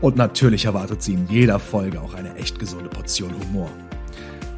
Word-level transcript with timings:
Und 0.00 0.16
natürlich 0.16 0.64
erwartet 0.64 1.02
Sie 1.02 1.12
in 1.12 1.28
jeder 1.28 1.58
Folge 1.58 2.00
auch 2.00 2.14
eine 2.14 2.34
echt 2.36 2.58
gesunde 2.58 2.88
Portion 2.88 3.34
Humor. 3.38 3.68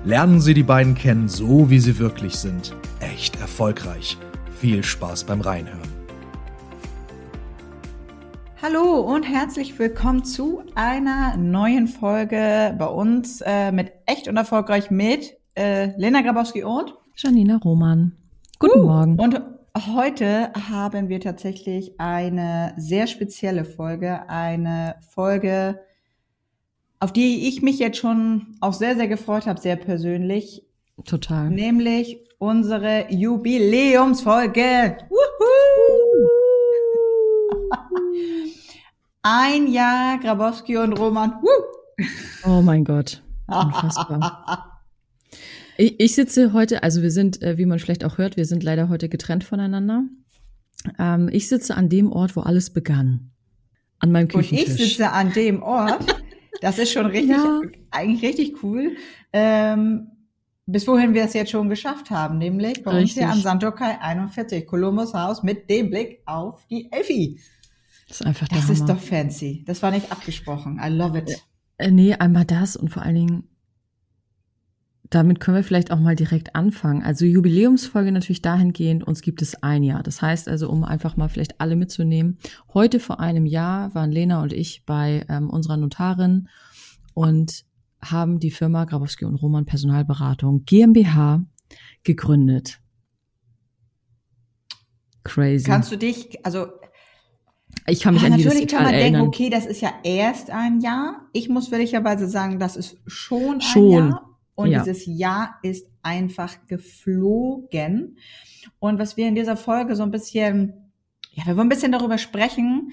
Lernen 0.04 0.40
Sie 0.40 0.54
die 0.54 0.62
beiden 0.62 0.94
kennen, 0.94 1.28
so 1.28 1.68
wie 1.68 1.80
sie 1.80 1.98
wirklich 1.98 2.36
sind. 2.36 2.76
Echt 3.00 3.40
erfolgreich. 3.40 4.16
Viel 4.60 4.84
Spaß 4.84 5.24
beim 5.24 5.40
Reinhören. 5.40 5.80
Hallo 8.62 9.00
und 9.00 9.24
herzlich 9.24 9.76
willkommen 9.80 10.24
zu 10.24 10.62
einer 10.76 11.36
neuen 11.36 11.88
Folge 11.88 12.76
bei 12.78 12.86
uns 12.86 13.40
äh, 13.40 13.72
mit 13.72 13.92
Echt 14.06 14.28
und 14.28 14.36
Erfolgreich 14.36 14.92
mit 14.92 15.36
äh, 15.56 15.90
Lena 15.98 16.22
Grabowski 16.22 16.62
und 16.62 16.94
Janina 17.16 17.56
Roman. 17.56 18.12
Guten 18.60 18.78
uh, 18.78 18.84
Morgen. 18.84 19.18
Und 19.18 19.42
Heute 19.74 20.52
haben 20.68 21.08
wir 21.08 21.18
tatsächlich 21.18 21.98
eine 21.98 22.74
sehr 22.76 23.06
spezielle 23.06 23.64
Folge, 23.64 24.28
eine 24.28 24.96
Folge, 25.08 25.80
auf 27.00 27.10
die 27.10 27.48
ich 27.48 27.62
mich 27.62 27.78
jetzt 27.78 27.96
schon 27.96 28.54
auch 28.60 28.74
sehr, 28.74 28.96
sehr 28.96 29.08
gefreut 29.08 29.46
habe, 29.46 29.58
sehr 29.58 29.76
persönlich. 29.76 30.62
Total. 31.06 31.48
Nämlich 31.48 32.18
unsere 32.38 33.10
Jubiläumsfolge. 33.10 34.98
Ein 39.22 39.68
Jahr 39.68 40.18
Grabowski 40.18 40.76
und 40.76 40.98
Roman. 40.98 41.40
Oh 42.44 42.60
mein 42.60 42.84
Gott. 42.84 43.22
Unfassbar. 43.46 44.68
Ich, 45.76 45.98
ich 45.98 46.14
sitze 46.14 46.52
heute, 46.52 46.82
also 46.82 47.02
wir 47.02 47.10
sind, 47.10 47.42
äh, 47.42 47.58
wie 47.58 47.66
man 47.66 47.78
vielleicht 47.78 48.04
auch 48.04 48.18
hört, 48.18 48.36
wir 48.36 48.44
sind 48.44 48.62
leider 48.62 48.88
heute 48.88 49.08
getrennt 49.08 49.44
voneinander. 49.44 50.04
Ähm, 50.98 51.28
ich 51.32 51.48
sitze 51.48 51.76
an 51.76 51.88
dem 51.88 52.12
Ort, 52.12 52.36
wo 52.36 52.40
alles 52.40 52.70
begann. 52.70 53.30
An 53.98 54.12
meinem 54.12 54.28
Küchentisch. 54.28 54.68
Und 54.68 54.80
ich 54.80 54.88
sitze 54.88 55.10
an 55.10 55.32
dem 55.32 55.62
Ort. 55.62 56.22
Das 56.60 56.78
ist 56.78 56.92
schon 56.92 57.06
richtig, 57.06 57.30
ja. 57.30 57.60
eigentlich 57.90 58.22
richtig 58.22 58.62
cool. 58.62 58.96
Ähm, 59.32 60.08
bis 60.66 60.86
wohin 60.86 61.14
wir 61.14 61.24
es 61.24 61.32
jetzt 61.32 61.50
schon 61.50 61.68
geschafft 61.68 62.10
haben, 62.10 62.38
nämlich 62.38 62.82
bei 62.84 62.92
richtig. 62.92 63.02
uns 63.02 63.12
hier 63.14 63.30
am 63.30 63.40
Santokai 63.40 64.00
41, 64.00 64.66
Columbus 64.66 65.12
Haus 65.12 65.42
mit 65.42 65.68
dem 65.68 65.90
Blick 65.90 66.22
auf 66.24 66.66
die 66.68 66.90
Elfi. 66.92 67.40
Das 68.06 68.20
ist 68.20 68.26
einfach 68.26 68.48
Das 68.48 68.68
ist 68.68 68.86
doch 68.86 69.00
fancy. 69.00 69.64
Das 69.66 69.82
war 69.82 69.90
nicht 69.90 70.12
abgesprochen. 70.12 70.80
I 70.82 70.88
love 70.88 71.18
it. 71.18 71.42
Äh, 71.78 71.90
nee, 71.90 72.14
einmal 72.14 72.44
das 72.44 72.76
und 72.76 72.90
vor 72.90 73.02
allen 73.02 73.14
Dingen, 73.14 73.48
damit 75.14 75.40
können 75.40 75.58
wir 75.58 75.64
vielleicht 75.64 75.90
auch 75.92 75.98
mal 76.00 76.16
direkt 76.16 76.56
anfangen. 76.56 77.02
Also 77.02 77.26
Jubiläumsfolge 77.26 78.10
natürlich 78.12 78.40
dahingehend, 78.40 79.04
uns 79.04 79.20
gibt 79.20 79.42
es 79.42 79.62
ein 79.62 79.82
Jahr. 79.82 80.02
Das 80.02 80.22
heißt 80.22 80.48
also, 80.48 80.70
um 80.70 80.84
einfach 80.84 81.18
mal 81.18 81.28
vielleicht 81.28 81.60
alle 81.60 81.76
mitzunehmen, 81.76 82.38
heute 82.72 82.98
vor 82.98 83.20
einem 83.20 83.44
Jahr 83.44 83.94
waren 83.94 84.10
Lena 84.10 84.42
und 84.42 84.54
ich 84.54 84.84
bei 84.86 85.26
ähm, 85.28 85.50
unserer 85.50 85.76
Notarin 85.76 86.48
und 87.12 87.64
haben 88.02 88.40
die 88.40 88.50
Firma 88.50 88.86
Grabowski 88.86 89.26
und 89.26 89.34
Roman 89.34 89.66
Personalberatung 89.66 90.64
GmbH 90.64 91.44
gegründet. 92.04 92.80
Crazy. 95.24 95.66
Kannst 95.66 95.92
du 95.92 95.98
dich, 95.98 96.44
also 96.44 96.68
ich 97.86 98.00
kann 98.00 98.14
mich 98.14 98.22
ja, 98.22 98.28
an 98.28 98.32
Natürlich 98.32 98.60
dieses 98.60 98.72
kann 98.72 98.84
man 98.84 98.94
erinnern. 98.94 99.12
denken, 99.12 99.28
okay, 99.28 99.50
das 99.50 99.66
ist 99.66 99.82
ja 99.82 99.92
erst 100.04 100.50
ein 100.50 100.80
Jahr. 100.80 101.28
Ich 101.34 101.50
muss 101.50 101.70
ehrlicherweise 101.70 102.28
sagen, 102.28 102.58
das 102.58 102.76
ist 102.76 102.96
schon 103.06 103.56
ein 103.56 103.60
schon. 103.60 104.08
Jahr. 104.08 104.31
Und 104.62 104.70
ja. 104.70 104.82
dieses 104.82 105.06
Jahr 105.06 105.58
ist 105.62 105.86
einfach 106.02 106.66
geflogen. 106.66 108.18
Und 108.78 108.98
was 108.98 109.16
wir 109.16 109.28
in 109.28 109.34
dieser 109.34 109.56
Folge 109.56 109.96
so 109.96 110.02
ein 110.02 110.10
bisschen, 110.10 110.90
ja, 111.32 111.46
wir 111.46 111.56
wollen 111.56 111.66
ein 111.66 111.70
bisschen 111.70 111.92
darüber 111.92 112.18
sprechen, 112.18 112.92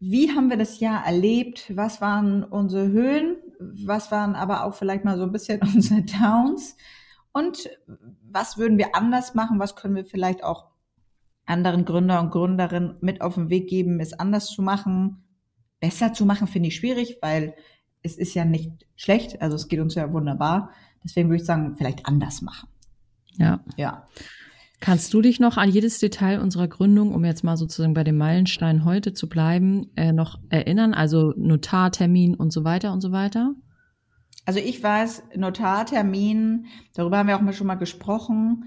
wie 0.00 0.30
haben 0.30 0.50
wir 0.50 0.56
das 0.56 0.80
Jahr 0.80 1.06
erlebt? 1.06 1.74
Was 1.74 2.00
waren 2.00 2.44
unsere 2.44 2.88
Höhen? 2.88 3.36
Was 3.58 4.10
waren 4.10 4.34
aber 4.34 4.64
auch 4.64 4.74
vielleicht 4.74 5.04
mal 5.04 5.16
so 5.16 5.24
ein 5.24 5.32
bisschen 5.32 5.60
unsere 5.74 6.02
Downs? 6.02 6.76
Und 7.32 7.70
was 8.22 8.58
würden 8.58 8.78
wir 8.78 8.94
anders 8.94 9.34
machen? 9.34 9.58
Was 9.58 9.76
können 9.76 9.96
wir 9.96 10.04
vielleicht 10.04 10.44
auch 10.44 10.66
anderen 11.46 11.84
Gründer 11.84 12.20
und 12.20 12.30
Gründerinnen 12.30 12.96
mit 13.00 13.20
auf 13.20 13.34
den 13.34 13.50
Weg 13.50 13.68
geben, 13.68 13.98
es 14.00 14.12
anders 14.12 14.46
zu 14.46 14.62
machen? 14.62 15.24
Besser 15.80 16.12
zu 16.12 16.26
machen 16.26 16.46
finde 16.46 16.68
ich 16.68 16.76
schwierig, 16.76 17.18
weil 17.20 17.54
es 18.04 18.16
ist 18.16 18.34
ja 18.34 18.44
nicht 18.44 18.70
schlecht, 18.94 19.42
also 19.42 19.56
es 19.56 19.66
geht 19.66 19.80
uns 19.80 19.96
ja 19.96 20.12
wunderbar. 20.12 20.70
Deswegen 21.02 21.28
würde 21.28 21.40
ich 21.40 21.46
sagen, 21.46 21.74
vielleicht 21.76 22.06
anders 22.06 22.42
machen. 22.42 22.68
Ja. 23.36 23.64
Ja. 23.76 24.06
Kannst 24.80 25.14
du 25.14 25.22
dich 25.22 25.40
noch 25.40 25.56
an 25.56 25.70
jedes 25.70 25.98
Detail 25.98 26.40
unserer 26.40 26.68
Gründung, 26.68 27.14
um 27.14 27.24
jetzt 27.24 27.42
mal 27.42 27.56
sozusagen 27.56 27.94
bei 27.94 28.04
dem 28.04 28.18
Meilenstein 28.18 28.84
heute 28.84 29.14
zu 29.14 29.28
bleiben, 29.28 29.90
äh, 29.96 30.12
noch 30.12 30.38
erinnern? 30.50 30.92
Also 30.92 31.32
Notartermin 31.36 32.34
und 32.34 32.52
so 32.52 32.64
weiter 32.64 32.92
und 32.92 33.00
so 33.00 33.10
weiter? 33.10 33.54
Also 34.44 34.60
ich 34.60 34.82
weiß, 34.82 35.22
Notartermin, 35.36 36.66
darüber 36.94 37.18
haben 37.18 37.28
wir 37.28 37.36
auch 37.36 37.40
mal 37.40 37.54
schon 37.54 37.66
mal 37.66 37.76
gesprochen. 37.76 38.64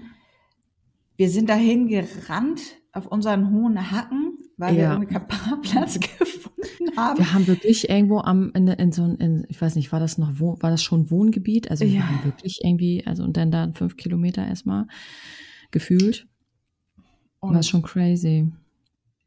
Wir 1.16 1.30
sind 1.30 1.48
dahin 1.48 1.86
gerannt 1.86 2.62
auf 2.92 3.06
unseren 3.06 3.52
hohen 3.52 3.92
Hacken, 3.92 4.38
weil 4.58 4.74
ja. 4.74 4.80
wir 4.80 4.90
irgendwie 4.90 5.14
keinen 5.14 5.28
Parkplatz 5.28 6.00
gefunden 6.18 6.96
haben. 6.96 7.18
Wir 7.18 7.32
haben 7.32 7.46
wirklich 7.46 7.88
irgendwo 7.88 8.18
am, 8.18 8.50
in, 8.54 8.66
in 8.68 8.92
so 8.92 9.04
in, 9.04 9.46
ich 9.48 9.60
weiß 9.60 9.76
nicht, 9.76 9.92
war 9.92 10.00
das 10.00 10.18
noch, 10.18 10.40
war 10.40 10.70
das 10.70 10.82
schon 10.82 11.10
Wohngebiet? 11.10 11.70
Also 11.70 11.84
wir 11.84 11.92
ja. 11.92 12.02
haben 12.02 12.24
wirklich 12.24 12.60
irgendwie, 12.62 13.06
also 13.06 13.22
und 13.22 13.36
dann 13.36 13.50
da 13.50 13.70
fünf 13.72 13.96
Kilometer 13.96 14.46
erstmal 14.46 14.86
gefühlt. 15.70 16.26
Und 17.40 17.54
war 17.54 17.62
schon 17.62 17.82
crazy. 17.82 18.50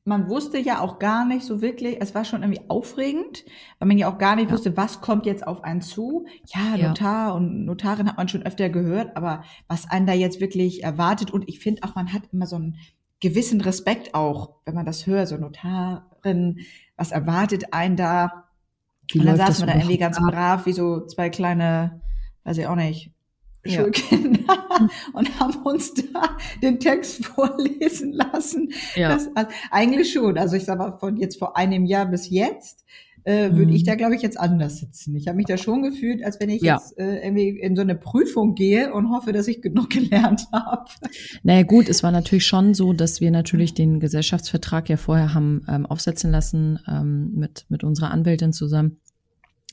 Man 0.04 0.30
wusste 0.30 0.58
ja 0.58 0.82
auch 0.82 1.00
gar 1.00 1.26
nicht 1.26 1.46
so 1.46 1.62
wirklich, 1.62 1.98
es 2.02 2.14
war 2.16 2.26
schon 2.26 2.42
irgendwie 2.42 2.62
aufregend, 2.68 3.46
weil 3.80 3.88
man 3.88 3.98
ja 3.98 4.12
auch 4.12 4.18
gar 4.18 4.36
nicht 4.36 4.48
ja. 4.50 4.52
wusste, 4.52 4.76
was 4.76 5.00
kommt 5.00 5.26
jetzt 5.26 5.46
auf 5.46 5.64
einen 5.64 5.82
zu. 5.82 6.26
Ja, 6.48 6.76
Notar 6.76 7.28
ja. 7.28 7.32
und 7.32 7.66
Notarin 7.66 8.10
hat 8.10 8.18
man 8.18 8.28
schon 8.28 8.42
öfter 8.44 8.70
gehört, 8.70 9.16
aber 9.16 9.44
was 9.68 9.90
einen 9.90 10.08
da 10.08 10.14
jetzt 10.14 10.42
wirklich 10.42 10.84
erwartet 10.84 11.32
und 11.32 11.48
ich 11.48 11.60
finde 11.60 11.84
auch, 11.84 11.96
man 11.96 12.12
hat 12.12 12.24
immer 12.34 12.48
so 12.48 12.58
einen 12.58 12.78
gewissen 13.22 13.62
Respekt 13.62 14.14
auch, 14.14 14.56
wenn 14.66 14.76
man 14.76 14.86
das 14.86 15.08
hört, 15.08 15.30
so 15.30 15.38
Notarin, 15.38 16.60
was 16.98 17.12
erwartet 17.12 17.74
einen 17.74 17.96
da? 17.96 18.46
Wie 19.12 19.20
und 19.20 19.26
dann 19.26 19.38
saßen 19.38 19.66
wir 19.66 19.74
da 19.74 19.80
irgendwie 19.80 19.98
ganz 19.98 20.18
brav, 20.18 20.66
wie 20.66 20.74
so 20.74 21.06
zwei 21.06 21.30
kleine, 21.30 22.02
weiß 22.44 22.58
ich 22.58 22.68
auch 22.68 22.76
nicht, 22.76 23.12
Schulkinder 23.66 24.42
ja. 24.48 24.88
und 25.14 25.40
haben 25.40 25.56
uns 25.64 25.94
da 25.94 26.38
den 26.64 26.80
Text 26.80 27.26
vorlesen 27.28 28.14
lassen. 28.14 28.74
Ja. 28.96 29.10
Das, 29.10 29.30
also, 29.36 29.52
eigentlich 29.70 30.12
schon. 30.12 30.38
Also 30.38 30.56
ich 30.56 30.66
sag 30.66 30.80
mal, 30.80 30.98
von 30.98 31.18
jetzt 31.18 31.38
vor 31.38 31.56
einem 31.56 31.86
Jahr 31.86 32.06
bis 32.08 32.30
jetzt 32.30 32.86
äh, 33.24 33.52
würde 33.52 33.68
mhm. 33.68 33.76
ich 33.76 33.84
da, 33.84 33.96
glaube 33.96 34.16
ich, 34.16 34.22
jetzt 34.22 34.40
anders 34.40 34.80
sitzen. 34.80 35.16
Ich 35.16 35.28
habe 35.28 35.38
mich 35.38 35.46
da 35.46 35.58
schon 35.58 35.84
gefühlt, 35.84 36.24
als 36.24 36.40
wenn 36.40 36.50
ich 36.50 36.62
ja. 36.62 36.76
jetzt 36.76 36.98
äh, 36.98 37.24
irgendwie 37.24 37.50
in 37.50 37.76
so 37.76 37.82
eine 37.82 37.96
Prüfung 37.96 38.56
gehe 38.56 38.94
und 38.94 39.10
hoffe, 39.10 39.32
dass 39.32 39.48
ich 39.48 39.62
genug 39.62 39.90
gelernt 39.92 40.48
habe. 40.52 40.90
Naja 41.44 41.64
gut, 41.64 41.90
es 41.90 42.04
war 42.04 42.12
natürlich 42.12 42.46
schon 42.46 42.74
so, 42.74 42.94
dass 42.94 43.22
wir 43.22 43.32
natürlich 43.32 43.74
den 43.74 44.00
Gesellschaftsvertrag 44.00 44.90
ja 44.90 44.98
vorher 44.98 45.34
haben 45.34 45.66
ähm, 45.68 45.86
aufsetzen 45.86 46.32
lassen 46.32 46.80
ähm, 46.88 47.32
mit, 47.36 47.66
mit 47.70 47.84
unserer 47.84 48.12
Anwältin 48.12 48.54
zusammen. 48.54 48.98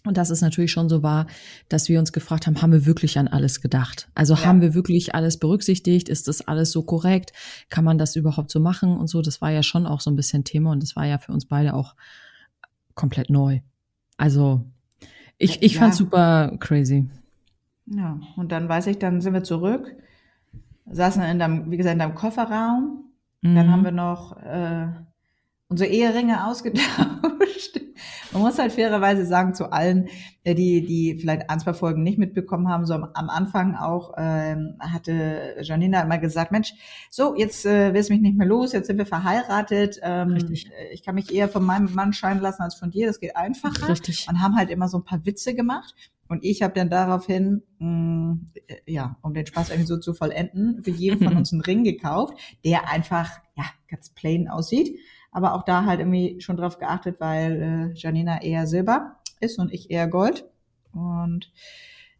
Und 0.05 0.17
dass 0.17 0.31
es 0.31 0.41
natürlich 0.41 0.71
schon 0.71 0.89
so 0.89 1.03
war, 1.03 1.27
dass 1.69 1.89
wir 1.89 1.99
uns 1.99 2.13
gefragt 2.13 2.47
haben, 2.47 2.63
haben 2.63 2.73
wir 2.73 2.87
wirklich 2.87 3.19
an 3.19 3.29
alles 3.29 3.61
gedacht? 3.61 4.09
Also 4.15 4.35
ja. 4.35 4.45
haben 4.45 4.61
wir 4.61 4.73
wirklich 4.73 5.15
alles 5.15 5.39
berücksichtigt? 5.39 6.09
Ist 6.09 6.29
das 6.29 6.47
alles 6.47 6.71
so 6.71 6.83
korrekt? 6.83 7.33
Kann 7.69 7.85
man 7.85 7.99
das 7.99 8.15
überhaupt 8.15 8.51
so 8.51 8.61
machen 8.61 8.97
und 8.97 9.09
so? 9.09 9.23
Das 9.23 9.41
war 9.41 9.51
ja 9.51 9.63
schon 9.63 9.87
auch 9.87 10.01
so 10.01 10.11
ein 10.11 10.17
bisschen 10.17 10.45
Thema 10.45 10.71
und 10.71 10.83
das 10.83 10.95
war 10.95 11.05
ja 11.05 11.19
für 11.19 11.33
uns 11.33 11.47
beide 11.47 11.75
auch 11.75 11.95
komplett 12.99 13.31
neu. 13.31 13.61
Also 14.19 14.65
ich, 15.39 15.63
ich 15.63 15.75
ja. 15.75 15.81
fand 15.81 15.95
super 15.95 16.57
crazy. 16.59 17.09
Ja, 17.87 18.19
und 18.37 18.53
dann 18.53 18.69
weiß 18.69 18.89
ich, 18.89 18.99
dann 18.99 19.23
sind 19.23 19.33
wir 19.33 19.45
zurück, 19.45 19.95
saßen 20.91 21.23
in 21.23 21.39
deinem, 21.39 21.71
wie 21.71 21.79
gesagt, 21.79 21.95
in 21.95 22.01
deinem 22.01 22.15
Kofferraum. 22.15 23.05
Mhm. 23.41 23.55
Dann 23.55 23.71
haben 23.71 23.85
wir 23.85 23.93
noch 23.93 24.37
äh, 24.43 24.89
unsere 25.69 25.91
Eheringe 25.91 26.47
ausgetauscht. 26.47 27.81
Man 28.33 28.43
muss 28.43 28.59
halt 28.59 28.73
fairerweise 28.73 29.25
sagen 29.25 29.55
zu 29.55 29.73
allen, 29.73 30.09
äh, 30.45 30.55
die, 30.55 30.85
die 30.85 31.17
vielleicht 31.19 31.49
ein, 31.49 31.61
zwei 31.61 31.73
Folgen 31.73 32.03
nicht 32.03 32.19
mitbekommen 32.19 32.69
haben, 32.69 32.85
so 32.85 32.95
am, 32.95 33.05
am 33.15 33.31
Anfang 33.31 33.75
auch 33.75 34.15
ähm, 34.19 34.77
hatte 34.81 35.57
Janina 35.63 36.03
immer 36.03 36.19
gesagt, 36.19 36.53
Mensch, 36.53 36.75
so, 37.11 37.35
jetzt 37.37 37.65
äh, 37.65 37.95
wirst 37.95 38.11
du 38.11 38.15
mich 38.15 38.23
nicht 38.23 38.37
mehr 38.37 38.47
los, 38.47 38.73
jetzt 38.73 38.87
sind 38.87 38.99
wir 38.99 39.07
verheiratet. 39.07 39.99
Ähm, 40.03 40.33
Richtig. 40.33 40.71
Ich 40.93 41.03
kann 41.03 41.15
mich 41.15 41.33
eher 41.35 41.49
von 41.49 41.65
meinem 41.65 41.93
Mann 41.95 42.13
scheinen 42.13 42.41
lassen 42.41 42.63
als 42.63 42.75
von 42.75 42.91
dir, 42.91 43.07
das 43.07 43.19
geht 43.19 43.37
einfacher. 43.37 43.89
Richtig. 43.89 44.27
Und 44.29 44.41
haben 44.41 44.57
halt 44.57 44.71
immer 44.71 44.89
so 44.89 44.99
ein 44.99 45.05
paar 45.05 45.25
Witze 45.25 45.55
gemacht. 45.55 45.95
Und 46.29 46.45
ich 46.45 46.63
habe 46.63 46.75
dann 46.75 46.91
daraufhin, 46.91 47.63
mh, 47.79 47.89
mm, 47.89 48.47
äh, 48.67 48.77
ja, 48.87 49.17
um 49.23 49.33
den 49.33 49.47
Spaß 49.47 49.71
irgendwie 49.71 49.87
so 49.89 49.97
zu 49.97 50.13
vollenden, 50.13 50.85
für 50.85 50.91
jeden 50.91 51.25
von 51.25 51.37
uns 51.39 51.53
einen 51.53 51.63
Ring 51.63 51.85
gekauft, 51.85 52.39
der 52.65 52.91
einfach, 52.91 53.31
ja, 53.57 53.65
ganz 53.89 54.11
plain 54.11 54.49
aussieht. 54.49 54.99
Aber 55.31 55.55
auch 55.55 55.65
da 55.65 55.85
halt 55.85 56.01
irgendwie 56.01 56.41
schon 56.41 56.57
drauf 56.57 56.79
geachtet, 56.79 57.21
weil 57.21 57.93
äh, 57.95 57.99
Janina 57.99 58.43
eher 58.43 58.67
Silber 58.67 59.17
ist 59.41 59.59
und 59.59 59.73
ich 59.73 59.91
eher 59.91 60.09
Gold. 60.09 60.47
Und 60.93 61.53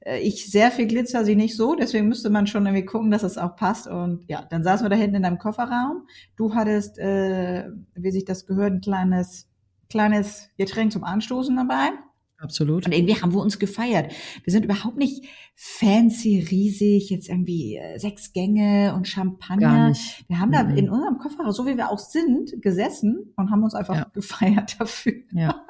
äh, 0.01 0.21
ich 0.21 0.51
sehr 0.51 0.71
viel 0.71 0.87
Glitzer, 0.87 1.25
sie 1.25 1.37
nicht 1.37 1.57
so, 1.57 1.75
deswegen 1.75 2.09
müsste 2.09 2.31
man 2.31 2.47
schon 2.47 2.67
irgendwie 2.67 2.85
gucken, 2.85 3.11
dass 3.11 3.23
es 3.23 3.39
auch 3.39 3.57
passt. 3.57 3.87
Und 3.87 4.29
ja, 4.29 4.45
dann 4.51 4.63
saßen 4.63 4.85
wir 4.85 4.91
da 4.91 4.97
hinten 4.97 5.17
in 5.17 5.23
deinem 5.23 5.39
Kofferraum. 5.39 6.07
Du 6.37 6.55
hattest, 6.55 6.99
äh, 6.99 7.69
wie 7.95 8.11
sich 8.11 8.25
das 8.25 8.47
gehört, 8.47 8.73
ein 8.73 8.81
kleines, 8.81 9.49
kleines 9.91 10.51
Getränk 10.57 10.93
zum 10.93 11.05
Anstoßen 11.05 11.57
dabei. 11.57 11.91
Absolut. 12.39 12.87
Und 12.87 12.93
irgendwie 12.93 13.21
haben 13.21 13.33
wir 13.33 13.41
uns 13.41 13.59
gefeiert. 13.59 14.13
Wir 14.45 14.53
sind 14.53 14.65
überhaupt 14.65 14.97
nicht 14.97 15.25
fancy, 15.57 16.39
riesig, 16.39 17.11
jetzt 17.11 17.29
irgendwie 17.29 17.77
äh, 17.77 17.99
sechs 17.99 18.33
Gänge 18.33 18.95
und 18.95 19.09
Champagner. 19.09 19.69
Gar 19.69 19.89
nicht. 19.89 20.25
Wir 20.29 20.39
haben 20.39 20.53
da 20.53 20.63
mhm. 20.63 20.77
in 20.77 20.89
unserem 20.89 21.19
Kofferraum, 21.19 21.51
so 21.51 21.67
wie 21.67 21.77
wir 21.77 21.91
auch 21.91 21.99
sind, 21.99 22.63
gesessen 22.63 23.33
und 23.37 23.51
haben 23.51 23.65
uns 23.65 23.75
einfach 23.75 23.97
ja. 23.97 24.07
gefeiert 24.15 24.77
dafür. 24.79 25.15
Ja. 25.33 25.65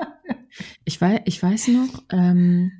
Ich 0.84 1.00
weiß, 1.00 1.20
ich 1.24 1.42
weiß 1.42 1.68
noch, 1.68 2.04
ähm, 2.10 2.72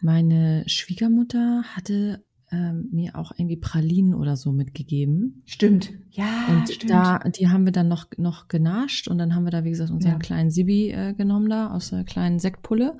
meine 0.00 0.64
Schwiegermutter 0.66 1.64
hatte 1.74 2.24
ähm, 2.54 2.88
mir 2.92 3.16
auch 3.16 3.32
irgendwie 3.36 3.56
Pralinen 3.56 4.14
oder 4.14 4.36
so 4.36 4.52
mitgegeben. 4.52 5.42
Stimmt. 5.44 5.92
Ja, 6.10 6.46
und 6.48 6.70
stimmt. 6.70 6.90
da, 6.90 7.18
die 7.18 7.48
haben 7.48 7.64
wir 7.64 7.72
dann 7.72 7.88
noch, 7.88 8.06
noch 8.16 8.48
genascht 8.48 9.08
und 9.08 9.18
dann 9.18 9.34
haben 9.34 9.44
wir 9.44 9.50
da, 9.50 9.64
wie 9.64 9.70
gesagt, 9.70 9.90
unseren 9.90 10.12
ja. 10.12 10.18
kleinen 10.18 10.50
Sibi 10.50 10.90
äh, 10.90 11.14
genommen 11.14 11.48
da 11.48 11.70
aus 11.72 11.90
der 11.90 12.04
kleinen 12.04 12.38
Sektpulle. 12.38 12.96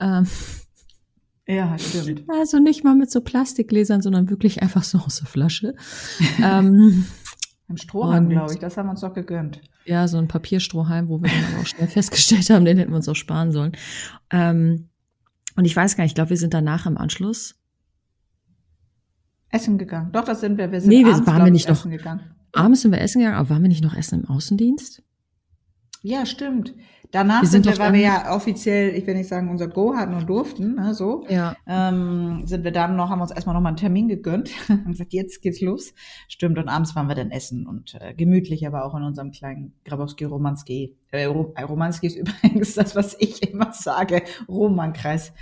Ähm, 0.00 0.26
ja, 1.46 1.76
stimmt. 1.78 2.24
Also 2.28 2.58
nicht 2.58 2.84
mal 2.84 2.94
mit 2.94 3.10
so 3.10 3.20
Plastikgläsern, 3.20 4.00
sondern 4.00 4.30
wirklich 4.30 4.62
einfach 4.62 4.84
so 4.84 4.98
aus 4.98 5.16
der 5.16 5.26
Flasche. 5.26 5.74
ähm, 6.42 7.06
Im 7.68 7.76
Strohhalm, 7.76 8.28
glaube 8.28 8.52
ich, 8.52 8.60
das 8.60 8.76
haben 8.76 8.86
wir 8.86 8.92
uns 8.92 9.00
doch 9.00 9.14
gegönnt. 9.14 9.60
Ja, 9.86 10.06
so 10.06 10.18
ein 10.18 10.28
Papierstrohhalm, 10.28 11.08
wo 11.08 11.20
wir 11.20 11.30
dann 11.30 11.52
aber 11.52 11.62
auch 11.62 11.66
schnell 11.66 11.88
festgestellt 11.88 12.48
haben, 12.50 12.64
den 12.64 12.78
hätten 12.78 12.92
wir 12.92 12.96
uns 12.96 13.08
auch 13.08 13.16
sparen 13.16 13.50
sollen. 13.50 13.72
Ähm, 14.30 14.88
und 15.56 15.64
ich 15.64 15.74
weiß 15.74 15.96
gar 15.96 16.04
nicht, 16.04 16.12
ich 16.12 16.16
glaube, 16.16 16.30
wir 16.30 16.36
sind 16.36 16.54
danach 16.54 16.86
im 16.86 16.96
Anschluss 16.96 17.56
essen 19.54 19.78
gegangen. 19.78 20.10
Doch, 20.12 20.24
das 20.24 20.40
sind 20.40 20.58
wir. 20.58 20.70
Wir 20.70 20.80
sind 20.80 20.90
nee, 20.90 21.04
abends, 21.04 21.26
waren 21.26 21.44
wir 21.44 21.52
nicht 21.52 21.68
noch 21.68 21.88
gegangen. 21.88 22.20
Abends 22.52 22.82
sind 22.82 22.92
wir 22.92 23.00
essen 23.00 23.20
gegangen, 23.20 23.36
aber 23.36 23.50
waren 23.50 23.62
wir 23.62 23.68
nicht 23.68 23.82
noch 23.82 23.94
essen 23.94 24.22
im 24.22 24.28
Außendienst? 24.28 25.02
Ja, 26.02 26.26
stimmt. 26.26 26.74
Danach 27.14 27.42
wir 27.42 27.48
sind, 27.48 27.64
sind 27.64 27.78
wir, 27.78 27.84
weil 27.84 27.92
wir 27.92 28.00
ja 28.00 28.34
offiziell, 28.34 28.92
ich 28.96 29.06
will 29.06 29.14
nicht 29.14 29.28
sagen, 29.28 29.48
unser 29.48 29.68
Go 29.68 29.94
hatten 29.94 30.14
und 30.14 30.28
durften, 30.28 30.74
ne, 30.74 30.94
so, 30.94 31.24
ja. 31.28 31.54
ähm, 31.64 32.42
sind 32.44 32.64
wir 32.64 32.72
dann 32.72 32.96
noch, 32.96 33.08
haben 33.08 33.20
uns 33.20 33.30
erstmal 33.30 33.54
noch 33.54 33.62
mal 33.62 33.68
einen 33.68 33.76
Termin 33.76 34.08
gegönnt 34.08 34.50
und 34.68 34.88
gesagt, 34.88 35.12
jetzt 35.12 35.40
geht's 35.40 35.60
los. 35.60 35.94
Stimmt, 36.26 36.58
und 36.58 36.68
abends 36.68 36.96
waren 36.96 37.06
wir 37.06 37.14
dann 37.14 37.30
essen 37.30 37.68
und 37.68 37.94
äh, 38.00 38.14
gemütlich, 38.14 38.66
aber 38.66 38.84
auch 38.84 38.96
in 38.96 39.04
unserem 39.04 39.30
kleinen 39.30 39.74
Grabowski-Romanski. 39.84 40.96
Äh, 41.12 41.26
Romanski 41.26 42.08
ist 42.08 42.16
übrigens 42.42 42.74
das, 42.74 42.96
was 42.96 43.16
ich 43.20 43.48
immer 43.48 43.72
sage, 43.72 44.22
Romankreis. 44.48 45.32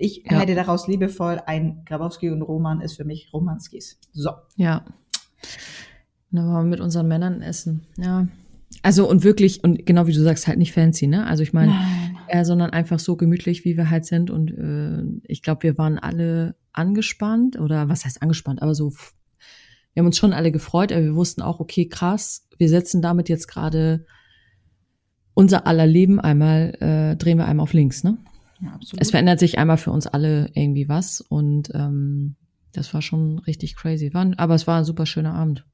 Ich 0.00 0.24
ja. 0.24 0.38
hätte 0.38 0.54
daraus 0.54 0.88
liebevoll 0.88 1.40
ein 1.46 1.82
Grabowski 1.84 2.30
und 2.30 2.42
Roman 2.42 2.80
ist 2.80 2.96
für 2.96 3.04
mich 3.04 3.32
Romanskis. 3.32 3.98
So. 4.12 4.30
Ja. 4.56 4.84
dann 6.30 6.46
waren 6.46 6.66
wir 6.66 6.70
mit 6.70 6.80
unseren 6.80 7.08
Männern 7.08 7.42
essen. 7.42 7.86
Ja, 7.96 8.26
also 8.82 9.08
und 9.08 9.24
wirklich, 9.24 9.62
und 9.62 9.84
genau 9.84 10.06
wie 10.06 10.12
du 10.12 10.22
sagst, 10.22 10.46
halt 10.46 10.58
nicht 10.58 10.72
fancy, 10.72 11.06
ne? 11.06 11.26
Also 11.26 11.42
ich 11.42 11.52
meine, 11.52 11.74
äh, 12.28 12.44
sondern 12.44 12.70
einfach 12.70 12.98
so 12.98 13.16
gemütlich, 13.16 13.64
wie 13.64 13.76
wir 13.76 13.90
halt 13.90 14.06
sind. 14.06 14.30
Und 14.30 14.50
äh, 14.52 15.02
ich 15.26 15.42
glaube, 15.42 15.64
wir 15.64 15.76
waren 15.76 15.98
alle 15.98 16.54
angespannt 16.72 17.58
oder 17.58 17.88
was 17.88 18.04
heißt 18.04 18.22
angespannt, 18.22 18.62
aber 18.62 18.74
so, 18.74 18.92
wir 19.92 20.00
haben 20.00 20.06
uns 20.06 20.16
schon 20.16 20.32
alle 20.32 20.52
gefreut, 20.52 20.92
aber 20.92 21.02
wir 21.02 21.16
wussten 21.16 21.42
auch, 21.42 21.60
okay, 21.60 21.88
krass, 21.88 22.46
wir 22.58 22.68
setzen 22.68 23.02
damit 23.02 23.28
jetzt 23.28 23.48
gerade 23.48 24.06
unser 25.34 25.66
aller 25.66 25.86
Leben 25.86 26.20
einmal, 26.20 26.74
äh, 26.80 27.16
drehen 27.16 27.38
wir 27.38 27.46
einmal 27.46 27.64
auf 27.64 27.72
links, 27.72 28.04
ne? 28.04 28.18
Ja, 28.60 28.72
absolut. 28.72 29.00
Es 29.00 29.10
verändert 29.10 29.40
sich 29.40 29.58
einmal 29.58 29.78
für 29.78 29.90
uns 29.90 30.06
alle 30.06 30.50
irgendwie 30.54 30.88
was 30.88 31.20
und 31.20 31.70
ähm, 31.74 32.36
das 32.72 32.92
war 32.94 33.02
schon 33.02 33.38
richtig 33.40 33.76
crazy. 33.76 34.12
War, 34.14 34.30
aber 34.36 34.54
es 34.54 34.66
war 34.66 34.78
ein 34.78 34.84
super 34.84 35.06
schöner 35.06 35.34
Abend. 35.34 35.64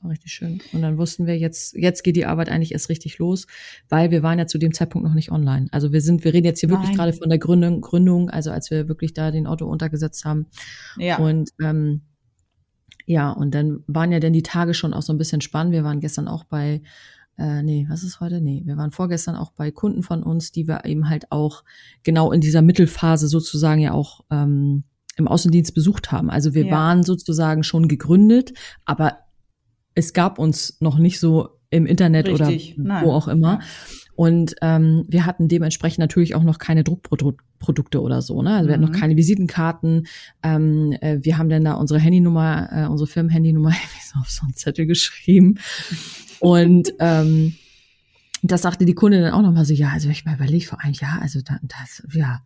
War 0.00 0.10
richtig 0.10 0.32
schön. 0.32 0.60
Und 0.72 0.82
dann 0.82 0.98
wussten 0.98 1.26
wir 1.26 1.38
jetzt, 1.38 1.74
jetzt 1.74 2.02
geht 2.02 2.16
die 2.16 2.26
Arbeit 2.26 2.50
eigentlich 2.50 2.72
erst 2.72 2.90
richtig 2.90 3.18
los, 3.18 3.46
weil 3.88 4.10
wir 4.10 4.22
waren 4.22 4.38
ja 4.38 4.46
zu 4.46 4.58
dem 4.58 4.74
Zeitpunkt 4.74 5.06
noch 5.06 5.14
nicht 5.14 5.32
online. 5.32 5.68
Also 5.70 5.92
wir 5.92 6.00
sind, 6.00 6.24
wir 6.24 6.34
reden 6.34 6.46
jetzt 6.46 6.60
hier 6.60 6.68
Nein. 6.68 6.80
wirklich 6.80 6.96
gerade 6.96 7.12
von 7.12 7.28
der 7.28 7.38
Gründung, 7.38 7.80
Gründung, 7.80 8.28
also 8.28 8.50
als 8.50 8.70
wir 8.70 8.88
wirklich 8.88 9.14
da 9.14 9.30
den 9.30 9.46
Auto 9.46 9.66
untergesetzt 9.66 10.24
haben. 10.24 10.46
Ja. 10.98 11.18
Und 11.18 11.50
ähm, 11.62 12.02
ja, 13.06 13.30
und 13.30 13.54
dann 13.54 13.84
waren 13.86 14.12
ja 14.12 14.20
dann 14.20 14.32
die 14.32 14.42
Tage 14.42 14.74
schon 14.74 14.94
auch 14.94 15.02
so 15.02 15.12
ein 15.12 15.18
bisschen 15.18 15.40
spannend. 15.40 15.72
Wir 15.72 15.84
waren 15.84 16.00
gestern 16.00 16.28
auch 16.28 16.44
bei, 16.44 16.82
äh, 17.36 17.62
nee, 17.62 17.86
was 17.88 18.04
ist 18.04 18.20
heute? 18.20 18.40
Nee, 18.40 18.62
wir 18.64 18.76
waren 18.76 18.90
vorgestern 18.90 19.36
auch 19.36 19.52
bei 19.52 19.70
Kunden 19.70 20.02
von 20.02 20.22
uns, 20.22 20.52
die 20.52 20.68
wir 20.68 20.84
eben 20.84 21.08
halt 21.08 21.32
auch 21.32 21.64
genau 22.02 22.32
in 22.32 22.40
dieser 22.40 22.62
Mittelphase 22.62 23.28
sozusagen 23.28 23.80
ja 23.80 23.92
auch 23.92 24.20
ähm, 24.30 24.84
im 25.16 25.28
Außendienst 25.28 25.74
besucht 25.74 26.12
haben. 26.12 26.30
Also 26.30 26.54
wir 26.54 26.66
ja. 26.66 26.72
waren 26.72 27.02
sozusagen 27.02 27.62
schon 27.62 27.88
gegründet, 27.88 28.52
aber 28.84 29.18
es 29.94 30.12
gab 30.12 30.38
uns 30.38 30.80
noch 30.80 30.98
nicht 30.98 31.20
so 31.20 31.60
im 31.70 31.86
Internet 31.86 32.28
Richtig. 32.28 32.78
oder 32.78 32.88
Nein. 32.88 33.04
wo 33.04 33.12
auch 33.12 33.28
immer. 33.28 33.60
Und 34.16 34.54
ähm, 34.62 35.04
wir 35.08 35.26
hatten 35.26 35.48
dementsprechend 35.48 35.98
natürlich 35.98 36.36
auch 36.36 36.44
noch 36.44 36.58
keine 36.58 36.84
Druckprodukte 36.84 38.00
oder 38.00 38.22
so. 38.22 38.42
Ne? 38.42 38.54
Also 38.54 38.68
wir 38.68 38.74
hatten 38.74 38.84
noch 38.84 38.90
mhm. 38.90 39.00
keine 39.00 39.16
Visitenkarten. 39.16 40.06
Ähm, 40.44 40.96
äh, 41.00 41.18
wir 41.22 41.36
haben 41.36 41.48
dann 41.48 41.64
da 41.64 41.74
unsere 41.74 41.98
Handynummer, 41.98 42.68
äh, 42.70 42.86
unsere 42.86 43.08
Firmenhandynummer 43.08 43.70
auf 44.20 44.30
so 44.30 44.44
einen 44.44 44.54
Zettel 44.54 44.86
geschrieben. 44.86 45.58
Und 46.40 46.92
ähm, 46.98 47.54
das 48.42 48.62
sagte 48.62 48.84
die 48.84 48.94
Kundin 48.94 49.22
dann 49.22 49.32
auch 49.32 49.42
nochmal 49.42 49.64
so, 49.64 49.74
ja, 49.74 49.90
also 49.90 50.08
ich 50.08 50.24
mal 50.24 50.34
überlege 50.34 50.66
vor 50.66 50.80
einem 50.80 50.94
Jahr, 50.94 51.22
also 51.22 51.40
das, 51.42 52.02
ja, 52.12 52.42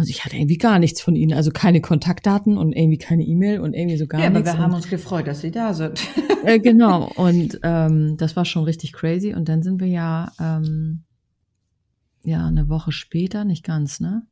und 0.00 0.08
ich 0.08 0.24
hatte 0.24 0.36
irgendwie 0.36 0.56
gar 0.56 0.78
nichts 0.78 1.02
von 1.02 1.14
ihnen, 1.14 1.34
also 1.34 1.50
keine 1.50 1.82
Kontaktdaten 1.82 2.56
und 2.56 2.72
irgendwie 2.72 2.96
keine 2.96 3.22
E-Mail 3.22 3.60
und 3.60 3.74
irgendwie 3.74 3.98
so 3.98 4.06
gar 4.06 4.22
ja, 4.22 4.30
nichts. 4.30 4.46
Ja, 4.46 4.52
aber 4.52 4.58
wir 4.58 4.64
haben 4.64 4.74
uns 4.74 4.88
gefreut, 4.88 5.26
dass 5.26 5.42
sie 5.42 5.50
da 5.50 5.74
sind. 5.74 6.00
äh, 6.44 6.58
genau, 6.58 7.12
und 7.16 7.60
ähm, 7.62 8.16
das 8.16 8.34
war 8.34 8.46
schon 8.46 8.64
richtig 8.64 8.94
crazy. 8.94 9.34
Und 9.34 9.50
dann 9.50 9.62
sind 9.62 9.78
wir 9.78 9.88
ja, 9.88 10.32
ähm, 10.40 11.02
ja, 12.22 12.46
eine 12.46 12.70
Woche 12.70 12.92
später, 12.92 13.44
nicht 13.44 13.62
ganz, 13.62 14.00
ne? 14.00 14.22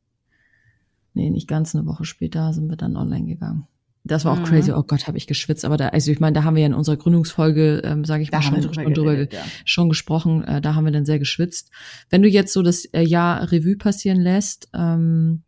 Nee, 1.13 1.29
nicht 1.29 1.47
ganz 1.47 1.75
eine 1.75 1.85
Woche 1.85 2.03
später 2.03 2.51
sind 2.51 2.69
wir 2.69 2.77
dann 2.77 2.95
online 2.95 3.27
gegangen. 3.27 3.67
Das 4.03 4.25
war 4.25 4.33
auch 4.33 4.39
mhm. 4.39 4.45
crazy. 4.45 4.71
Oh 4.71 4.83
Gott, 4.83 5.07
habe 5.07 5.17
ich 5.17 5.27
geschwitzt. 5.27 5.65
Aber 5.65 5.77
da, 5.77 5.89
also 5.89 6.11
ich 6.11 6.19
meine, 6.19 6.33
da 6.33 6.43
haben 6.43 6.55
wir 6.55 6.61
ja 6.61 6.67
in 6.67 6.73
unserer 6.73 6.97
Gründungsfolge, 6.97 7.81
ähm, 7.83 8.05
sage 8.05 8.23
ich 8.23 8.31
da 8.31 8.37
mal, 8.37 8.43
schon, 8.43 8.61
drüber, 8.61 8.83
schon, 8.83 8.93
drüber 8.93 9.17
ja. 9.19 9.41
schon 9.65 9.89
gesprochen. 9.89 10.43
Äh, 10.45 10.61
da 10.61 10.75
haben 10.75 10.85
wir 10.85 10.91
dann 10.91 11.05
sehr 11.05 11.19
geschwitzt. 11.19 11.69
Wenn 12.09 12.21
du 12.21 12.29
jetzt 12.29 12.53
so 12.53 12.61
das 12.61 12.85
äh, 12.85 13.01
Jahr 13.01 13.51
Revue 13.51 13.75
passieren 13.75 14.19
lässt, 14.19 14.69
ähm, 14.73 15.43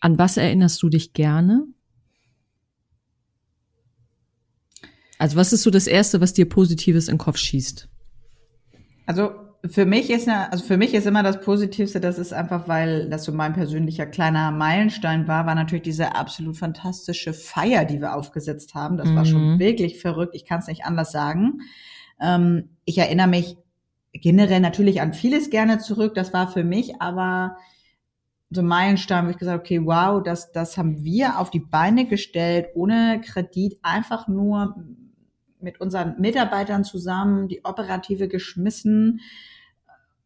an 0.00 0.18
was 0.18 0.36
erinnerst 0.36 0.82
du 0.82 0.88
dich 0.88 1.12
gerne? 1.12 1.66
Also 5.18 5.36
was 5.36 5.52
ist 5.52 5.62
so 5.62 5.70
das 5.70 5.86
Erste, 5.86 6.20
was 6.20 6.32
dir 6.32 6.48
Positives 6.48 7.08
in 7.08 7.14
den 7.14 7.18
Kopf 7.18 7.38
schießt? 7.38 7.88
Also 9.06 9.32
für 9.66 9.86
mich 9.86 10.10
ist 10.10 10.26
ja, 10.26 10.48
also 10.50 10.64
für 10.64 10.76
mich 10.76 10.92
ist 10.92 11.06
immer 11.06 11.22
das 11.22 11.40
Positivste, 11.40 12.00
das 12.00 12.18
ist 12.18 12.34
einfach, 12.34 12.68
weil 12.68 13.08
das 13.08 13.24
so 13.24 13.32
mein 13.32 13.54
persönlicher 13.54 14.04
kleiner 14.04 14.50
Meilenstein 14.50 15.26
war, 15.26 15.46
war 15.46 15.54
natürlich 15.54 15.84
diese 15.84 16.14
absolut 16.14 16.56
fantastische 16.56 17.32
Feier, 17.32 17.84
die 17.84 18.00
wir 18.00 18.14
aufgesetzt 18.14 18.74
haben. 18.74 18.98
Das 18.98 19.08
mhm. 19.08 19.16
war 19.16 19.24
schon 19.24 19.54
mhm. 19.54 19.58
wirklich 19.58 20.00
verrückt. 20.00 20.34
Ich 20.34 20.44
kann 20.44 20.60
es 20.60 20.66
nicht 20.66 20.84
anders 20.84 21.12
sagen. 21.12 21.60
Ähm, 22.20 22.70
ich 22.84 22.98
erinnere 22.98 23.28
mich 23.28 23.56
generell 24.12 24.60
natürlich 24.60 25.00
an 25.00 25.14
vieles 25.14 25.48
gerne 25.48 25.78
zurück. 25.78 26.14
Das 26.14 26.34
war 26.34 26.48
für 26.50 26.64
mich 26.64 27.00
aber 27.00 27.56
so 28.50 28.62
Meilenstein, 28.62 29.26
wo 29.26 29.30
ich 29.30 29.38
gesagt 29.38 29.60
okay, 29.60 29.80
wow, 29.84 30.22
das, 30.22 30.52
das 30.52 30.76
haben 30.76 31.04
wir 31.04 31.38
auf 31.38 31.50
die 31.50 31.60
Beine 31.60 32.06
gestellt, 32.06 32.66
ohne 32.74 33.20
Kredit, 33.24 33.78
einfach 33.82 34.28
nur 34.28 34.76
mit 35.58 35.80
unseren 35.80 36.20
Mitarbeitern 36.20 36.84
zusammen, 36.84 37.48
die 37.48 37.64
Operative 37.64 38.28
geschmissen 38.28 39.20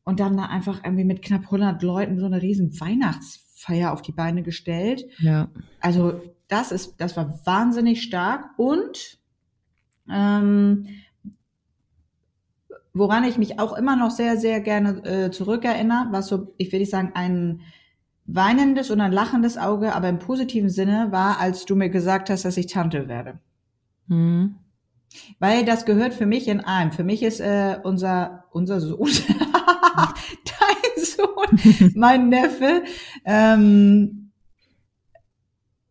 und 0.09 0.21
dann 0.21 0.39
da 0.39 0.47
einfach 0.47 0.85
irgendwie 0.85 1.05
mit 1.05 1.21
knapp 1.21 1.43
100 1.43 1.83
Leuten 1.83 2.19
so 2.19 2.25
eine 2.25 2.41
riesen 2.41 2.81
Weihnachtsfeier 2.81 3.93
auf 3.93 4.01
die 4.01 4.13
Beine 4.13 4.43
gestellt. 4.43 5.05
Ja. 5.19 5.51
Also 5.81 6.23
das 6.49 6.73
ist, 6.73 6.95
das 6.97 7.15
war 7.19 7.39
wahnsinnig 7.45 8.03
stark 8.03 8.47
und 8.57 9.19
ähm, 10.11 10.87
woran 12.95 13.25
ich 13.25 13.37
mich 13.37 13.59
auch 13.59 13.77
immer 13.77 13.97
noch 13.97 14.11
sehr, 14.11 14.39
sehr 14.39 14.63
gerne 14.63 15.05
äh, 15.05 15.31
zurückerinnere, 15.31 16.07
was 16.11 16.29
so, 16.29 16.55
ich 16.57 16.73
will 16.73 16.81
nicht 16.81 16.91
sagen, 16.91 17.13
ein 17.13 17.61
weinendes 18.25 18.91
und 18.91 19.03
ein 19.03 19.13
lachendes 19.13 19.59
Auge, 19.59 19.95
aber 19.95 20.09
im 20.09 20.21
positiven 20.21 20.71
Sinne 20.71 21.09
war, 21.13 21.39
als 21.39 21.67
du 21.67 21.77
mir 21.77 21.91
gesagt 21.91 22.31
hast, 22.31 22.47
dass 22.47 22.57
ich 22.57 22.69
Tante 22.69 23.09
werde. 23.09 23.41
Mhm. 24.07 24.55
Weil 25.39 25.65
das 25.65 25.85
gehört 25.85 26.15
für 26.15 26.27
mich 26.27 26.49
in 26.49 26.61
einem. 26.61 26.93
Für 26.93 27.05
mich 27.05 27.23
ist 27.23 27.41
äh, 27.41 27.79
unser 27.83 28.45
unser 28.51 28.81
Sohn, 28.81 29.09
dein 30.45 31.05
Sohn, 31.05 31.93
mein 31.95 32.29
Neffe, 32.29 32.83
ähm, 33.25 34.28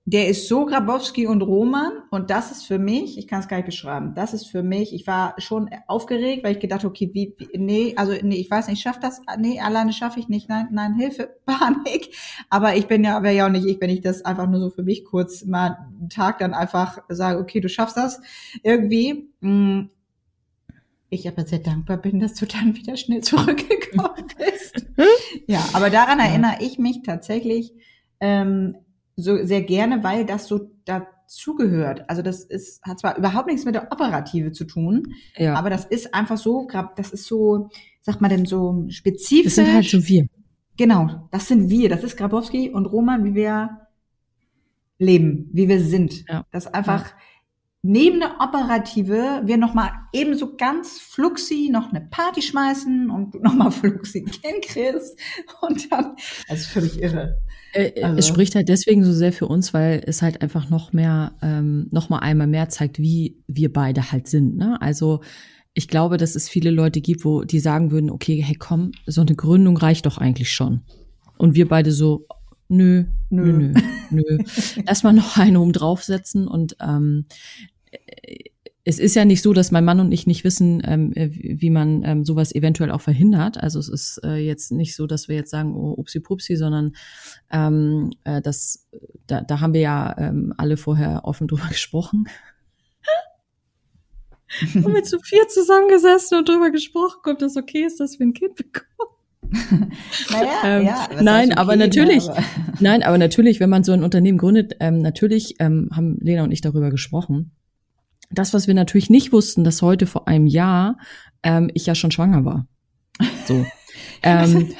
der 0.09 0.29
ist 0.29 0.47
so 0.47 0.65
Grabowski 0.65 1.27
und 1.27 1.41
Roman 1.41 1.91
und 2.11 2.29
das 2.29 2.49
ist 2.49 2.63
für 2.63 2.79
mich, 2.79 3.17
ich 3.17 3.27
kann 3.27 3.41
es 3.41 3.49
gar 3.49 3.57
nicht 3.57 3.65
beschreiben, 3.65 4.13
das 4.15 4.33
ist 4.33 4.45
für 4.45 4.63
mich, 4.63 4.93
ich 4.93 5.05
war 5.05 5.35
schon 5.37 5.69
aufgeregt, 5.85 6.45
weil 6.45 6.53
ich 6.53 6.61
gedacht, 6.61 6.85
okay, 6.85 7.09
wie, 7.11 7.35
wie 7.37 7.57
nee, 7.57 7.93
also 7.97 8.13
nee, 8.23 8.37
ich 8.37 8.49
weiß 8.49 8.67
nicht, 8.67 8.77
ich 8.77 8.83
schaff 8.83 9.01
das, 9.01 9.19
nee, 9.37 9.59
alleine 9.59 9.91
schaffe 9.91 10.21
ich 10.21 10.29
nicht, 10.29 10.47
nein, 10.47 10.69
nein, 10.71 10.95
Hilfe, 10.95 11.35
Panik, 11.45 12.15
aber 12.49 12.77
ich 12.77 12.87
bin 12.87 13.03
ja, 13.03 13.21
wäre 13.21 13.35
ja 13.35 13.47
auch 13.47 13.51
nicht 13.51 13.67
ich, 13.67 13.81
wenn 13.81 13.89
ich 13.89 13.99
das 13.99 14.23
einfach 14.23 14.47
nur 14.47 14.61
so 14.61 14.69
für 14.69 14.83
mich 14.83 15.03
kurz 15.03 15.43
mal 15.43 15.89
einen 15.99 16.07
Tag 16.07 16.39
dann 16.39 16.53
einfach 16.53 16.99
sage, 17.09 17.39
okay, 17.39 17.59
du 17.59 17.67
schaffst 17.67 17.97
das 17.97 18.21
irgendwie. 18.63 19.29
Mm, 19.41 19.89
ich 21.09 21.27
aber 21.27 21.45
sehr 21.45 21.59
dankbar 21.59 21.97
bin, 21.97 22.19
dass 22.19 22.33
du 22.35 22.45
dann 22.45 22.75
wieder 22.75 22.95
schnell 22.95 23.21
zurückgekommen 23.21 24.27
bist. 24.37 24.85
ja, 25.47 25.59
aber 25.73 25.89
daran 25.89 26.19
erinnere 26.19 26.57
ich 26.61 26.79
mich 26.79 27.01
tatsächlich, 27.03 27.73
ähm, 28.19 28.75
so 29.17 29.43
sehr 29.43 29.63
gerne, 29.63 30.03
weil 30.03 30.25
das 30.25 30.47
so 30.47 30.71
dazugehört. 30.85 32.09
Also 32.09 32.21
das 32.21 32.45
ist, 32.45 32.81
hat 32.83 32.99
zwar 32.99 33.17
überhaupt 33.17 33.47
nichts 33.47 33.65
mit 33.65 33.75
der 33.75 33.91
Operative 33.91 34.53
zu 34.53 34.63
tun, 34.63 35.13
ja. 35.35 35.55
aber 35.55 35.69
das 35.69 35.83
ist 35.83 36.13
einfach 36.13 36.37
so, 36.37 36.67
das 36.95 37.11
ist 37.11 37.25
so, 37.25 37.69
sagt 38.01 38.21
man 38.21 38.29
denn 38.29 38.45
so 38.45 38.85
spezifisch. 38.87 39.45
Das 39.45 39.55
sind 39.55 39.73
halt 39.73 39.85
so 39.85 40.07
wir. 40.07 40.27
Genau, 40.77 41.27
das 41.31 41.47
sind 41.47 41.69
wir. 41.69 41.89
Das 41.89 42.03
ist 42.03 42.15
Grabowski 42.15 42.69
und 42.69 42.85
Roman, 42.85 43.25
wie 43.25 43.33
wir 43.33 43.81
leben, 44.99 45.49
wie 45.51 45.67
wir 45.67 45.81
sind. 45.81 46.23
Ja. 46.29 46.45
Das 46.51 46.67
einfach, 46.67 47.09
ja 47.09 47.15
neben 47.87 48.19
der 48.19 48.35
Operative 48.41 49.41
wir 49.45 49.55
noch 49.55 49.73
mal 49.73 49.91
ebenso 50.11 50.57
ganz 50.57 50.99
fluxi 50.99 51.69
noch 51.71 51.89
eine 51.89 52.01
Party 52.01 52.41
schmeißen 52.41 53.09
und 53.09 53.33
du 53.33 53.39
noch 53.39 53.55
mal 53.55 53.71
fluxi 53.71 54.25
kriegst 54.61 55.17
und 55.61 55.89
dann, 55.89 56.17
das 56.49 56.59
ist 56.59 56.67
völlig 56.67 57.01
irre. 57.01 57.37
Äh, 57.71 57.87
äh, 57.87 58.03
also. 58.03 58.19
Es 58.19 58.27
spricht 58.27 58.55
halt 58.55 58.67
deswegen 58.67 59.05
so 59.05 59.13
sehr 59.13 59.31
für 59.31 59.47
uns, 59.47 59.73
weil 59.73 60.03
es 60.05 60.21
halt 60.21 60.41
einfach 60.41 60.69
noch 60.69 60.91
mehr, 60.91 61.37
ähm, 61.41 61.87
noch 61.91 62.09
mal 62.09 62.19
einmal 62.19 62.47
mehr 62.47 62.67
zeigt, 62.67 62.99
wie 62.99 63.37
wir 63.47 63.71
beide 63.71 64.11
halt 64.11 64.27
sind. 64.27 64.57
Ne? 64.57 64.81
Also 64.81 65.21
ich 65.73 65.87
glaube, 65.87 66.17
dass 66.17 66.35
es 66.35 66.49
viele 66.49 66.71
Leute 66.71 66.99
gibt, 66.99 67.23
wo 67.23 67.43
die 67.43 67.59
sagen 67.59 67.91
würden, 67.91 68.09
okay, 68.09 68.41
hey 68.41 68.55
komm, 68.55 68.91
so 69.05 69.21
eine 69.21 69.35
Gründung 69.35 69.77
reicht 69.77 70.05
doch 70.05 70.17
eigentlich 70.17 70.51
schon. 70.51 70.81
Und 71.37 71.55
wir 71.55 71.69
beide 71.69 71.93
so, 71.93 72.27
nö, 72.67 73.05
nö, 73.29 73.53
nö, 73.53 73.73
nö. 74.09 74.37
Erstmal 74.85 75.13
noch 75.13 75.37
einen 75.37 75.55
oben 75.55 75.71
draufsetzen 75.71 76.49
und 76.49 76.75
ähm, 76.81 77.27
es 78.87 78.99
ist 78.99 79.15
ja 79.15 79.25
nicht 79.25 79.41
so, 79.41 79.51
dass 79.51 79.71
mein 79.71 79.83
Mann 79.83 79.99
und 79.99 80.13
ich 80.13 80.27
nicht 80.27 80.45
wissen, 80.45 80.81
ähm, 80.85 81.11
wie 81.13 81.69
man 81.69 82.03
ähm, 82.05 82.23
sowas 82.23 82.55
eventuell 82.55 82.89
auch 82.89 83.01
verhindert. 83.01 83.57
Also 83.57 83.79
es 83.79 83.89
ist 83.89 84.21
äh, 84.23 84.37
jetzt 84.37 84.71
nicht 84.71 84.95
so, 84.95 85.07
dass 85.07 85.27
wir 85.27 85.35
jetzt 85.35 85.51
sagen, 85.51 85.75
oh, 85.75 85.91
upsi 85.91 86.21
pupsi, 86.21 86.55
sondern 86.55 86.93
ähm, 87.51 88.11
äh, 88.23 88.41
das, 88.41 88.87
da, 89.27 89.41
da 89.41 89.59
haben 89.59 89.73
wir 89.73 89.81
ja 89.81 90.15
ähm, 90.17 90.53
alle 90.55 90.77
vorher 90.77 91.25
offen 91.25 91.47
drüber 91.49 91.67
gesprochen. 91.67 92.29
haben 94.73 94.93
wir 94.93 95.03
zu 95.03 95.19
vier 95.19 95.45
zusammengesessen 95.49 96.37
und 96.37 96.47
drüber 96.47 96.71
gesprochen, 96.71 97.19
ob 97.25 97.39
das 97.39 97.57
okay 97.57 97.83
ist, 97.83 97.99
dass 97.99 98.19
wir 98.19 98.25
ein 98.25 98.33
Kind 98.33 98.55
bekommen. 98.55 99.11
naja, 100.31 100.61
ähm, 100.63 100.85
ja, 100.85 101.09
nein, 101.21 101.51
okay, 101.51 101.59
aber 101.59 101.75
natürlich, 101.75 102.29
aber 102.29 102.41
nein, 102.79 103.03
aber 103.03 103.17
natürlich, 103.17 103.59
wenn 103.59 103.69
man 103.69 103.83
so 103.83 103.91
ein 103.91 104.03
Unternehmen 104.03 104.37
gründet, 104.37 104.77
ähm, 104.79 105.01
natürlich 105.01 105.55
ähm, 105.59 105.89
haben 105.93 106.17
Lena 106.21 106.43
und 106.43 106.51
ich 106.51 106.61
darüber 106.61 106.89
gesprochen 106.89 107.51
das, 108.29 108.53
was 108.53 108.67
wir 108.67 108.73
natürlich 108.73 109.09
nicht 109.09 109.31
wussten, 109.31 109.63
dass 109.63 109.81
heute 109.81 110.05
vor 110.05 110.27
einem 110.27 110.47
Jahr 110.47 110.97
ähm, 111.43 111.69
ich 111.73 111.85
ja 111.85 111.95
schon 111.95 112.11
schwanger 112.11 112.45
war. 112.45 112.67
So. 113.45 113.65
ähm, 114.23 114.73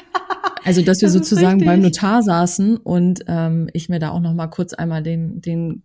also, 0.63 0.81
dass 0.81 1.01
wir 1.01 1.07
das 1.07 1.13
sozusagen 1.13 1.63
beim 1.63 1.81
Notar 1.81 2.21
saßen 2.21 2.75
und 2.75 3.21
ähm, 3.27 3.69
ich 3.71 3.87
mir 3.87 3.99
da 3.99 4.09
auch 4.09 4.19
noch 4.19 4.33
mal 4.33 4.47
kurz 4.47 4.73
einmal 4.73 5.01
den, 5.01 5.39
den 5.39 5.83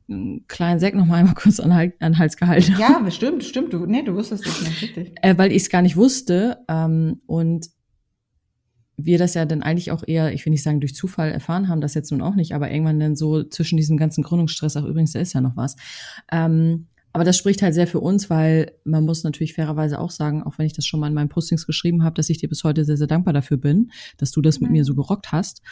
kleinen 0.49 0.81
Sack 0.81 0.95
noch 0.95 1.07
mal 1.07 1.17
einmal 1.17 1.35
kurz 1.35 1.61
an, 1.61 1.93
an 2.01 2.19
Hals 2.19 2.37
gehalten 2.37 2.73
habe. 2.73 2.83
Ja, 2.83 2.99
bestimmt, 2.99 3.45
stimmt. 3.45 3.73
Du, 3.73 3.87
nee, 3.87 4.03
du 4.03 4.15
wusstest 4.15 4.45
das 4.45 4.61
nicht, 4.61 4.83
richtig. 4.83 5.15
Äh, 5.23 5.39
weil 5.39 5.53
ich 5.53 5.63
es 5.63 5.71
gar 5.71 5.83
nicht 5.83 5.97
wusste 5.97 6.59
ähm, 6.69 7.21
und 7.27 7.69
wir 8.97 9.19
das 9.19 9.35
ja 9.35 9.45
dann 9.45 9.63
eigentlich 9.63 9.91
auch 9.91 10.03
eher, 10.07 10.33
ich 10.33 10.45
will 10.45 10.51
nicht 10.51 10.63
sagen 10.63 10.81
durch 10.81 10.95
Zufall 10.95 11.31
erfahren 11.31 11.69
haben, 11.69 11.81
das 11.81 11.95
jetzt 11.95 12.11
nun 12.11 12.21
auch 12.21 12.35
nicht, 12.35 12.53
aber 12.55 12.71
irgendwann 12.71 13.01
dann 13.01 13.17
so 13.17 13.43
zwischen 13.43 13.77
diesem 13.77 13.97
ganzen 13.97 14.23
Gründungsstress, 14.23 14.77
auch 14.77 14.85
übrigens, 14.85 15.13
da 15.13 15.21
ist 15.21 15.33
ja 15.33 15.41
noch 15.41 15.57
was, 15.57 15.77
ähm, 16.31 16.89
aber 17.13 17.25
das 17.25 17.37
spricht 17.37 17.63
halt 17.63 17.75
sehr 17.75 17.87
für 17.87 18.01
uns, 18.01 18.31
weil 18.31 18.73
man 18.85 19.05
muss 19.05 19.23
natürlich 19.23 19.55
fairerweise 19.55 20.01
auch 20.01 20.11
sagen, 20.11 20.43
auch 20.43 20.59
wenn 20.59 20.67
ich 20.67 20.73
das 20.73 20.87
schon 20.87 20.99
mal 20.99 21.09
in 21.09 21.15
meinen 21.15 21.29
Postings 21.29 21.67
geschrieben 21.67 22.05
habe, 22.05 22.15
dass 22.15 22.31
ich 22.31 22.39
dir 22.39 22.49
bis 22.49 22.65
heute 22.65 22.85
sehr, 22.85 22.97
sehr 22.97 23.07
dankbar 23.07 23.35
dafür 23.35 23.59
bin, 23.59 23.91
dass 24.17 24.31
du 24.31 24.41
das 24.41 24.61
mit 24.61 24.71
mhm. 24.71 24.77
mir 24.77 24.85
so 24.85 24.95
gerockt 24.95 25.31
hast. 25.31 25.63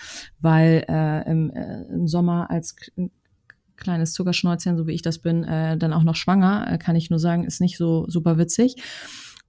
Weil 0.40 0.84
äh, 0.88 1.30
im, 1.30 1.50
äh, 1.50 1.82
im 1.84 2.06
Sommer 2.06 2.50
als 2.50 2.76
kleines 3.76 4.12
Zuckerschnäuzchen, 4.12 4.76
so 4.76 4.86
wie 4.86 4.92
ich 4.92 5.02
das 5.02 5.18
bin, 5.18 5.44
äh, 5.44 5.78
dann 5.78 5.94
auch 5.94 6.02
noch 6.02 6.16
schwanger, 6.16 6.66
äh, 6.70 6.78
kann 6.78 6.96
ich 6.96 7.08
nur 7.08 7.18
sagen, 7.18 7.44
ist 7.44 7.62
nicht 7.62 7.78
so 7.78 8.04
super 8.08 8.36
witzig. 8.36 8.76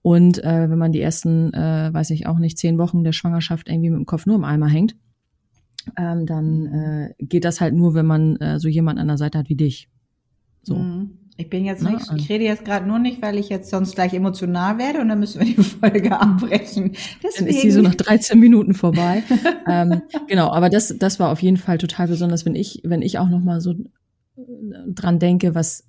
Und 0.01 0.43
äh, 0.43 0.69
wenn 0.69 0.79
man 0.79 0.93
die 0.93 1.01
ersten, 1.01 1.53
äh, 1.53 1.93
weiß 1.93 2.09
ich 2.11 2.25
auch 2.25 2.39
nicht, 2.39 2.57
zehn 2.57 2.77
Wochen 2.77 3.03
der 3.03 3.11
Schwangerschaft 3.11 3.67
irgendwie 3.67 3.89
mit 3.89 3.99
dem 3.99 4.05
Kopf 4.05 4.25
nur 4.25 4.37
im 4.37 4.45
Eimer 4.45 4.67
hängt, 4.67 4.95
ähm, 5.97 6.25
dann 6.25 6.65
äh, 6.67 7.13
geht 7.19 7.43
das 7.43 7.59
halt 7.59 7.73
nur, 7.73 7.93
wenn 7.93 8.05
man 8.05 8.37
äh, 8.37 8.59
so 8.59 8.67
jemand 8.67 8.97
an 8.97 9.07
der 9.07 9.17
Seite 9.17 9.37
hat 9.37 9.49
wie 9.49 9.55
dich. 9.55 9.89
So. 10.63 10.75
Mhm. 10.77 11.17
Ich 11.37 11.49
bin 11.49 11.65
jetzt 11.65 11.81
nicht, 11.81 12.11
ich 12.15 12.29
rede 12.29 12.43
jetzt 12.43 12.65
gerade 12.65 12.87
nur 12.87 12.99
nicht, 12.99 13.21
weil 13.21 13.37
ich 13.37 13.49
jetzt 13.49 13.69
sonst 13.69 13.95
gleich 13.95 14.13
emotional 14.13 14.77
werde 14.77 14.99
und 14.99 15.09
dann 15.09 15.19
müssen 15.19 15.39
wir 15.39 15.47
die 15.47 15.63
Folge 15.63 16.19
abbrechen. 16.19 16.91
Deswegen. 17.23 17.45
Dann 17.45 17.47
ist 17.47 17.61
sie 17.61 17.71
so 17.71 17.81
nach 17.81 17.95
13 17.95 18.39
Minuten 18.39 18.73
vorbei. 18.73 19.23
ähm, 19.67 20.01
genau, 20.27 20.51
aber 20.51 20.69
das, 20.69 20.95
das 20.99 21.19
war 21.19 21.31
auf 21.31 21.41
jeden 21.41 21.57
Fall 21.57 21.77
total 21.77 22.07
besonders, 22.07 22.45
wenn 22.45 22.55
ich, 22.55 22.81
wenn 22.83 23.01
ich 23.01 23.17
auch 23.17 23.29
noch 23.29 23.41
mal 23.41 23.61
so 23.61 23.73
dran 24.87 25.19
denke, 25.19 25.55
was 25.55 25.85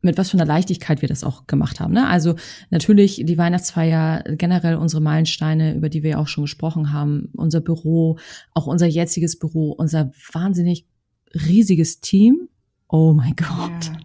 mit 0.00 0.16
was 0.16 0.30
für 0.30 0.36
einer 0.36 0.46
Leichtigkeit 0.46 1.02
wir 1.02 1.08
das 1.08 1.24
auch 1.24 1.46
gemacht 1.46 1.80
haben. 1.80 1.92
Ne? 1.92 2.06
Also 2.06 2.36
natürlich 2.70 3.22
die 3.24 3.38
Weihnachtsfeier, 3.38 4.22
generell 4.36 4.76
unsere 4.76 5.02
Meilensteine, 5.02 5.74
über 5.74 5.88
die 5.88 6.02
wir 6.02 6.20
auch 6.20 6.28
schon 6.28 6.44
gesprochen 6.44 6.92
haben, 6.92 7.30
unser 7.36 7.60
Büro, 7.60 8.18
auch 8.52 8.66
unser 8.66 8.86
jetziges 8.86 9.38
Büro, 9.38 9.72
unser 9.72 10.12
wahnsinnig 10.32 10.86
riesiges 11.34 12.00
Team, 12.00 12.48
oh 12.88 13.12
mein 13.12 13.34
Gott, 13.36 13.86
ja. 13.86 13.98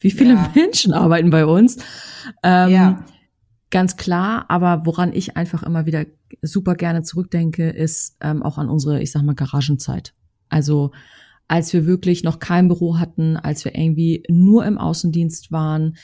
wie 0.00 0.10
viele 0.10 0.34
ja. 0.34 0.50
Menschen 0.54 0.92
arbeiten 0.92 1.30
bei 1.30 1.46
uns. 1.46 1.78
Ähm, 2.42 2.70
ja. 2.70 3.04
Ganz 3.70 3.96
klar, 3.96 4.46
aber 4.48 4.84
woran 4.84 5.12
ich 5.12 5.36
einfach 5.36 5.62
immer 5.62 5.86
wieder 5.86 6.04
super 6.42 6.74
gerne 6.74 7.02
zurückdenke, 7.02 7.70
ist 7.70 8.16
ähm, 8.20 8.42
auch 8.42 8.58
an 8.58 8.68
unsere, 8.68 9.00
ich 9.00 9.12
sag 9.12 9.22
mal, 9.22 9.34
Garagenzeit. 9.34 10.12
Also 10.48 10.90
als 11.46 11.72
wir 11.72 11.86
wirklich 11.86 12.22
noch 12.22 12.38
kein 12.38 12.68
Büro 12.68 12.98
hatten, 12.98 13.36
als 13.36 13.64
wir 13.64 13.74
irgendwie 13.74 14.24
nur 14.28 14.64
im 14.64 14.78
Außendienst 14.78 15.50
waren, 15.50 15.96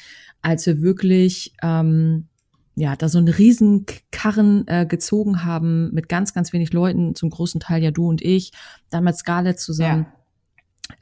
als 0.43 0.67
wir 0.67 0.81
wirklich 0.81 1.55
ähm, 1.63 2.29
ja 2.75 2.97
da 2.97 3.09
so 3.09 3.19
einen 3.19 3.29
riesen 3.29 3.87
Karren 4.11 4.67
äh, 4.67 4.87
gezogen 4.87 5.45
haben 5.45 5.93
mit 5.93 6.09
ganz 6.09 6.35
ganz 6.35 6.53
wenig 6.53 6.73
Leuten, 6.73 7.15
zum 7.15 7.31
großen 7.31 7.61
Teil 7.61 7.83
ja 7.83 7.91
du 7.91 8.09
und 8.09 8.23
ich, 8.23 8.53
damals 8.91 9.19
Scarlett 9.19 9.61
zusammen. 9.61 10.07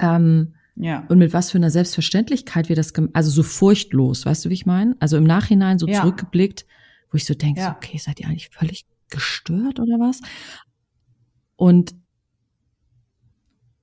Ja. 0.01 0.17
Ähm, 0.17 0.55
ja. 0.77 1.05
Und 1.09 1.19
mit 1.19 1.33
was 1.33 1.51
für 1.51 1.59
einer 1.59 1.71
Selbstverständlichkeit 1.71 2.69
wir 2.69 2.77
das, 2.77 2.93
also 3.13 3.31
so 3.31 3.43
furchtlos, 3.43 4.27
weißt 4.27 4.45
du, 4.45 4.51
wie 4.51 4.55
ich 4.55 4.67
meine? 4.67 4.97
Also 4.99 5.17
im 5.17 5.25
Nachhinein 5.25 5.79
so 5.79 5.87
ja. 5.87 6.01
zurückgeblickt, 6.01 6.67
wo 7.11 7.17
ich 7.17 7.25
so 7.25 7.35
denke, 7.35 7.61
ja. 7.61 7.69
so, 7.69 7.77
okay, 7.77 7.99
seid 7.99 8.21
ihr 8.21 8.27
eigentlich 8.27 8.51
völlig 8.51 8.87
gestört 9.09 9.79
oder 9.79 10.01
was? 10.01 10.21
Und 11.57 11.95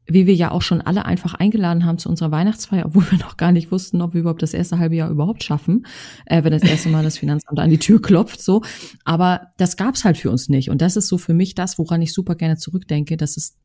wie 0.06 0.26
wir 0.26 0.34
ja 0.34 0.52
auch 0.52 0.62
schon 0.62 0.82
alle 0.82 1.06
einfach 1.06 1.36
eingeladen 1.36 1.86
haben 1.86 1.98
zu 1.98 2.10
unserer 2.10 2.32
Weihnachtsfeier, 2.32 2.86
obwohl 2.88 3.10
wir 3.12 3.20
noch 3.20 3.38
gar 3.38 3.54
nicht 3.54 3.72
wussten, 3.72 4.02
ob 4.02 4.14
wir 4.14 4.22
überhaupt 4.22 4.42
das 4.42 4.54
erste 4.54 4.78
halbe 4.78 4.96
Jahr 4.96 5.10
überhaupt 5.10 5.44
schaffen, 5.44 5.86
äh, 6.26 6.44
wenn 6.44 6.52
das 6.52 6.64
erste 6.64 6.90
Mal 6.90 7.04
das 7.04 7.18
Finanzamt 7.18 7.60
an 7.60 7.70
die 7.70 7.80
Tür 7.80 8.02
klopft, 8.02 8.42
so. 8.42 8.62
Aber 9.06 9.48
das 9.58 9.78
gab's 9.78 10.04
halt 10.04 10.18
für 10.18 10.30
uns 10.30 10.50
nicht. 10.50 10.70
Und 10.70 10.82
das 10.82 10.98
ist 10.98 11.08
so 11.08 11.18
für 11.18 11.34
mich 11.34 11.56
das, 11.56 11.78
woran 11.78 12.02
ich 12.02 12.14
super 12.14 12.36
gerne 12.36 12.58
zurückdenke, 12.58 13.16
dass 13.16 13.38
es 13.38 13.58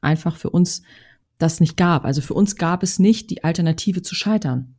einfach 0.00 0.36
für 0.36 0.48
uns 0.48 0.82
das 1.42 1.60
nicht 1.60 1.76
gab. 1.76 2.04
Also 2.04 2.20
für 2.20 2.34
uns 2.34 2.56
gab 2.56 2.82
es 2.82 2.98
nicht 2.98 3.30
die 3.30 3.44
Alternative 3.44 4.02
zu 4.02 4.14
scheitern. 4.14 4.76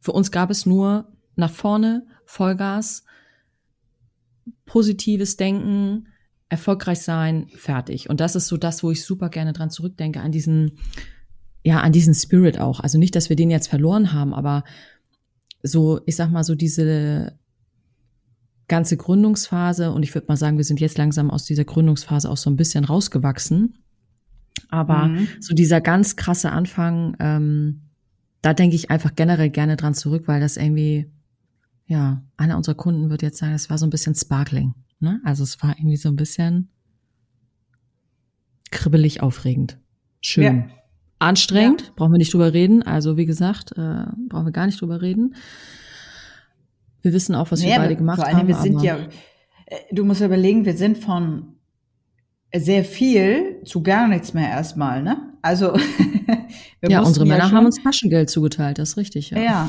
Für 0.00 0.12
uns 0.12 0.30
gab 0.30 0.50
es 0.50 0.66
nur 0.66 1.12
nach 1.36 1.50
vorne, 1.50 2.06
Vollgas, 2.24 3.04
positives 4.66 5.36
Denken, 5.36 6.08
erfolgreich 6.48 7.00
sein, 7.00 7.48
fertig. 7.56 8.10
Und 8.10 8.20
das 8.20 8.36
ist 8.36 8.48
so 8.48 8.56
das, 8.56 8.82
wo 8.82 8.90
ich 8.90 9.04
super 9.04 9.30
gerne 9.30 9.52
dran 9.52 9.70
zurückdenke, 9.70 10.20
an 10.20 10.32
diesen, 10.32 10.72
ja, 11.62 11.80
an 11.80 11.92
diesen 11.92 12.14
Spirit 12.14 12.58
auch. 12.58 12.80
Also 12.80 12.98
nicht, 12.98 13.16
dass 13.16 13.28
wir 13.28 13.36
den 13.36 13.50
jetzt 13.50 13.68
verloren 13.68 14.12
haben, 14.12 14.34
aber 14.34 14.64
so, 15.62 16.00
ich 16.06 16.16
sag 16.16 16.30
mal, 16.30 16.44
so 16.44 16.54
diese 16.54 17.38
ganze 18.68 18.96
Gründungsphase, 18.96 19.92
und 19.92 20.02
ich 20.02 20.14
würde 20.14 20.26
mal 20.28 20.36
sagen, 20.36 20.56
wir 20.56 20.64
sind 20.64 20.80
jetzt 20.80 20.98
langsam 20.98 21.30
aus 21.30 21.44
dieser 21.44 21.64
Gründungsphase 21.64 22.28
auch 22.28 22.36
so 22.36 22.50
ein 22.50 22.56
bisschen 22.56 22.84
rausgewachsen. 22.84 23.81
Aber 24.68 25.08
mhm. 25.08 25.28
so 25.40 25.54
dieser 25.54 25.80
ganz 25.80 26.16
krasse 26.16 26.50
Anfang, 26.50 27.16
ähm, 27.20 27.82
da 28.40 28.54
denke 28.54 28.74
ich 28.74 28.90
einfach 28.90 29.14
generell 29.14 29.50
gerne 29.50 29.76
dran 29.76 29.94
zurück, 29.94 30.24
weil 30.26 30.40
das 30.40 30.56
irgendwie, 30.56 31.10
ja, 31.86 32.22
einer 32.36 32.56
unserer 32.56 32.74
Kunden 32.74 33.10
wird 33.10 33.22
jetzt 33.22 33.38
sagen, 33.38 33.54
es 33.54 33.70
war 33.70 33.78
so 33.78 33.86
ein 33.86 33.90
bisschen 33.90 34.14
sparkling. 34.14 34.74
Ne? 34.98 35.20
Also 35.24 35.42
es 35.42 35.62
war 35.62 35.76
irgendwie 35.78 35.96
so 35.96 36.08
ein 36.08 36.16
bisschen 36.16 36.70
kribbelig 38.70 39.22
aufregend. 39.22 39.78
Schön. 40.20 40.44
Ja. 40.44 40.68
Anstrengend, 41.18 41.82
ja. 41.82 41.88
brauchen 41.94 42.12
wir 42.12 42.18
nicht 42.18 42.32
drüber 42.32 42.52
reden. 42.52 42.82
Also 42.82 43.16
wie 43.16 43.26
gesagt, 43.26 43.72
äh, 43.72 44.06
brauchen 44.28 44.46
wir 44.46 44.52
gar 44.52 44.66
nicht 44.66 44.80
drüber 44.80 45.02
reden. 45.02 45.36
Wir 47.02 47.12
wissen 47.12 47.34
auch, 47.34 47.50
was 47.50 47.60
nee, 47.60 47.68
wir 47.68 47.76
beide 47.76 47.96
gemacht 47.96 48.16
vor 48.16 48.26
allem, 48.26 48.38
haben. 48.38 48.48
Wir 48.48 48.56
sind 48.56 48.82
ja, 48.82 48.96
äh, 49.66 49.76
du 49.92 50.04
musst 50.04 50.20
überlegen, 50.20 50.64
wir 50.64 50.76
sind 50.76 50.98
von 50.98 51.56
sehr 52.54 52.84
viel 52.84 53.62
zu 53.64 53.82
gar 53.82 54.08
nichts 54.08 54.34
mehr 54.34 54.48
erstmal, 54.48 55.02
ne? 55.02 55.32
Also 55.40 55.74
ja, 56.86 57.00
unsere 57.00 57.26
Männer 57.26 57.44
ja 57.44 57.48
schon, 57.48 57.56
haben 57.56 57.66
uns 57.66 57.82
Taschengeld 57.82 58.30
zugeteilt, 58.30 58.78
das 58.78 58.90
ist 58.90 58.96
richtig. 58.96 59.30
Ja, 59.30 59.40
ja 59.40 59.68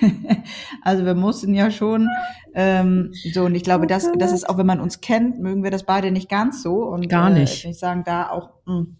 also 0.82 1.04
wir 1.04 1.14
mussten 1.14 1.54
ja 1.54 1.70
schon 1.70 2.08
ähm, 2.54 3.12
so 3.32 3.44
und 3.44 3.54
ich 3.54 3.64
glaube, 3.64 3.86
das, 3.86 4.08
das 4.18 4.32
ist 4.32 4.48
auch, 4.48 4.58
wenn 4.58 4.66
man 4.66 4.80
uns 4.80 5.00
kennt, 5.00 5.40
mögen 5.40 5.64
wir 5.64 5.70
das 5.70 5.84
beide 5.84 6.10
nicht 6.10 6.28
ganz 6.28 6.62
so 6.62 6.84
und 6.84 7.08
gar 7.08 7.30
nicht. 7.30 7.64
Äh, 7.64 7.70
ich 7.70 7.78
sagen 7.78 8.04
da 8.04 8.28
auch 8.28 8.50
mh, 8.66 8.74
hm, 8.74 8.96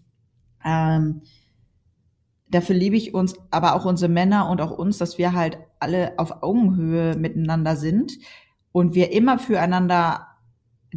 ähm, 0.65 1.21
dafür 2.49 2.75
liebe 2.75 2.95
ich 2.95 3.13
uns, 3.13 3.35
aber 3.51 3.75
auch 3.75 3.85
unsere 3.85 4.11
Männer 4.11 4.49
und 4.49 4.61
auch 4.61 4.71
uns, 4.71 4.97
dass 4.97 5.17
wir 5.17 5.33
halt 5.33 5.57
alle 5.79 6.13
auf 6.17 6.43
Augenhöhe 6.43 7.15
miteinander 7.15 7.75
sind 7.75 8.13
und 8.71 8.95
wir 8.95 9.11
immer 9.11 9.39
füreinander 9.39 10.27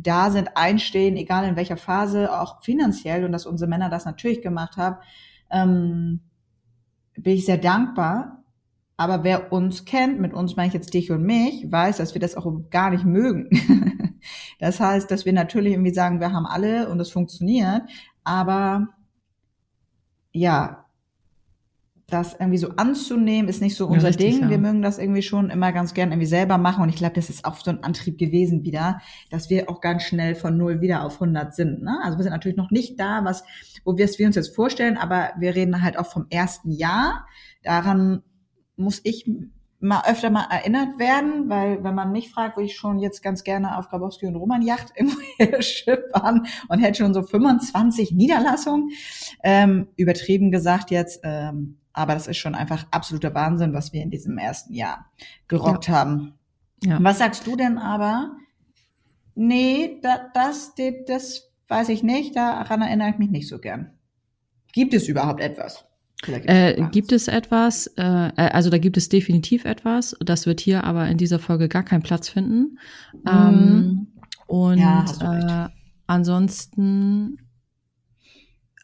da 0.02 0.30
sind, 0.30 0.56
einstehen, 0.56 1.16
egal 1.16 1.44
in 1.44 1.56
welcher 1.56 1.76
Phase, 1.76 2.38
auch 2.38 2.62
finanziell 2.62 3.24
und 3.24 3.32
dass 3.32 3.46
unsere 3.46 3.68
Männer 3.68 3.90
das 3.90 4.04
natürlich 4.04 4.42
gemacht 4.42 4.76
haben, 4.76 4.96
ähm, 5.50 6.20
bin 7.14 7.34
ich 7.34 7.44
sehr 7.44 7.58
dankbar. 7.58 8.44
Aber 8.96 9.22
wer 9.22 9.52
uns 9.52 9.84
kennt, 9.84 10.18
mit 10.18 10.34
uns 10.34 10.56
meine 10.56 10.68
ich 10.68 10.74
jetzt 10.74 10.92
dich 10.92 11.10
und 11.12 11.22
mich, 11.22 11.70
weiß, 11.70 11.98
dass 11.98 12.14
wir 12.14 12.20
das 12.20 12.36
auch 12.36 12.52
gar 12.70 12.90
nicht 12.90 13.04
mögen. 13.04 13.48
das 14.58 14.80
heißt, 14.80 15.10
dass 15.10 15.24
wir 15.24 15.32
natürlich 15.32 15.72
irgendwie 15.72 15.94
sagen, 15.94 16.20
wir 16.20 16.32
haben 16.32 16.46
alle 16.46 16.88
und 16.88 16.98
es 16.98 17.10
funktioniert, 17.10 17.82
aber 18.24 18.88
ja, 20.32 20.87
das 22.10 22.32
irgendwie 22.32 22.58
so 22.58 22.70
anzunehmen, 22.76 23.50
ist 23.50 23.60
nicht 23.60 23.76
so 23.76 23.86
unser 23.86 24.08
ja, 24.08 24.08
richtig, 24.08 24.34
Ding. 24.34 24.42
Ja. 24.44 24.50
Wir 24.50 24.58
mögen 24.58 24.80
das 24.80 24.98
irgendwie 24.98 25.20
schon 25.20 25.50
immer 25.50 25.72
ganz 25.72 25.92
gern 25.92 26.10
irgendwie 26.10 26.26
selber 26.26 26.56
machen. 26.56 26.82
Und 26.82 26.88
ich 26.88 26.96
glaube, 26.96 27.14
das 27.14 27.28
ist 27.28 27.44
auch 27.44 27.56
so 27.56 27.70
ein 27.70 27.84
Antrieb 27.84 28.16
gewesen 28.16 28.64
wieder, 28.64 29.00
dass 29.30 29.50
wir 29.50 29.68
auch 29.68 29.82
ganz 29.82 30.04
schnell 30.04 30.34
von 30.34 30.56
null 30.56 30.80
wieder 30.80 31.04
auf 31.04 31.20
100 31.20 31.54
sind. 31.54 31.82
Ne? 31.82 32.00
Also 32.02 32.16
wir 32.16 32.22
sind 32.22 32.32
natürlich 32.32 32.56
noch 32.56 32.70
nicht 32.70 32.98
da, 32.98 33.24
was, 33.24 33.44
wo 33.84 33.98
wir 33.98 34.06
es 34.06 34.18
wir 34.18 34.26
uns 34.26 34.36
jetzt 34.36 34.56
vorstellen, 34.56 34.96
aber 34.96 35.32
wir 35.38 35.54
reden 35.54 35.82
halt 35.82 35.98
auch 35.98 36.06
vom 36.06 36.26
ersten 36.30 36.72
Jahr. 36.72 37.26
Daran 37.62 38.22
muss 38.76 39.02
ich 39.04 39.30
mal 39.80 40.02
öfter 40.08 40.30
mal 40.30 40.46
erinnert 40.50 40.98
werden, 40.98 41.50
weil 41.50 41.84
wenn 41.84 41.94
man 41.94 42.10
mich 42.10 42.30
fragt, 42.30 42.56
würde 42.56 42.66
ich 42.66 42.76
schon 42.76 42.98
jetzt 42.98 43.22
ganz 43.22 43.44
gerne 43.44 43.76
auf 43.76 43.90
Grabowski 43.90 44.26
und 44.26 44.36
Roman 44.36 44.62
Yacht 44.62 44.92
irgendwo 44.96 45.20
schippern 45.60 46.46
und 46.68 46.78
hätte 46.78 47.02
schon 47.02 47.12
so 47.12 47.22
25 47.22 48.12
Niederlassungen. 48.12 48.90
Ähm, 49.44 49.88
übertrieben 49.96 50.50
gesagt 50.50 50.90
jetzt, 50.90 51.20
ähm, 51.22 51.76
aber 51.98 52.14
das 52.14 52.26
ist 52.26 52.38
schon 52.38 52.54
einfach 52.54 52.86
absoluter 52.90 53.34
Wahnsinn, 53.34 53.74
was 53.74 53.92
wir 53.92 54.02
in 54.02 54.10
diesem 54.10 54.38
ersten 54.38 54.72
Jahr 54.72 55.10
gerockt 55.48 55.88
ja. 55.88 55.94
haben. 55.94 56.34
Ja. 56.82 56.98
Was 57.02 57.18
sagst 57.18 57.46
du 57.46 57.56
denn 57.56 57.76
aber? 57.78 58.36
Nee, 59.34 59.98
da, 60.02 60.30
das, 60.32 60.74
das 61.06 61.50
weiß 61.68 61.88
ich 61.90 62.02
nicht, 62.02 62.36
daran 62.36 62.82
erinnere 62.82 63.10
ich 63.10 63.18
mich 63.18 63.30
nicht 63.30 63.48
so 63.48 63.58
gern. 63.58 63.92
Gibt 64.72 64.94
es 64.94 65.08
überhaupt 65.08 65.40
etwas? 65.40 65.84
Äh, 66.26 66.82
gibt 66.90 67.12
es 67.12 67.28
etwas? 67.28 67.86
Äh, 67.96 68.02
äh, 68.02 68.32
also 68.36 68.70
da 68.70 68.78
gibt 68.78 68.96
es 68.96 69.08
definitiv 69.08 69.64
etwas. 69.64 70.16
Das 70.20 70.46
wird 70.46 70.60
hier 70.60 70.84
aber 70.84 71.06
in 71.08 71.16
dieser 71.16 71.38
Folge 71.38 71.68
gar 71.68 71.84
keinen 71.84 72.02
Platz 72.02 72.28
finden. 72.28 72.78
Mhm. 73.12 73.28
Ähm, 73.28 74.06
und 74.46 74.78
ja, 74.78 75.66
äh, 75.66 75.68
ansonsten 76.06 77.38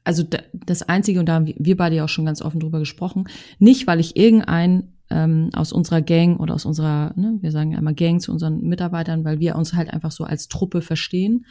also 0.04 0.22
das 0.52 0.82
Einzige, 0.82 1.18
und 1.18 1.26
da 1.26 1.34
haben 1.34 1.52
wir 1.56 1.76
beide 1.76 1.96
ja 1.96 2.04
auch 2.04 2.08
schon 2.08 2.26
ganz 2.26 2.42
offen 2.42 2.60
drüber 2.60 2.78
gesprochen, 2.78 3.24
nicht, 3.58 3.86
weil 3.86 4.00
ich 4.00 4.16
irgendein 4.16 4.92
ähm, 5.10 5.50
aus 5.54 5.72
unserer 5.72 6.02
Gang 6.02 6.40
oder 6.40 6.54
aus 6.54 6.66
unserer, 6.66 7.12
ne, 7.16 7.38
wir 7.40 7.50
sagen 7.50 7.72
ja 7.72 7.78
immer 7.78 7.94
Gang 7.94 8.20
zu 8.20 8.32
unseren 8.32 8.60
Mitarbeitern, 8.60 9.24
weil 9.24 9.40
wir 9.40 9.56
uns 9.56 9.72
halt 9.74 9.90
einfach 9.90 10.12
so 10.12 10.24
als 10.24 10.48
Truppe 10.48 10.82
verstehen. 10.82 11.46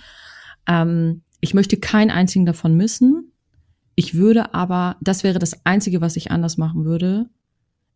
Ähm, 0.67 1.23
ich 1.39 1.53
möchte 1.53 1.77
keinen 1.77 2.11
einzigen 2.11 2.45
davon 2.45 2.75
missen. 2.75 3.31
Ich 3.95 4.15
würde 4.15 4.53
aber, 4.53 4.97
das 5.01 5.23
wäre 5.23 5.39
das 5.39 5.65
Einzige, 5.65 6.01
was 6.01 6.15
ich 6.15 6.31
anders 6.31 6.57
machen 6.57 6.85
würde. 6.85 7.29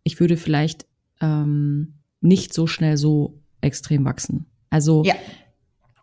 Ich 0.04 0.20
würde 0.20 0.38
vielleicht 0.38 0.86
ähm, 1.22 2.00
nicht 2.22 2.54
so 2.54 2.68
schnell 2.68 2.98
so 2.98 3.42
extrem 3.62 4.06
wachsen. 4.06 4.48
Also, 4.70 5.04
ja. 5.06 5.16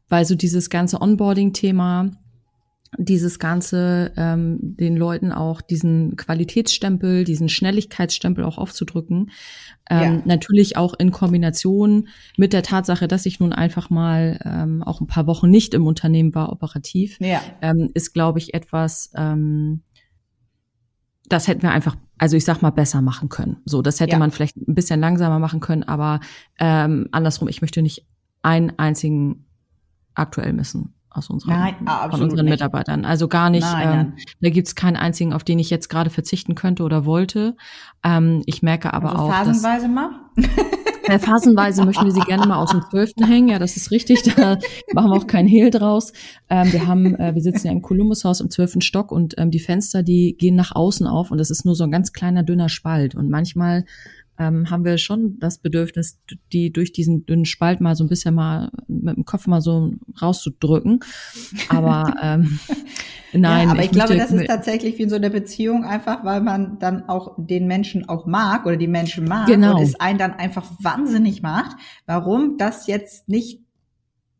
weil 0.08 0.24
so 0.24 0.34
dieses 0.34 0.70
ganze 0.70 1.00
Onboarding-Thema, 1.00 2.10
dieses 2.98 3.38
Ganze 3.38 4.12
ähm, 4.16 4.58
den 4.60 4.96
Leuten 4.96 5.32
auch 5.32 5.60
diesen 5.60 6.16
Qualitätsstempel, 6.16 7.24
diesen 7.24 7.48
Schnelligkeitsstempel 7.48 8.44
auch 8.44 8.58
aufzudrücken. 8.58 9.30
Ähm, 9.90 10.02
ja. 10.02 10.22
Natürlich 10.24 10.76
auch 10.76 10.94
in 10.94 11.10
Kombination 11.10 12.08
mit 12.36 12.52
der 12.52 12.62
Tatsache, 12.62 13.08
dass 13.08 13.26
ich 13.26 13.40
nun 13.40 13.52
einfach 13.52 13.90
mal 13.90 14.40
ähm, 14.44 14.82
auch 14.82 15.00
ein 15.00 15.06
paar 15.06 15.26
Wochen 15.26 15.50
nicht 15.50 15.74
im 15.74 15.86
Unternehmen 15.86 16.34
war, 16.34 16.52
operativ, 16.52 17.18
ja. 17.20 17.40
ähm, 17.60 17.90
ist, 17.94 18.12
glaube 18.12 18.38
ich, 18.38 18.54
etwas, 18.54 19.10
ähm, 19.16 19.82
das 21.28 21.48
hätten 21.48 21.62
wir 21.62 21.72
einfach, 21.72 21.96
also 22.18 22.36
ich 22.36 22.44
sag 22.44 22.62
mal, 22.62 22.70
besser 22.70 23.02
machen 23.02 23.28
können. 23.28 23.58
So, 23.64 23.82
das 23.82 24.00
hätte 24.00 24.12
ja. 24.12 24.18
man 24.18 24.30
vielleicht 24.30 24.56
ein 24.56 24.74
bisschen 24.74 25.00
langsamer 25.00 25.38
machen 25.38 25.60
können, 25.60 25.82
aber 25.82 26.20
ähm, 26.58 27.08
andersrum, 27.12 27.48
ich 27.48 27.60
möchte 27.60 27.82
nicht 27.82 28.06
einen 28.42 28.78
einzigen 28.78 29.46
aktuell 30.14 30.52
missen 30.52 30.93
aus 31.14 31.30
unseren, 31.30 31.52
nein, 31.52 31.76
von 32.10 32.22
unseren 32.22 32.44
nicht. 32.44 32.54
Mitarbeitern. 32.54 33.04
Also 33.04 33.28
gar 33.28 33.48
nicht. 33.50 33.62
Nein, 33.62 33.88
ähm, 33.88 33.94
nein. 33.94 34.16
Da 34.40 34.50
gibt's 34.50 34.74
keinen 34.74 34.96
einzigen, 34.96 35.32
auf 35.32 35.44
den 35.44 35.58
ich 35.58 35.70
jetzt 35.70 35.88
gerade 35.88 36.10
verzichten 36.10 36.54
könnte 36.54 36.82
oder 36.82 37.04
wollte. 37.04 37.56
Ähm, 38.02 38.42
ich 38.46 38.62
merke 38.62 38.92
aber 38.92 39.10
also 39.12 39.24
auch. 39.24 39.30
Phasenweise 39.30 39.86
dass, 39.86 39.94
mal? 39.94 40.10
Ja, 41.06 41.18
phasenweise 41.18 41.84
möchten 41.84 42.06
wir 42.06 42.12
sie 42.12 42.20
gerne 42.20 42.46
mal 42.46 42.56
aus 42.56 42.70
dem 42.70 42.82
Zwölften 42.90 43.26
hängen. 43.26 43.48
Ja, 43.48 43.58
das 43.58 43.76
ist 43.76 43.90
richtig. 43.90 44.22
Da 44.22 44.58
machen 44.94 45.10
wir 45.10 45.16
auch 45.16 45.26
keinen 45.26 45.48
Hehl 45.48 45.70
draus. 45.70 46.12
Ähm, 46.48 46.72
wir 46.72 46.86
haben, 46.86 47.14
äh, 47.16 47.34
wir 47.34 47.42
sitzen 47.42 47.66
ja 47.66 47.72
im 47.72 47.82
Columbus-Haus 47.82 48.40
im 48.40 48.50
zwölften 48.50 48.80
Stock 48.80 49.12
und 49.12 49.34
ähm, 49.36 49.50
die 49.50 49.58
Fenster, 49.58 50.02
die 50.02 50.34
gehen 50.38 50.56
nach 50.56 50.74
außen 50.74 51.06
auf 51.06 51.30
und 51.30 51.38
das 51.38 51.50
ist 51.50 51.64
nur 51.64 51.74
so 51.74 51.84
ein 51.84 51.90
ganz 51.90 52.12
kleiner 52.12 52.42
dünner 52.42 52.68
Spalt. 52.68 53.14
Und 53.14 53.28
manchmal 53.28 53.84
ähm, 54.38 54.70
haben 54.70 54.84
wir 54.84 54.98
schon 54.98 55.38
das 55.38 55.58
Bedürfnis, 55.58 56.18
die 56.52 56.72
durch 56.72 56.92
diesen 56.92 57.24
dünnen 57.26 57.44
Spalt 57.44 57.80
mal 57.80 57.94
so 57.94 58.04
ein 58.04 58.08
bisschen 58.08 58.34
mal 58.34 58.70
mit 58.88 59.16
dem 59.16 59.24
Kopf 59.24 59.46
mal 59.46 59.60
so 59.60 59.92
rauszudrücken. 60.20 61.00
Aber 61.68 62.14
ähm, 62.22 62.58
nein. 63.32 63.68
Ja, 63.68 63.72
aber 63.72 63.80
ich, 63.80 63.86
ich 63.86 63.92
glaube, 63.92 64.16
das 64.16 64.32
ist 64.32 64.46
tatsächlich 64.46 64.98
wie 64.98 65.04
in 65.04 65.10
so 65.10 65.16
einer 65.16 65.30
Beziehung 65.30 65.84
einfach, 65.84 66.24
weil 66.24 66.40
man 66.40 66.78
dann 66.80 67.08
auch 67.08 67.34
den 67.38 67.66
Menschen 67.66 68.08
auch 68.08 68.26
mag 68.26 68.66
oder 68.66 68.76
die 68.76 68.88
Menschen 68.88 69.26
mag 69.26 69.46
genau. 69.46 69.76
und 69.76 69.82
es 69.82 69.98
einen 70.00 70.18
dann 70.18 70.32
einfach 70.32 70.70
wahnsinnig 70.80 71.42
macht, 71.42 71.76
warum 72.06 72.58
das 72.58 72.86
jetzt 72.86 73.28
nicht 73.28 73.60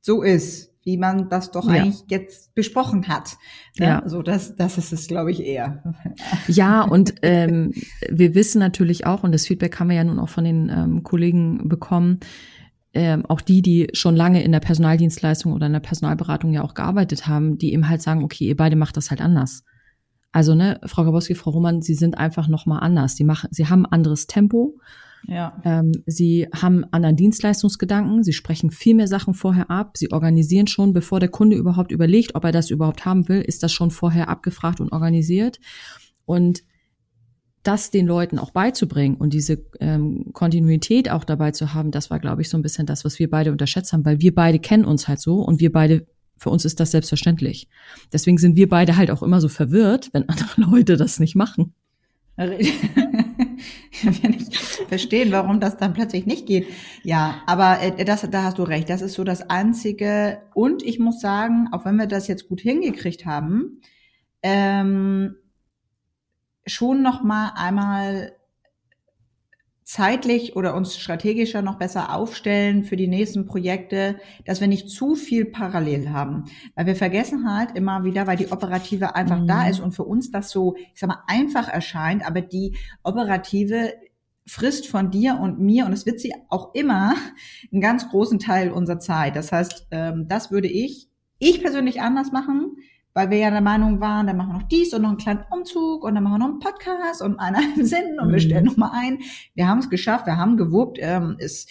so 0.01 0.23
ist 0.23 0.74
wie 0.85 0.99
man 0.99 1.29
das 1.31 1.51
doch 1.51 1.67
ja. 1.67 1.83
eigentlich 1.83 2.05
jetzt 2.09 2.55
besprochen 2.55 3.09
hat. 3.09 3.37
Ne? 3.79 3.87
Ja. 3.87 4.03
So, 4.07 4.23
das, 4.23 4.55
das 4.55 4.79
ist 4.79 4.93
es, 4.93 5.09
glaube 5.09 5.31
ich, 5.31 5.41
eher. 5.41 5.83
Ja, 6.47 6.83
und 6.83 7.15
ähm, 7.23 7.73
wir 8.11 8.35
wissen 8.35 8.59
natürlich 8.59 9.07
auch, 9.07 9.25
und 9.25 9.33
das 9.33 9.47
Feedback 9.47 9.79
haben 9.81 9.89
wir 9.89 9.97
ja 9.97 10.05
nun 10.05 10.19
auch 10.19 10.29
von 10.29 10.45
den 10.45 10.69
ähm, 10.69 11.03
Kollegen 11.03 11.69
bekommen, 11.69 12.21
ähm, 12.93 13.25
auch 13.27 13.41
die, 13.41 13.63
die 13.63 13.89
schon 13.93 14.15
lange 14.15 14.43
in 14.43 14.53
der 14.53 14.61
Personaldienstleistung 14.61 15.53
oder 15.53 15.67
in 15.67 15.73
der 15.73 15.81
Personalberatung 15.81 16.53
ja 16.53 16.63
auch 16.63 16.75
gearbeitet 16.75 17.27
haben, 17.27 17.59
die 17.59 17.73
eben 17.73 17.89
halt 17.89 18.03
sagen, 18.03 18.23
okay, 18.23 18.45
ihr 18.45 18.57
beide 18.57 18.77
macht 18.77 18.97
das 18.97 19.11
halt 19.11 19.21
anders. 19.21 19.65
Also, 20.33 20.55
ne, 20.55 20.81
Frau 20.85 21.05
Grabowski, 21.05 21.35
Frau 21.35 21.51
Roman, 21.51 21.83
sie 21.83 21.95
sind 21.95 22.19
einfach 22.19 22.49
nochmal 22.49 22.81
anders. 22.81 23.15
Die 23.15 23.25
machen, 23.25 23.49
sie 23.53 23.69
haben 23.69 23.87
anderes 23.87 24.27
Tempo 24.27 24.79
ja. 25.27 25.61
Ähm, 25.65 25.93
sie 26.07 26.49
haben 26.55 26.85
anderen 26.91 27.17
Dienstleistungsgedanken, 27.17 28.23
sie 28.23 28.33
sprechen 28.33 28.71
viel 28.71 28.95
mehr 28.95 29.09
Sachen 29.09 29.35
vorher 29.35 29.71
ab, 29.71 29.97
sie 29.97 30.13
organisieren 30.13 30.67
schon, 30.67 30.93
bevor 30.93 31.21
der 31.21 31.29
Kunde 31.29 31.57
überhaupt 31.57 31.93
überlegt, 31.93 32.35
ob 32.35 32.45
er 32.45 32.53
das 32.53 32.71
überhaupt 32.71 33.05
haben 33.05 33.29
will, 33.29 33.41
ist 33.41 33.63
das 33.63 33.73
schon 33.73 33.91
vorher 33.91 34.29
abgefragt 34.29 34.81
und 34.81 34.93
organisiert. 34.93 35.59
Und 36.27 36.63
das 37.63 37.91
den 37.91 38.07
Leuten 38.07 38.39
auch 38.39 38.51
beizubringen 38.51 39.17
und 39.17 39.33
diese 39.33 39.65
ähm, 39.81 40.31
Kontinuität 40.35 41.11
auch 41.11 41.25
dabei 41.25 41.51
zu 41.51 41.73
haben, 41.73 41.91
das 41.91 42.11
war, 42.11 42.21
glaube 42.21 42.43
ich, 42.43 42.51
so 42.51 42.59
ein 42.59 42.63
bisschen 42.63 42.87
das, 42.87 43.05
was 43.05 43.19
wir 43.19 43.31
beide 43.31 43.53
unterschätzt 43.53 43.93
haben, 43.93 44.05
weil 44.05 44.21
wir 44.21 44.35
beide 44.35 44.59
kennen 44.59 44.85
uns 44.85 45.09
halt 45.09 45.21
so 45.21 45.41
und 45.41 45.61
wir 45.61 45.73
beide, 45.73 46.07
für 46.37 46.51
uns 46.51 46.67
ist 46.67 46.79
das 46.79 46.91
selbstverständlich. 46.91 47.69
Deswegen 48.13 48.37
sind 48.37 48.57
wir 48.57 48.69
beide 48.69 48.99
halt 48.99 49.11
auch 49.11 49.23
immer 49.23 49.41
so 49.41 49.49
verwirrt, 49.49 50.11
wenn 50.13 50.29
andere 50.29 50.61
Leute 50.61 50.97
das 50.99 51.19
nicht 51.19 51.37
machen. 51.37 51.73
wir 54.23 54.31
nicht 54.31 54.57
verstehen, 54.57 55.33
warum 55.33 55.61
das 55.61 55.77
dann 55.77 55.93
plötzlich 55.93 56.27
nicht 56.27 56.47
geht. 56.47 56.69
Ja, 57.03 57.43
aber 57.47 57.81
äh, 57.81 58.05
das, 58.05 58.29
da 58.31 58.45
hast 58.45 58.59
du 58.59 58.63
recht. 58.63 58.91
Das 58.91 59.03
ist 59.03 59.15
so 59.15 59.25
das 59.25 59.49
Einzige. 59.51 60.43
Und 60.55 60.83
ich 60.83 60.99
muss 60.99 61.21
sagen, 61.21 61.69
auch 61.73 61.85
wenn 61.85 61.97
wir 61.97 62.07
das 62.07 62.29
jetzt 62.29 62.49
gut 62.49 62.61
hingekriegt 62.61 63.27
haben, 63.27 63.81
ähm, 64.43 65.37
schon 66.67 67.03
noch 67.03 67.23
mal 67.23 67.53
einmal 67.57 68.33
zeitlich 69.85 70.57
oder 70.57 70.75
uns 70.75 70.97
strategischer 70.97 71.61
noch 71.61 71.79
besser 71.79 72.15
aufstellen 72.15 72.85
für 72.85 72.97
die 72.97 73.07
nächsten 73.07 73.45
Projekte, 73.45 74.19
dass 74.47 74.61
wir 74.61 74.69
nicht 74.69 74.89
zu 74.89 75.15
viel 75.15 75.45
parallel 75.45 76.11
haben. 76.11 76.45
Weil 76.75 76.87
wir 76.87 76.97
vergessen 76.97 77.49
halt 77.49 77.77
immer 77.77 78.03
wieder, 78.03 78.27
weil 78.27 78.39
die 78.39 78.51
Operative 78.51 79.15
einfach 79.15 79.41
mhm. 79.41 79.47
da 79.47 79.69
ist 79.69 79.81
und 79.81 79.93
für 79.93 80.05
uns 80.05 80.31
das 80.31 80.51
so, 80.51 80.75
ich 80.77 80.99
sag 80.99 81.09
mal, 81.09 81.23
einfach 81.27 81.69
erscheint, 81.69 82.27
aber 82.27 82.41
die 82.41 82.77
Operative 83.03 83.93
frisst 84.47 84.87
von 84.87 85.11
dir 85.11 85.39
und 85.41 85.61
mir 85.61 85.87
und 85.87 85.93
es 85.93 86.07
wird 86.07 86.19
sie 86.19 86.35
auch 86.49 86.75
immer 86.75 87.15
einen 87.73 87.81
ganz 87.81 88.09
großen 88.09 88.39
Teil 88.39 88.71
unserer 88.71 88.99
Zeit. 88.99 89.37
Das 89.37 89.53
heißt, 89.53 89.89
ähm, 89.91 90.29
das 90.29 90.51
würde 90.51 90.69
ich, 90.69 91.09
ich 91.39 91.61
persönlich 91.61 92.01
anders 92.01 92.33
machen, 92.33 92.77
weil 93.15 93.31
wir 93.31 93.39
ja 93.39 93.51
der 93.51 93.61
Meinung 93.61 94.01
waren, 94.01 94.27
dann 94.27 94.37
machen 94.37 94.51
wir 94.51 94.59
noch 94.59 94.69
dies 94.69 94.93
und 94.93 95.03
noch 95.03 95.11
einen 95.11 95.19
kleinen 95.19 95.45
Umzug 95.51 96.03
und 96.03 96.15
dann 96.17 96.25
machen 96.25 96.35
wir 96.35 96.39
noch 96.39 96.51
einen 96.51 96.59
Podcast 96.59 97.23
und 97.23 97.39
einen 97.39 97.75
Sinn 97.87 98.19
und 98.21 98.29
wir 98.29 98.35
mhm. 98.35 98.41
stellen 98.41 98.65
noch 98.65 98.77
mal 98.77 98.91
ein. 98.93 99.21
Wir 99.55 99.69
haben 99.69 99.79
es 99.79 99.89
geschafft, 99.89 100.27
wir 100.27 100.37
haben 100.37 100.57
gewuppt. 100.57 100.99
Ähm, 101.01 101.37
ist, 101.39 101.71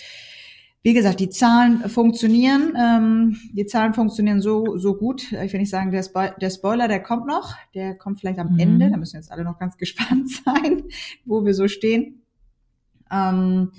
wie 0.83 0.93
gesagt, 0.93 1.19
die 1.19 1.29
Zahlen 1.29 1.89
funktionieren. 1.89 2.73
Ähm, 2.79 3.37
die 3.51 3.65
Zahlen 3.65 3.93
funktionieren 3.93 4.41
so 4.41 4.77
so 4.77 4.95
gut. 4.95 5.33
Ich 5.33 5.51
will 5.51 5.59
nicht 5.59 5.69
sagen, 5.69 5.91
der, 5.91 6.03
Spo 6.03 6.21
der 6.39 6.49
Spoiler, 6.49 6.87
der 6.87 7.03
kommt 7.03 7.27
noch. 7.27 7.55
Der 7.75 7.95
kommt 7.95 8.21
vielleicht 8.21 8.39
am 8.39 8.53
mhm. 8.53 8.59
Ende. 8.59 8.89
Da 8.89 8.95
müssen 8.95 9.17
jetzt 9.17 9.31
alle 9.31 9.43
noch 9.43 9.59
ganz 9.59 9.77
gespannt 9.77 10.29
sein, 10.29 10.83
wo 11.25 11.43
wir 11.43 11.53
so 11.53 11.67
stehen. 11.67 12.21
Ähm, 13.11 13.71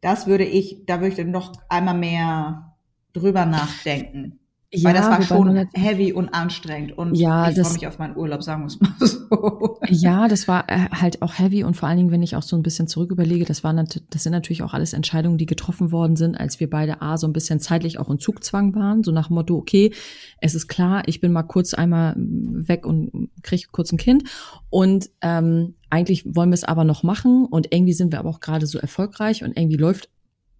das 0.00 0.28
würde 0.28 0.44
ich, 0.44 0.84
da 0.86 1.00
würde 1.00 1.08
ich 1.08 1.16
dann 1.16 1.32
noch 1.32 1.52
einmal 1.68 1.98
mehr 1.98 2.76
drüber 3.14 3.46
nachdenken. 3.46 4.38
Ja, 4.76 4.88
Weil 4.88 4.94
das 4.94 5.08
war 5.08 5.22
schon 5.22 5.68
heavy 5.72 6.12
und 6.12 6.30
anstrengend 6.30 6.98
und 6.98 7.14
ja, 7.14 7.48
ich 7.48 7.58
freue 7.58 7.72
mich 7.72 7.86
auf 7.86 7.98
meinen 7.98 8.16
Urlaub, 8.16 8.42
sagen 8.42 8.62
wir 8.62 8.66
es 8.66 8.80
mal 8.80 8.92
so. 9.00 9.78
Ja, 9.88 10.26
das 10.26 10.48
war 10.48 10.68
äh, 10.68 10.88
halt 10.90 11.22
auch 11.22 11.38
heavy 11.38 11.62
und 11.62 11.76
vor 11.76 11.88
allen 11.88 11.98
Dingen, 11.98 12.10
wenn 12.10 12.22
ich 12.22 12.34
auch 12.34 12.42
so 12.42 12.56
ein 12.56 12.62
bisschen 12.62 12.88
zurück 12.88 13.12
überlege, 13.12 13.44
das 13.44 13.62
waren 13.62 13.76
das 13.76 14.22
sind 14.22 14.32
natürlich 14.32 14.62
auch 14.64 14.74
alles 14.74 14.92
Entscheidungen, 14.92 15.38
die 15.38 15.46
getroffen 15.46 15.92
worden 15.92 16.16
sind, 16.16 16.34
als 16.34 16.58
wir 16.58 16.68
beide 16.68 17.02
A 17.02 17.16
so 17.16 17.28
ein 17.28 17.32
bisschen 17.32 17.60
zeitlich 17.60 18.00
auch 18.00 18.10
in 18.10 18.18
Zugzwang 18.18 18.74
waren, 18.74 19.04
so 19.04 19.12
nach 19.12 19.28
dem 19.28 19.34
Motto, 19.34 19.56
okay, 19.56 19.92
es 20.38 20.54
ist 20.54 20.66
klar, 20.66 21.04
ich 21.06 21.20
bin 21.20 21.30
mal 21.30 21.44
kurz 21.44 21.74
einmal 21.74 22.14
weg 22.16 22.84
und 22.84 23.30
kriege 23.42 23.68
kurz 23.70 23.92
ein 23.92 23.98
Kind 23.98 24.24
und 24.70 25.08
ähm, 25.20 25.74
eigentlich 25.88 26.34
wollen 26.34 26.50
wir 26.50 26.54
es 26.54 26.64
aber 26.64 26.82
noch 26.82 27.04
machen 27.04 27.46
und 27.46 27.72
irgendwie 27.72 27.92
sind 27.92 28.10
wir 28.10 28.18
aber 28.18 28.30
auch 28.30 28.40
gerade 28.40 28.66
so 28.66 28.78
erfolgreich 28.78 29.44
und 29.44 29.56
irgendwie 29.56 29.76
läuft 29.76 30.08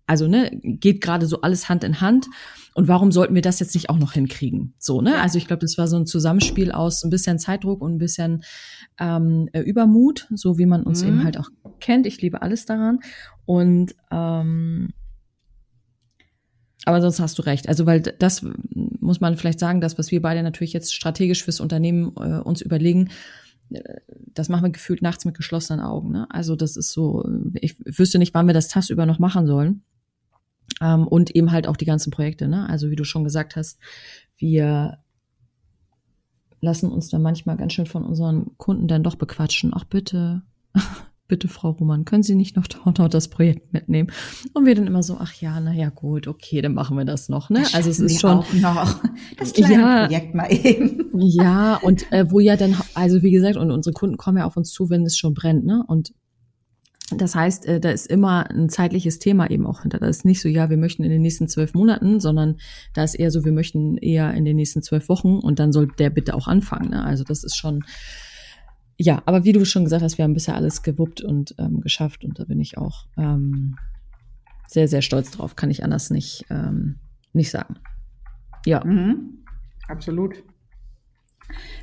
also 0.07 0.27
ne, 0.27 0.51
geht 0.63 1.01
gerade 1.01 1.27
so 1.27 1.41
alles 1.41 1.69
Hand 1.69 1.85
in 1.85 2.01
Hand. 2.01 2.27
Und 2.75 2.89
warum 2.89 3.13
sollten 3.13 3.35
wir 3.35 3.43
das 3.43 3.61
jetzt 3.61 3.75
nicht 3.75 3.89
auch 3.89 3.99
noch 3.99 4.13
hinkriegen? 4.13 4.75
So, 4.79 5.01
ne? 5.01 5.21
Also 5.21 5.39
ich 5.39 5.47
glaube, 5.47 5.61
das 5.61 5.79
war 5.79 5.87
so 5.87 5.97
ein 5.97 6.07
Zusammenspiel 6.07 6.73
aus 6.73 7.05
ein 7.05 7.11
bisschen 7.11 7.39
Zeitdruck 7.39 7.81
und 7.81 7.95
ein 7.95 7.99
bisschen 7.99 8.43
ähm, 8.99 9.49
äh, 9.53 9.61
Übermut, 9.61 10.27
so 10.35 10.59
wie 10.59 10.67
man 10.67 10.83
uns 10.83 11.03
mhm. 11.03 11.09
eben 11.09 11.25
halt 11.25 11.39
auch 11.39 11.49
kennt. 11.81 12.07
Ich 12.07 12.21
liebe 12.21 12.43
alles 12.43 12.67
daran. 12.67 12.99
Und 13.47 13.95
ähm, 14.11 14.91
aber 16.85 17.01
sonst 17.01 17.21
hast 17.21 17.39
du 17.39 17.43
recht. 17.43 17.69
Also, 17.69 17.87
weil 17.87 18.01
das 18.03 18.45
muss 18.75 19.21
man 19.21 19.37
vielleicht 19.37 19.61
sagen, 19.61 19.81
das, 19.81 19.99
was 19.99 20.11
wir 20.11 20.21
beide 20.21 20.43
natürlich 20.43 20.73
jetzt 20.73 20.95
strategisch 20.95 21.45
fürs 21.45 21.61
Unternehmen 21.61 22.13
äh, 22.17 22.41
uns 22.41 22.61
überlegen, 22.61 23.11
äh, 23.71 24.01
das 24.35 24.49
machen 24.49 24.65
wir 24.65 24.71
gefühlt 24.71 25.03
nachts 25.03 25.25
mit 25.25 25.37
geschlossenen 25.37 25.85
Augen. 25.85 26.11
Ne? 26.11 26.27
Also 26.31 26.57
das 26.57 26.77
ist 26.77 26.93
so, 26.93 27.25
ich 27.55 27.77
wüsste 27.85 28.19
nicht, 28.19 28.35
wann 28.35 28.47
wir 28.47 28.55
das 28.55 28.69
tagsüber 28.69 29.07
noch 29.07 29.19
machen 29.19 29.47
sollen. 29.47 29.83
Ähm, 30.81 31.07
und 31.07 31.31
eben 31.31 31.53
halt 31.53 31.67
auch 31.67 31.77
die 31.77 31.85
ganzen 31.85 32.11
Projekte. 32.11 32.49
Ne? 32.49 32.69
Also 32.69 32.91
wie 32.91 32.97
du 32.97 33.05
schon 33.05 33.25
gesagt 33.25 33.57
hast, 33.57 33.79
wir 34.37 34.99
lassen 36.61 36.91
uns 36.91 37.09
dann 37.09 37.23
manchmal 37.23 37.57
ganz 37.57 37.73
schön 37.75 37.87
von 37.87 38.05
unseren 38.05 38.57
Kunden 38.57 38.89
dann 38.89 39.03
doch 39.03 39.15
bequatschen. 39.15 39.73
Ach 39.75 39.85
bitte, 39.85 40.43
bitte 41.29 41.47
Frau 41.49 41.71
Roman, 41.71 42.05
können 42.05 42.23
Sie 42.23 42.35
nicht 42.35 42.57
noch, 42.57 42.67
noch 42.85 43.09
das 43.09 43.29
Projekt 43.29 43.73
mitnehmen? 43.73 44.11
Und 44.53 44.67
wir 44.67 44.75
dann 44.75 44.87
immer 44.87 45.03
so, 45.03 45.19
ach 45.19 45.35
ja, 45.35 45.61
na 45.61 45.73
ja, 45.73 45.91
gut, 45.91 46.27
okay, 46.27 46.61
dann 46.63 46.75
machen 46.75 46.97
wir 46.97 47.05
das 47.05 47.29
noch. 47.29 47.51
Ne? 47.51 47.61
Das 47.61 47.75
also 47.75 47.91
es 47.91 48.01
ist 48.01 48.21
schon 48.21 48.45
noch 48.61 49.01
das 49.39 49.53
kleine 49.53 49.75
ja, 49.75 50.07
Projekt 50.07 50.35
mal 50.35 50.53
eben. 50.53 51.11
Ja, 51.19 51.77
und 51.77 52.11
äh, 52.13 52.31
wo 52.31 52.41
ja 52.41 52.57
dann, 52.57 52.77
also 52.95 53.23
wie 53.23 53.31
gesagt, 53.31 53.57
und 53.57 53.71
unsere 53.71 53.93
Kunden 53.93 54.17
kommen 54.17 54.39
ja 54.39 54.47
auf 54.47 54.57
uns 54.57 54.71
zu, 54.71 54.91
wenn 54.91 55.05
es 55.05 55.17
schon 55.17 55.35
brennt, 55.35 55.65
ne? 55.65 55.85
Und 55.87 56.13
das 57.11 57.35
heißt, 57.35 57.67
äh, 57.67 57.81
da 57.81 57.91
ist 57.91 58.07
immer 58.07 58.51
ein 58.51 58.71
zeitliches 58.71 59.19
Thema 59.19 59.51
eben 59.51 59.67
auch 59.67 59.83
hinter. 59.83 59.99
Da 59.99 60.07
ist 60.07 60.25
nicht 60.25 60.41
so, 60.41 60.49
ja, 60.49 60.71
wir 60.71 60.79
möchten 60.79 61.05
in 61.05 61.11
den 61.11 61.21
nächsten 61.21 61.49
zwölf 61.49 61.75
Monaten, 61.75 62.19
sondern 62.19 62.57
da 62.95 63.05
ist 63.05 63.15
eher 63.15 63.31
so, 63.31 63.45
wir 63.45 63.53
möchten 63.53 63.99
eher 63.99 64.33
in 64.33 64.45
den 64.45 64.57
nächsten 64.57 64.83
zwölf 64.83 65.09
Wochen 65.09 65.39
und 65.39 65.59
dann 65.59 65.73
soll 65.73 65.89
der 65.99 66.09
bitte 66.11 66.35
auch 66.35 66.49
anfangen. 66.49 66.91
Ne? 66.91 67.05
Also 67.05 67.23
das 67.23 67.45
ist 67.45 67.57
schon, 67.57 67.85
ja, 68.97 69.23
aber 69.27 69.45
wie 69.45 69.53
du 69.53 69.65
schon 69.67 69.85
gesagt 69.85 70.03
hast, 70.03 70.17
wir 70.17 70.25
haben 70.25 70.35
bisher 70.35 70.55
alles 70.55 70.83
gewuppt 70.83 71.21
und 71.21 71.55
ähm, 71.59 71.81
geschafft 71.81 72.25
und 72.25 72.39
da 72.39 72.45
bin 72.45 72.61
ich 72.61 72.79
auch 72.79 73.07
ähm, 73.19 73.77
sehr, 74.67 74.89
sehr 74.89 75.03
stolz 75.03 75.31
drauf. 75.31 75.57
Kann 75.57 75.71
ich 75.71 75.85
anders 75.85 76.09
nicht, 76.11 76.47
ähm, 76.49 76.97
nicht 77.35 77.51
sagen. 77.51 77.77
Ja. 78.65 78.83
Mhm. 78.83 79.45
Absolut. 79.89 80.43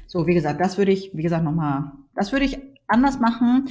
So, 0.08 0.26
wie 0.26 0.34
gesagt, 0.34 0.60
das 0.60 0.80
würde 0.80 0.92
ich, 0.92 1.12
wie 1.14 1.22
gesagt, 1.22 1.44
nochmal, 1.44 1.92
das 2.16 2.32
würde 2.32 2.46
ich 2.46 2.58
anders 2.88 3.20
machen. 3.20 3.70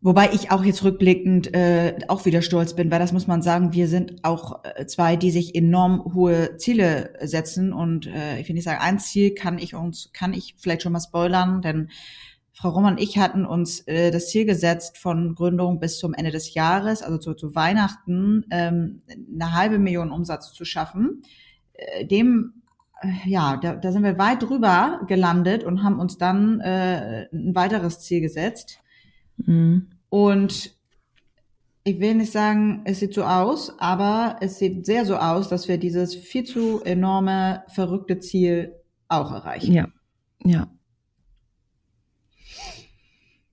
Wobei 0.00 0.30
ich 0.32 0.52
auch 0.52 0.62
jetzt 0.62 0.84
rückblickend 0.84 1.52
äh, 1.54 1.98
auch 2.06 2.24
wieder 2.24 2.40
stolz 2.40 2.76
bin, 2.76 2.88
weil 2.90 3.00
das 3.00 3.12
muss 3.12 3.26
man 3.26 3.42
sagen, 3.42 3.72
wir 3.72 3.88
sind 3.88 4.22
auch 4.22 4.62
äh, 4.62 4.86
zwei, 4.86 5.16
die 5.16 5.32
sich 5.32 5.56
enorm 5.56 6.14
hohe 6.14 6.56
Ziele 6.56 7.14
setzen. 7.20 7.72
Und 7.72 8.06
äh, 8.06 8.38
ich 8.38 8.46
will 8.46 8.54
nicht 8.54 8.64
sagen, 8.64 8.80
ein 8.80 9.00
Ziel 9.00 9.34
kann 9.34 9.58
ich 9.58 9.74
uns, 9.74 10.10
kann 10.12 10.34
ich 10.34 10.54
vielleicht 10.56 10.82
schon 10.82 10.92
mal 10.92 11.00
spoilern, 11.00 11.62
denn 11.62 11.90
Frau 12.52 12.70
Roman 12.70 12.94
und 12.94 13.00
ich 13.00 13.18
hatten 13.18 13.44
uns 13.44 13.86
äh, 13.86 14.10
das 14.10 14.30
Ziel 14.30 14.44
gesetzt, 14.44 14.98
von 14.98 15.34
Gründung 15.34 15.80
bis 15.80 15.98
zum 15.98 16.14
Ende 16.14 16.30
des 16.32 16.54
Jahres, 16.54 17.02
also 17.02 17.18
zu, 17.18 17.34
zu 17.34 17.54
Weihnachten, 17.54 18.46
ähm, 18.50 19.02
eine 19.32 19.52
halbe 19.52 19.78
Million 19.78 20.10
Umsatz 20.10 20.52
zu 20.52 20.64
schaffen. 20.64 21.22
Äh, 21.72 22.04
dem 22.06 22.62
äh, 23.00 23.28
ja, 23.28 23.56
da, 23.56 23.74
da 23.76 23.92
sind 23.92 24.02
wir 24.02 24.18
weit 24.18 24.42
drüber 24.42 25.00
gelandet 25.06 25.64
und 25.64 25.82
haben 25.82 26.00
uns 26.00 26.18
dann 26.18 26.60
äh, 26.60 27.28
ein 27.32 27.54
weiteres 27.54 28.00
Ziel 28.00 28.20
gesetzt. 28.20 28.80
Mhm. 29.38 29.88
Und 30.10 30.72
ich 31.84 32.00
will 32.00 32.14
nicht 32.14 32.32
sagen, 32.32 32.82
es 32.84 33.00
sieht 33.00 33.14
so 33.14 33.24
aus, 33.24 33.72
aber 33.78 34.36
es 34.40 34.58
sieht 34.58 34.84
sehr 34.84 35.06
so 35.06 35.16
aus, 35.16 35.48
dass 35.48 35.68
wir 35.68 35.78
dieses 35.78 36.14
viel 36.14 36.44
zu 36.44 36.82
enorme, 36.82 37.62
verrückte 37.68 38.18
Ziel 38.18 38.74
auch 39.08 39.32
erreichen. 39.32 39.72
Ja, 39.72 39.88
ja. 40.44 40.68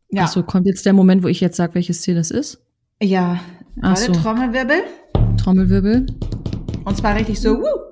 Ja. 0.09 0.23
Achso, 0.23 0.43
kommt 0.43 0.65
jetzt 0.65 0.85
der 0.85 0.93
Moment, 0.93 1.23
wo 1.23 1.27
ich 1.27 1.41
jetzt 1.41 1.57
sage, 1.57 1.75
welches 1.75 2.01
Ziel 2.01 2.15
das 2.15 2.31
ist? 2.31 2.61
Ja. 3.01 3.39
Ach 3.81 3.97
so. 3.97 4.13
Trommelwirbel. 4.13 4.83
Trommelwirbel. 5.37 6.05
Und 6.85 6.97
zwar 6.97 7.15
richtig 7.15 7.41
so, 7.41 7.57
wuh, 7.59 7.84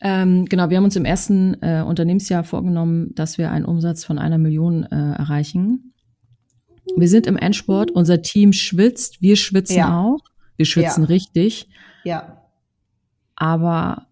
Ähm, 0.00 0.46
genau, 0.46 0.70
wir 0.70 0.78
haben 0.78 0.84
uns 0.84 0.96
im 0.96 1.04
ersten 1.04 1.54
äh, 1.62 1.82
Unternehmensjahr 1.86 2.42
vorgenommen, 2.42 3.14
dass 3.14 3.36
wir 3.36 3.50
einen 3.50 3.66
Umsatz 3.66 4.04
von 4.04 4.18
einer 4.18 4.38
Million 4.38 4.84
äh, 4.84 5.12
erreichen. 5.12 5.92
Wir 6.96 7.08
sind 7.08 7.26
im 7.26 7.36
Endsport, 7.36 7.90
unser 7.90 8.22
Team 8.22 8.52
schwitzt, 8.52 9.20
wir 9.20 9.36
schwitzen 9.36 9.76
ja. 9.76 10.00
auch. 10.00 10.20
Wir 10.56 10.66
schwitzen 10.66 11.04
ja. 11.04 11.08
richtig. 11.08 11.68
Ja. 12.04 12.42
Aber 13.36 14.06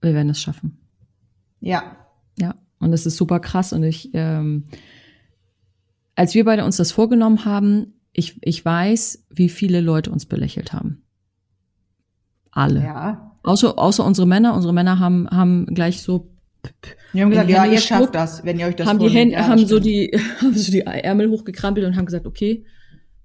wir 0.00 0.14
werden 0.14 0.30
es 0.30 0.40
schaffen. 0.40 0.78
Ja. 1.60 1.96
Ja. 2.38 2.54
Und 2.78 2.90
das 2.90 3.06
ist 3.06 3.16
super 3.16 3.38
krass. 3.38 3.72
Und 3.72 3.84
ich, 3.84 4.10
ähm, 4.14 4.64
als 6.14 6.34
wir 6.34 6.44
beide 6.44 6.64
uns 6.64 6.76
das 6.76 6.90
vorgenommen 6.90 7.44
haben, 7.44 7.94
ich, 8.12 8.38
ich 8.42 8.64
weiß, 8.64 9.26
wie 9.30 9.48
viele 9.48 9.80
Leute 9.80 10.10
uns 10.10 10.26
belächelt 10.26 10.72
haben. 10.72 11.02
Alle. 12.50 12.82
Ja. 12.82 13.31
Außer, 13.42 13.78
außer 13.78 14.04
unsere 14.04 14.26
Männer. 14.26 14.54
Unsere 14.54 14.72
Männer 14.72 14.98
haben, 14.98 15.28
haben 15.30 15.66
gleich 15.66 16.02
so. 16.02 16.28
Wir 17.12 17.22
haben 17.22 17.30
gesagt, 17.30 17.50
ja, 17.50 17.66
ihr 17.66 17.78
schafft 17.78 18.14
das, 18.14 18.44
wenn 18.44 18.58
ihr 18.58 18.66
euch 18.66 18.76
das 18.76 18.86
haben 18.86 19.00
die 19.00 19.08
Hände, 19.08 19.34
ja, 19.34 19.48
haben 19.48 19.66
so 19.66 19.80
die, 19.80 20.12
haben 20.40 20.54
so 20.54 20.70
die 20.70 20.82
Ärmel 20.82 21.28
hochgekrampelt 21.28 21.84
und 21.84 21.96
haben 21.96 22.06
gesagt, 22.06 22.24
okay, 22.24 22.64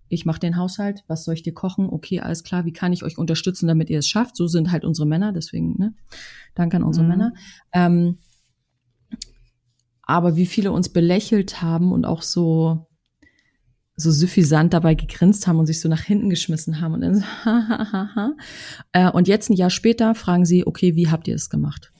ich 0.09 0.25
mache 0.25 0.39
den 0.39 0.57
Haushalt, 0.57 1.03
was 1.07 1.23
soll 1.23 1.35
ich 1.35 1.43
dir 1.43 1.53
kochen? 1.53 1.89
Okay, 1.89 2.19
alles 2.19 2.43
klar, 2.43 2.65
wie 2.65 2.73
kann 2.73 2.93
ich 2.93 3.03
euch 3.03 3.17
unterstützen, 3.17 3.67
damit 3.67 3.89
ihr 3.89 3.99
es 3.99 4.07
schafft? 4.07 4.35
So 4.35 4.47
sind 4.47 4.71
halt 4.71 4.85
unsere 4.85 5.07
Männer, 5.07 5.33
deswegen, 5.33 5.75
ne? 5.77 5.93
Danke 6.55 6.77
an 6.77 6.83
unsere 6.83 7.03
mhm. 7.03 7.09
Männer. 7.09 7.33
Ähm, 7.73 8.17
aber 10.01 10.35
wie 10.35 10.45
viele 10.45 10.71
uns 10.71 10.89
belächelt 10.89 11.61
haben 11.61 11.91
und 11.91 12.05
auch 12.05 12.21
so, 12.21 12.87
so 13.99 14.11
suffisant 14.11 14.73
dabei 14.73 14.93
gegrinst 14.93 15.47
haben 15.47 15.57
und 15.57 15.65
sich 15.65 15.81
so 15.81 15.89
nach 15.89 16.01
hinten 16.01 16.29
geschmissen 16.29 16.79
haben 16.79 16.93
und 16.93 17.01
dann 17.01 17.15
so, 17.15 17.21
ha, 17.45 17.67
ha, 17.67 17.91
ha, 17.91 18.09
ha. 18.15 18.33
Äh, 18.93 19.11
und 19.11 19.27
jetzt 19.27 19.49
ein 19.49 19.55
Jahr 19.55 19.71
später 19.71 20.15
fragen 20.15 20.45
sie, 20.45 20.65
okay, 20.65 20.95
wie 20.95 21.09
habt 21.09 21.27
ihr 21.27 21.35
es 21.35 21.49
gemacht? 21.49 21.91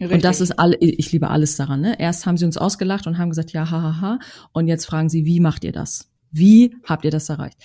Richtig. 0.00 0.16
Und 0.16 0.24
das 0.24 0.40
ist 0.40 0.58
alle, 0.58 0.76
ich 0.78 1.12
liebe 1.12 1.28
alles 1.28 1.56
daran. 1.56 1.82
Ne? 1.82 2.00
Erst 2.00 2.26
haben 2.26 2.38
sie 2.38 2.46
uns 2.46 2.56
ausgelacht 2.56 3.06
und 3.06 3.18
haben 3.18 3.28
gesagt, 3.28 3.52
ja, 3.52 3.70
ha, 3.70 3.82
ha, 3.82 4.00
ha. 4.00 4.18
Und 4.52 4.66
jetzt 4.66 4.86
fragen 4.86 5.10
sie, 5.10 5.26
wie 5.26 5.38
macht 5.38 5.62
ihr 5.62 5.72
das? 5.72 6.10
Wie 6.32 6.74
habt 6.84 7.04
ihr 7.04 7.10
das 7.10 7.28
erreicht? 7.28 7.58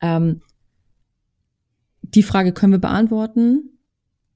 Ähm, 0.00 0.42
die 2.02 2.22
Frage 2.22 2.52
können 2.52 2.72
wir 2.72 2.78
beantworten. 2.78 3.70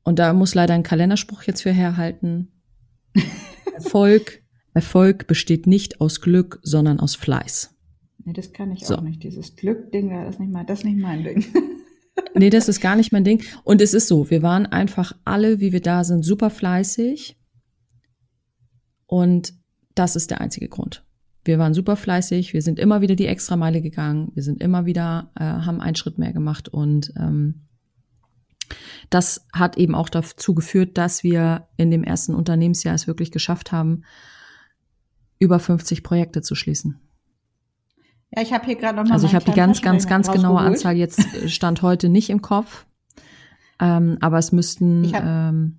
Und 0.03 0.19
da 0.19 0.33
muss 0.33 0.55
leider 0.55 0.75
ein 0.75 0.83
Kalenderspruch 0.83 1.43
jetzt 1.43 1.63
für 1.63 1.73
herhalten. 1.73 2.49
Erfolg, 3.75 4.43
Erfolg 4.73 5.27
besteht 5.27 5.67
nicht 5.67 6.01
aus 6.01 6.21
Glück, 6.21 6.59
sondern 6.63 6.99
aus 6.99 7.15
Fleiß. 7.15 7.76
Nee, 8.27 8.33
das 8.33 8.53
kann 8.53 8.73
ich 8.73 8.85
so. 8.85 8.97
auch 8.97 9.03
nicht. 9.03 9.23
Dieses 9.23 9.55
Glück-Ding, 9.55 10.11
das 10.11 10.35
ist 10.35 10.41
nicht 10.41 10.53
mal, 10.53 10.65
das 10.65 10.81
ist 10.81 10.85
nicht 10.85 10.99
mein 10.99 11.23
Ding. 11.23 11.45
nee, 12.35 12.51
das 12.51 12.69
ist 12.69 12.81
gar 12.81 12.97
nicht 12.97 13.13
mein 13.13 13.23
Ding. 13.23 13.41
Und 13.63 13.81
es 13.81 13.95
ist 13.95 14.09
so, 14.09 14.31
wir 14.31 14.43
waren 14.43 14.67
einfach 14.67 15.13
alle, 15.25 15.61
wie 15.61 15.73
wir 15.73 15.81
da 15.81 16.03
sind, 16.03 16.25
super 16.25 16.51
fleißig. 16.51 17.39
Und 19.07 19.55
das 19.95 20.17
ist 20.17 20.33
der 20.33 20.41
einzige 20.41 20.69
Grund. 20.69 21.05
Wir 21.45 21.61
waren 21.61 21.73
super 21.73 21.95
fleißig, 21.95 22.53
wir 22.53 22.63
sind 22.63 22.81
immer 22.81 23.01
wieder 23.01 23.15
die 23.15 23.29
Extrameile 23.29 23.81
gegangen, 23.81 24.33
wir 24.35 24.43
sind 24.43 24.61
immer 24.61 24.87
wieder, 24.87 25.31
äh, 25.37 25.45
haben 25.45 25.81
einen 25.81 25.95
Schritt 25.95 26.19
mehr 26.19 26.33
gemacht 26.33 26.69
und 26.69 27.13
ähm, 27.17 27.69
das 29.11 29.47
hat 29.53 29.79
eben 29.79 29.95
auch 29.95 30.09
dazu 30.09 30.53
geführt, 30.57 30.99
dass 30.99 31.23
wir 31.23 31.69
in 31.77 31.93
dem 31.93 32.03
ersten 32.03 32.35
Unternehmensjahr 32.35 32.97
es 32.97 33.07
wirklich 33.07 33.31
geschafft 33.31 33.71
haben, 33.71 34.03
über 35.39 35.61
50 35.61 36.03
Projekte 36.03 36.43
zu 36.43 36.57
schließen. 36.57 36.99
Ja, 38.31 38.43
ich 38.43 38.53
habe 38.53 38.67
hier 38.67 38.77
gerade 38.77 38.97
noch 38.97 39.05
mal 39.05 39.13
Also 39.13 39.27
ich 39.27 39.35
habe 39.35 39.45
die 39.45 39.53
ganz, 39.53 39.83
ganz, 39.83 40.07
ganz 40.07 40.31
genaue 40.31 40.61
Anzahl 40.61 40.97
jetzt 40.97 41.21
äh, 41.35 41.49
stand 41.49 41.83
heute 41.83 42.09
nicht 42.09 42.31
im 42.31 42.43
Kopf, 42.43 42.87
ähm, 43.81 44.19
aber 44.21 44.39
es 44.39 44.53
müssten 44.53 45.05
ähm, 45.15 45.79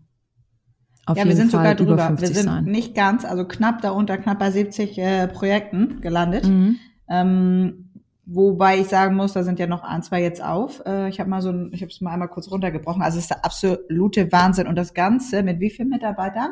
auf 1.05 1.17
ja, 1.17 1.23
jeden 1.23 1.29
wir 1.29 1.36
sind 1.36 1.51
Fall 1.51 1.62
sogar 1.62 1.75
drüber. 1.75 2.07
50 2.07 2.27
wir 2.27 2.36
sind 2.36 2.45
sein. 2.45 2.63
nicht 2.65 2.95
ganz, 2.95 3.25
also 3.25 3.45
knapp 3.45 3.81
darunter, 3.81 4.17
knapp 4.17 4.39
bei 4.39 4.51
70 4.51 4.97
äh, 4.97 5.27
Projekten 5.27 6.01
gelandet. 6.01 6.47
Mhm. 6.47 6.77
Ähm, 7.10 7.88
Wobei 8.29 8.79
ich 8.81 8.88
sagen 8.88 9.15
muss, 9.15 9.31
da 9.31 9.43
sind 9.43 9.57
ja 9.57 9.67
noch 9.67 9.83
ein, 9.83 10.03
zwei 10.03 10.21
jetzt 10.21 10.43
auf. 10.43 10.83
Äh, 10.86 11.07
ich 11.07 11.21
habe 11.21 11.29
mal 11.29 11.41
so 11.41 11.49
ein, 11.49 11.71
ich 11.71 11.81
habe 11.81 11.89
es 11.89 12.01
mal 12.01 12.12
einmal 12.12 12.27
kurz 12.27 12.51
runtergebrochen. 12.51 13.01
Also 13.01 13.17
es 13.17 13.23
ist 13.23 13.31
der 13.31 13.45
absolute 13.45 14.33
Wahnsinn. 14.33 14.67
Und 14.67 14.75
das 14.75 14.93
Ganze 14.93 15.43
mit 15.43 15.62
wie 15.62 15.69
vielen 15.69 15.88
Mitarbeitern? 15.88 16.51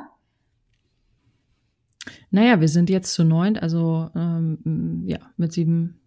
Naja, 2.32 2.62
wir 2.62 2.68
sind 2.68 2.90
jetzt 2.90 3.14
zu 3.14 3.24
neun, 3.24 3.58
also 3.58 4.10
ähm, 4.16 5.04
ja, 5.06 5.20
mit 5.38 5.54
sieben, 5.54 6.02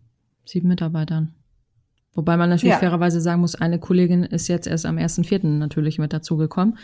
sieben 0.44 0.68
Mitarbeitern. 0.68 1.34
Wobei 2.14 2.37
man 2.37 2.50
natürlich 2.50 2.72
ja. 2.72 2.78
fairerweise 2.78 3.20
sagen 3.20 3.42
muss, 3.42 3.54
eine 3.54 3.78
Kollegin 3.78 4.24
ist 4.24 4.48
jetzt 4.48 4.66
erst 4.66 4.87
am 4.87 4.96
1.4. 4.96 5.46
natürlich 5.46 5.98
mit 5.98 6.12
dazugekommen. 6.12 6.78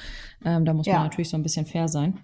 Ähm, 0.44 0.64
da 0.64 0.72
muss 0.72 0.86
ja. 0.86 0.94
man 0.94 1.04
natürlich 1.04 1.28
so 1.28 1.36
ein 1.36 1.42
bisschen 1.42 1.66
fair 1.66 1.88
sein. 1.88 2.20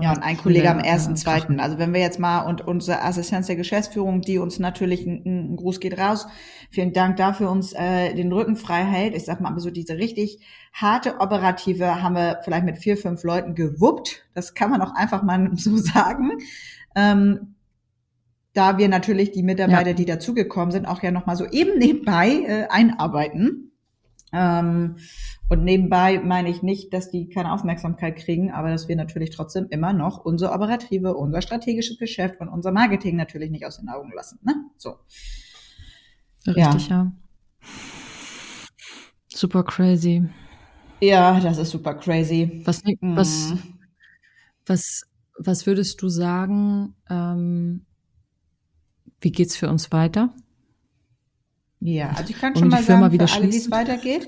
Ja, 0.00 0.12
und 0.12 0.22
ein 0.22 0.36
Kollege 0.36 0.70
am 0.70 0.80
ersten, 0.80 1.16
zweiten. 1.16 1.60
Also 1.60 1.78
wenn 1.78 1.92
wir 1.92 2.00
jetzt 2.00 2.18
mal 2.18 2.40
und 2.40 2.66
unsere 2.66 3.02
Assistenz 3.02 3.46
der 3.46 3.56
Geschäftsführung, 3.56 4.20
die 4.20 4.38
uns 4.38 4.58
natürlich 4.58 5.06
ein, 5.06 5.22
ein 5.52 5.56
Gruß 5.56 5.80
geht 5.80 5.98
raus. 5.98 6.26
Vielen 6.70 6.92
Dank 6.92 7.16
dafür, 7.16 7.50
uns 7.50 7.72
äh, 7.72 8.14
den 8.14 8.32
Rücken 8.32 8.56
frei 8.56 8.84
hält. 8.84 9.14
Ich 9.14 9.24
sag 9.24 9.40
mal, 9.40 9.50
aber 9.50 9.60
so 9.60 9.70
diese 9.70 9.96
richtig 9.96 10.40
harte 10.72 11.20
operative 11.20 12.02
haben 12.02 12.16
wir 12.16 12.40
vielleicht 12.44 12.64
mit 12.64 12.78
vier, 12.78 12.96
fünf 12.96 13.22
Leuten 13.22 13.54
gewuppt. 13.54 14.24
Das 14.34 14.54
kann 14.54 14.70
man 14.70 14.82
auch 14.82 14.94
einfach 14.94 15.22
mal 15.22 15.50
so 15.54 15.76
sagen. 15.76 16.32
Ähm, 16.96 17.54
da 18.52 18.78
wir 18.78 18.88
natürlich 18.88 19.32
die 19.32 19.42
Mitarbeiter, 19.42 19.90
ja. 19.90 19.94
die 19.94 20.04
dazugekommen 20.04 20.70
sind, 20.70 20.86
auch 20.86 21.02
ja 21.02 21.10
nochmal 21.10 21.36
so 21.36 21.44
eben 21.46 21.78
nebenbei 21.78 22.28
äh, 22.46 22.66
einarbeiten. 22.68 23.72
Ähm, 24.32 24.96
und 25.48 25.62
nebenbei 25.62 26.18
meine 26.20 26.48
ich 26.48 26.62
nicht, 26.62 26.92
dass 26.94 27.10
die 27.10 27.28
keine 27.28 27.52
Aufmerksamkeit 27.52 28.16
kriegen, 28.16 28.50
aber 28.50 28.70
dass 28.70 28.88
wir 28.88 28.96
natürlich 28.96 29.30
trotzdem 29.30 29.66
immer 29.68 29.92
noch 29.92 30.24
unser 30.24 30.54
operative, 30.54 31.14
unser 31.14 31.42
strategisches 31.42 31.98
Geschäft 31.98 32.40
und 32.40 32.48
unser 32.48 32.72
Marketing 32.72 33.16
natürlich 33.16 33.50
nicht 33.50 33.66
aus 33.66 33.78
den 33.78 33.88
Augen 33.88 34.10
lassen. 34.14 34.38
Ne? 34.42 34.54
So. 34.78 34.96
Richtig, 36.46 36.88
ja. 36.88 36.96
ja. 36.96 37.12
Super 39.28 39.64
crazy. 39.64 40.24
Ja, 41.00 41.38
das 41.40 41.58
ist 41.58 41.70
super 41.70 41.94
crazy. 41.94 42.62
Was, 42.64 42.82
mhm. 42.84 43.16
was, 43.16 43.52
was, 44.64 45.02
was 45.38 45.66
würdest 45.66 46.00
du 46.00 46.08
sagen? 46.08 46.94
Ähm, 47.10 47.84
wie 49.20 49.32
geht's 49.32 49.56
für 49.56 49.68
uns 49.68 49.92
weiter? 49.92 50.34
Ja, 51.80 52.10
also 52.10 52.30
ich 52.30 52.38
kann 52.38 52.56
schon 52.56 52.68
mal 52.68 52.82
Firma 52.82 53.10
sagen, 53.10 53.28
für 53.28 53.34
alle, 53.34 53.52
wie 53.52 53.56
es 53.56 53.70
weitergeht. 53.70 54.26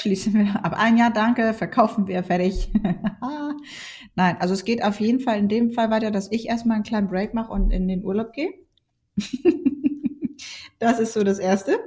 Schließen 0.00 0.34
wir 0.34 0.64
ab 0.64 0.74
ein 0.76 0.96
Jahr, 0.96 1.12
danke, 1.12 1.54
verkaufen 1.54 2.06
wir, 2.06 2.22
fertig. 2.22 2.70
Nein, 4.14 4.36
also 4.38 4.54
es 4.54 4.64
geht 4.64 4.84
auf 4.84 5.00
jeden 5.00 5.20
Fall 5.20 5.38
in 5.38 5.48
dem 5.48 5.70
Fall 5.70 5.90
weiter, 5.90 6.10
dass 6.10 6.30
ich 6.30 6.48
erstmal 6.48 6.76
einen 6.76 6.84
kleinen 6.84 7.08
Break 7.08 7.34
mache 7.34 7.52
und 7.52 7.70
in 7.70 7.88
den 7.88 8.04
Urlaub 8.04 8.32
gehe. 8.32 8.50
das 10.78 11.00
ist 11.00 11.14
so 11.14 11.24
das 11.24 11.38
Erste. 11.38 11.78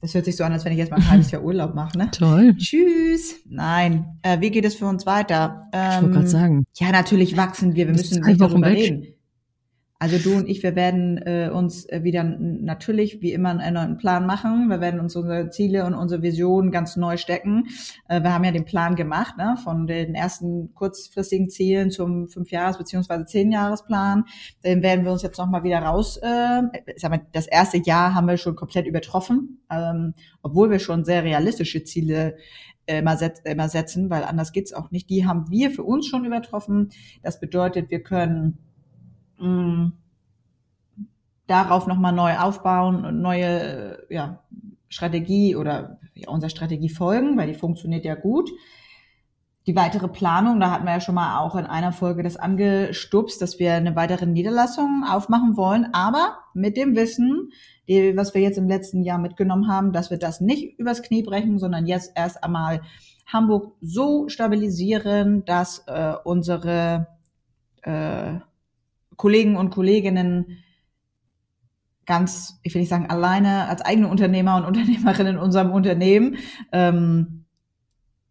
Das 0.00 0.12
hört 0.14 0.26
sich 0.26 0.36
so 0.36 0.44
an, 0.44 0.52
als 0.52 0.66
wenn 0.66 0.72
ich 0.72 0.78
jetzt 0.78 0.90
mal 0.90 0.98
ein 0.98 1.10
halbes 1.10 1.30
Jahr 1.30 1.42
Urlaub 1.42 1.74
mache, 1.74 1.96
ne? 1.96 2.10
Toll. 2.10 2.54
Tschüss. 2.58 3.36
Nein. 3.46 4.18
Äh, 4.20 4.38
wie 4.40 4.50
geht 4.50 4.66
es 4.66 4.74
für 4.74 4.84
uns 4.84 5.06
weiter? 5.06 5.62
Ähm, 5.72 5.90
ich 5.90 6.02
wollte 6.02 6.14
gerade 6.14 6.28
sagen. 6.28 6.66
Ja, 6.74 6.92
natürlich 6.92 7.38
wachsen 7.38 7.74
wir. 7.74 7.86
Wir 7.86 7.94
müssen 7.94 8.22
nicht 8.22 8.38
darüber 8.38 8.66
reden. 8.66 9.13
Also 10.04 10.18
du 10.18 10.36
und 10.36 10.50
ich, 10.50 10.62
wir 10.62 10.76
werden 10.76 11.16
äh, 11.16 11.48
uns 11.48 11.88
äh, 11.88 12.04
wieder 12.04 12.22
natürlich 12.24 13.22
wie 13.22 13.32
immer 13.32 13.58
einen 13.58 13.72
neuen 13.72 13.96
Plan 13.96 14.26
machen. 14.26 14.68
Wir 14.68 14.78
werden 14.82 15.00
uns 15.00 15.16
unsere 15.16 15.48
Ziele 15.48 15.86
und 15.86 15.94
unsere 15.94 16.20
Visionen 16.20 16.70
ganz 16.70 16.96
neu 16.96 17.16
stecken. 17.16 17.68
Äh, 18.06 18.22
wir 18.22 18.34
haben 18.34 18.44
ja 18.44 18.50
den 18.50 18.66
Plan 18.66 18.96
gemacht, 18.96 19.38
ne, 19.38 19.56
von 19.64 19.86
den 19.86 20.14
ersten 20.14 20.74
kurzfristigen 20.74 21.48
Zielen 21.48 21.90
zum 21.90 22.26
Fünfjahres- 22.26 22.76
beziehungsweise 22.76 23.24
Zehnjahresplan. 23.24 24.24
Den 24.62 24.82
werden 24.82 25.06
wir 25.06 25.12
uns 25.12 25.22
jetzt 25.22 25.38
nochmal 25.38 25.64
wieder 25.64 25.78
raus. 25.78 26.18
Äh, 26.18 26.64
sag 26.96 27.10
mal, 27.10 27.22
das 27.32 27.46
erste 27.46 27.78
Jahr 27.78 28.14
haben 28.14 28.28
wir 28.28 28.36
schon 28.36 28.56
komplett 28.56 28.86
übertroffen, 28.86 29.62
ähm, 29.70 30.12
obwohl 30.42 30.70
wir 30.70 30.80
schon 30.80 31.06
sehr 31.06 31.24
realistische 31.24 31.82
Ziele 31.82 32.36
äh, 32.84 32.98
immer, 32.98 33.16
set, 33.16 33.40
immer 33.44 33.70
setzen, 33.70 34.10
weil 34.10 34.24
anders 34.24 34.52
geht's 34.52 34.74
auch 34.74 34.90
nicht. 34.90 35.08
Die 35.08 35.24
haben 35.24 35.48
wir 35.48 35.70
für 35.70 35.82
uns 35.82 36.06
schon 36.06 36.26
übertroffen. 36.26 36.90
Das 37.22 37.40
bedeutet, 37.40 37.90
wir 37.90 38.02
können 38.02 38.58
mm, 39.38 39.92
darauf 41.46 41.86
nochmal 41.86 42.12
neu 42.12 42.38
aufbauen 42.38 43.04
und 43.04 43.20
neue 43.20 43.98
ja, 44.08 44.40
Strategie 44.88 45.56
oder 45.56 45.98
ja, 46.14 46.28
unserer 46.28 46.50
Strategie 46.50 46.88
folgen, 46.88 47.36
weil 47.36 47.48
die 47.48 47.58
funktioniert 47.58 48.04
ja 48.04 48.14
gut. 48.14 48.50
Die 49.66 49.76
weitere 49.76 50.08
Planung, 50.08 50.60
da 50.60 50.70
hatten 50.70 50.84
wir 50.84 50.92
ja 50.92 51.00
schon 51.00 51.14
mal 51.14 51.40
auch 51.40 51.56
in 51.56 51.64
einer 51.64 51.92
Folge 51.92 52.22
das 52.22 52.36
angestupst, 52.36 53.40
dass 53.40 53.58
wir 53.58 53.72
eine 53.72 53.96
weitere 53.96 54.26
Niederlassung 54.26 55.04
aufmachen 55.08 55.56
wollen, 55.56 55.88
aber 55.94 56.38
mit 56.52 56.76
dem 56.76 56.94
Wissen, 56.94 57.50
die, 57.88 58.14
was 58.16 58.34
wir 58.34 58.42
jetzt 58.42 58.58
im 58.58 58.68
letzten 58.68 59.02
Jahr 59.02 59.18
mitgenommen 59.18 59.68
haben, 59.68 59.92
dass 59.92 60.10
wir 60.10 60.18
das 60.18 60.40
nicht 60.40 60.78
übers 60.78 61.02
Knie 61.02 61.22
brechen, 61.22 61.58
sondern 61.58 61.86
jetzt 61.86 62.12
erst 62.14 62.44
einmal 62.44 62.82
Hamburg 63.26 63.72
so 63.80 64.28
stabilisieren, 64.28 65.44
dass 65.46 65.84
äh, 65.86 66.14
unsere 66.24 67.06
äh, 67.82 68.34
Kollegen 69.16 69.56
und 69.56 69.70
Kolleginnen 69.70 70.58
ganz, 72.06 72.58
ich 72.62 72.74
will 72.74 72.80
nicht 72.80 72.90
sagen 72.90 73.08
alleine, 73.08 73.68
als 73.68 73.82
eigene 73.82 74.08
Unternehmer 74.08 74.56
und 74.56 74.64
Unternehmerin 74.66 75.26
in 75.26 75.38
unserem 75.38 75.70
Unternehmen, 75.72 76.36
ähm, 76.72 77.44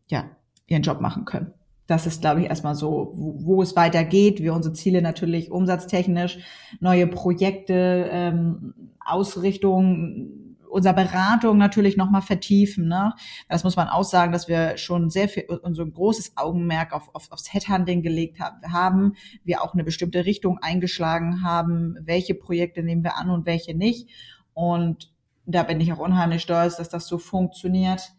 ja, 0.09 0.25
ihren 0.67 0.83
Job 0.83 1.01
machen 1.01 1.25
können. 1.25 1.53
Das 1.87 2.07
ist, 2.07 2.21
glaube 2.21 2.41
ich, 2.41 2.47
erstmal 2.47 2.75
so, 2.75 3.11
wo, 3.15 3.45
wo 3.45 3.61
es 3.61 3.75
weitergeht. 3.75 4.41
Wir 4.41 4.53
unsere 4.53 4.73
Ziele 4.73 5.01
natürlich 5.01 5.51
umsatztechnisch, 5.51 6.39
neue 6.79 7.07
Projekte, 7.07 8.07
ähm, 8.09 8.73
Ausrichtung, 8.99 10.42
unser 10.73 10.93
Beratung 10.93 11.57
natürlich 11.57 11.97
nochmal 11.97 12.21
vertiefen. 12.21 12.87
Ne? 12.87 13.13
Das 13.47 13.63
muss 13.63 13.75
man 13.75 13.87
auch 13.87 14.03
sagen, 14.03 14.31
dass 14.31 14.47
wir 14.47 14.77
schon 14.77 15.09
sehr 15.09 15.29
viel, 15.29 15.45
unser 15.61 15.85
großes 15.85 16.33
Augenmerk 16.35 16.93
auf, 16.93 17.13
auf, 17.13 17.31
aufs 17.31 17.53
Headhunting 17.53 18.01
gelegt 18.01 18.39
haben. 18.39 19.13
Wir 19.43 19.63
auch 19.63 19.73
eine 19.73 19.83
bestimmte 19.83 20.25
Richtung 20.25 20.57
eingeschlagen 20.59 21.43
haben. 21.43 21.97
Welche 22.01 22.33
Projekte 22.33 22.83
nehmen 22.83 23.03
wir 23.03 23.17
an 23.17 23.29
und 23.29 23.45
welche 23.45 23.77
nicht. 23.77 24.09
Und 24.53 25.13
da 25.45 25.63
bin 25.63 25.79
ich 25.79 25.93
auch 25.93 25.99
unheimlich 25.99 26.41
stolz, 26.41 26.77
dass 26.77 26.89
das 26.89 27.07
so 27.07 27.17
funktioniert 27.17 28.13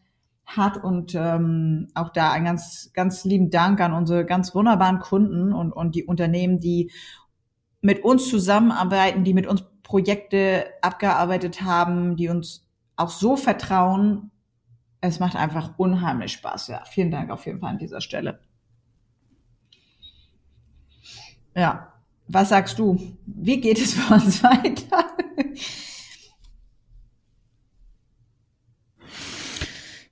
hat 0.47 0.83
und 0.83 1.15
ähm, 1.15 1.89
auch 1.95 2.11
da 2.11 2.33
ein 2.33 2.45
ganz 2.45 2.91
ganz 2.93 3.25
lieben 3.25 3.49
Dank 3.49 3.81
an 3.81 3.95
unsere 3.95 4.27
ganz 4.27 4.55
wunderbaren 4.55 4.99
Kunden 4.99 5.55
und 5.55 5.73
und 5.73 5.95
die 5.95 6.05
Unternehmen, 6.05 6.61
die 6.61 6.91
mit 7.81 8.05
uns 8.05 8.29
zusammenarbeiten, 8.29 9.25
die 9.25 9.33
mit 9.33 9.47
uns 9.47 9.65
Projekte 9.85 10.67
abgearbeitet 10.83 11.63
haben, 11.63 12.17
die 12.17 12.29
uns 12.29 12.67
auch 12.97 13.11
so 13.11 13.37
vertrauen. 13.37 14.33
Es 15.01 15.21
macht 15.21 15.37
einfach 15.37 15.79
unheimlich 15.79 16.33
Spaß. 16.33 16.69
Ja, 16.69 16.85
vielen 16.87 17.13
Dank 17.13 17.31
auf 17.31 17.47
jeden 17.47 17.61
Fall 17.61 17.71
an 17.71 17.79
dieser 17.79 18.01
Stelle. 18.01 18.41
Ja, 21.55 21.93
was 22.27 22.49
sagst 22.49 22.79
du? 22.79 22.99
Wie 23.27 23.61
geht 23.61 23.79
es 23.79 23.95
für 23.95 24.15
uns 24.15 24.43
weiter? 24.43 25.05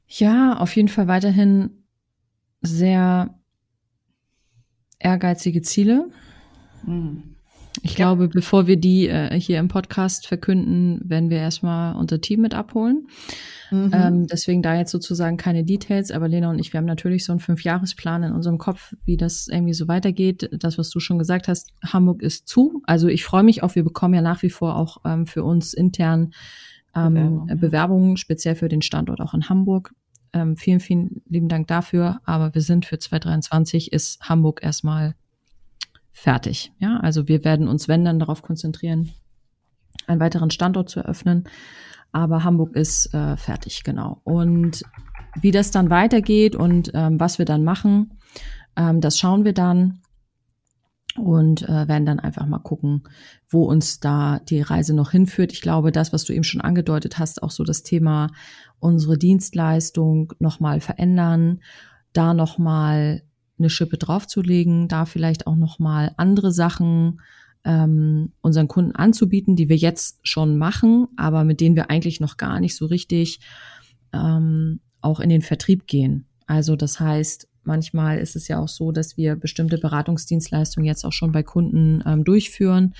Ja, 0.06 0.58
auf 0.58 0.76
jeden 0.76 0.88
Fall 0.88 1.08
weiterhin 1.08 1.84
sehr 2.60 3.34
ehrgeizige 4.98 5.62
Ziele. 5.62 6.10
Mhm. 6.84 7.31
Ich 7.82 7.92
ja. 7.92 7.96
glaube, 7.96 8.28
bevor 8.28 8.66
wir 8.66 8.76
die 8.76 9.08
äh, 9.08 9.38
hier 9.38 9.58
im 9.58 9.68
Podcast 9.68 10.26
verkünden, 10.26 11.00
werden 11.04 11.30
wir 11.30 11.38
erstmal 11.38 11.96
unser 11.96 12.20
Team 12.20 12.40
mit 12.40 12.54
abholen. 12.54 13.08
Mhm. 13.72 13.90
Ähm, 13.92 14.26
deswegen 14.26 14.62
da 14.62 14.76
jetzt 14.76 14.92
sozusagen 14.92 15.36
keine 15.36 15.64
Details, 15.64 16.10
aber 16.12 16.28
Lena 16.28 16.50
und 16.50 16.58
ich, 16.58 16.72
wir 16.72 16.78
haben 16.78 16.86
natürlich 16.86 17.24
so 17.24 17.32
einen 17.32 17.40
Fünfjahresplan 17.40 18.22
in 18.22 18.32
unserem 18.32 18.58
Kopf, 18.58 18.94
wie 19.04 19.16
das 19.16 19.48
irgendwie 19.48 19.72
so 19.72 19.88
weitergeht. 19.88 20.48
Das, 20.52 20.78
was 20.78 20.90
du 20.90 21.00
schon 21.00 21.18
gesagt 21.18 21.48
hast, 21.48 21.72
Hamburg 21.84 22.22
ist 22.22 22.46
zu. 22.46 22.82
Also 22.84 23.08
ich 23.08 23.24
freue 23.24 23.42
mich 23.42 23.62
auch, 23.62 23.74
wir 23.74 23.82
bekommen 23.82 24.14
ja 24.14 24.22
nach 24.22 24.42
wie 24.42 24.50
vor 24.50 24.76
auch 24.76 24.98
ähm, 25.04 25.26
für 25.26 25.42
uns 25.42 25.74
intern 25.74 26.32
ähm, 26.94 27.14
Bewerbung. 27.14 27.46
Bewerbungen, 27.60 28.16
speziell 28.16 28.54
für 28.54 28.68
den 28.68 28.82
Standort 28.82 29.20
auch 29.20 29.34
in 29.34 29.48
Hamburg. 29.48 29.92
Ähm, 30.34 30.56
vielen, 30.56 30.80
vielen 30.80 31.22
lieben 31.28 31.48
Dank 31.48 31.66
dafür. 31.66 32.20
Aber 32.24 32.54
wir 32.54 32.62
sind 32.62 32.86
für 32.86 32.98
2023 32.98 33.92
ist 33.92 34.20
Hamburg 34.20 34.62
erstmal 34.62 35.14
fertig. 36.12 36.72
Ja, 36.78 36.98
also 37.00 37.28
wir 37.28 37.44
werden 37.44 37.68
uns, 37.68 37.88
wenn 37.88 38.04
dann, 38.04 38.18
darauf 38.18 38.42
konzentrieren, 38.42 39.10
einen 40.06 40.20
weiteren 40.20 40.50
Standort 40.50 40.88
zu 40.88 41.00
eröffnen. 41.00 41.44
Aber 42.12 42.44
Hamburg 42.44 42.76
ist 42.76 43.12
äh, 43.14 43.36
fertig, 43.36 43.84
genau. 43.84 44.20
Und 44.24 44.82
wie 45.40 45.50
das 45.50 45.70
dann 45.70 45.88
weitergeht 45.88 46.54
und 46.54 46.90
ähm, 46.94 47.18
was 47.18 47.38
wir 47.38 47.46
dann 47.46 47.64
machen, 47.64 48.18
ähm, 48.76 49.00
das 49.00 49.18
schauen 49.18 49.44
wir 49.44 49.54
dann 49.54 50.00
und 51.16 51.62
äh, 51.62 51.88
werden 51.88 52.06
dann 52.06 52.20
einfach 52.20 52.46
mal 52.46 52.58
gucken, 52.58 53.04
wo 53.48 53.64
uns 53.64 54.00
da 54.00 54.40
die 54.40 54.60
Reise 54.60 54.94
noch 54.94 55.10
hinführt. 55.10 55.52
Ich 55.52 55.62
glaube, 55.62 55.92
das, 55.92 56.12
was 56.12 56.24
du 56.24 56.32
eben 56.32 56.44
schon 56.44 56.60
angedeutet 56.60 57.18
hast, 57.18 57.42
auch 57.42 57.50
so 57.50 57.64
das 57.64 57.82
Thema 57.82 58.28
unsere 58.78 59.16
Dienstleistung 59.16 60.32
nochmal 60.38 60.80
verändern, 60.80 61.60
da 62.12 62.34
nochmal 62.34 63.22
eine 63.62 63.70
Schippe 63.70 63.96
draufzulegen, 63.96 64.88
da 64.88 65.04
vielleicht 65.04 65.46
auch 65.46 65.56
nochmal 65.56 66.12
andere 66.16 66.52
Sachen 66.52 67.20
ähm, 67.64 68.32
unseren 68.40 68.68
Kunden 68.68 68.92
anzubieten, 68.92 69.56
die 69.56 69.68
wir 69.68 69.76
jetzt 69.76 70.18
schon 70.22 70.58
machen, 70.58 71.08
aber 71.16 71.44
mit 71.44 71.60
denen 71.60 71.76
wir 71.76 71.90
eigentlich 71.90 72.20
noch 72.20 72.36
gar 72.36 72.60
nicht 72.60 72.76
so 72.76 72.86
richtig 72.86 73.40
ähm, 74.12 74.80
auch 75.00 75.20
in 75.20 75.30
den 75.30 75.42
Vertrieb 75.42 75.86
gehen. 75.86 76.26
Also 76.46 76.76
das 76.76 76.98
heißt, 76.98 77.48
manchmal 77.64 78.18
ist 78.18 78.36
es 78.36 78.48
ja 78.48 78.58
auch 78.58 78.68
so, 78.68 78.92
dass 78.92 79.16
wir 79.16 79.36
bestimmte 79.36 79.78
Beratungsdienstleistungen 79.78 80.86
jetzt 80.86 81.04
auch 81.04 81.12
schon 81.12 81.32
bei 81.32 81.42
Kunden 81.42 82.02
ähm, 82.04 82.24
durchführen, 82.24 82.94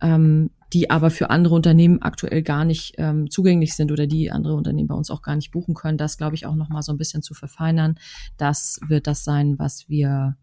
ähm, 0.00 0.50
die 0.72 0.90
aber 0.90 1.10
für 1.10 1.30
andere 1.30 1.54
Unternehmen 1.54 2.02
aktuell 2.02 2.42
gar 2.42 2.64
nicht 2.64 2.94
ähm, 2.98 3.30
zugänglich 3.30 3.74
sind 3.74 3.90
oder 3.90 4.06
die 4.06 4.30
andere 4.30 4.54
Unternehmen 4.54 4.88
bei 4.88 4.94
uns 4.94 5.10
auch 5.10 5.22
gar 5.22 5.36
nicht 5.36 5.50
buchen 5.50 5.74
können. 5.74 5.98
Das 5.98 6.18
glaube 6.18 6.34
ich 6.34 6.46
auch 6.46 6.54
noch 6.54 6.68
mal 6.68 6.82
so 6.82 6.92
ein 6.92 6.98
bisschen 6.98 7.22
zu 7.22 7.34
verfeinern. 7.34 7.98
Das 8.36 8.78
wird 8.86 9.06
das 9.06 9.24
sein, 9.24 9.58
was 9.58 9.88
wir 9.88 10.36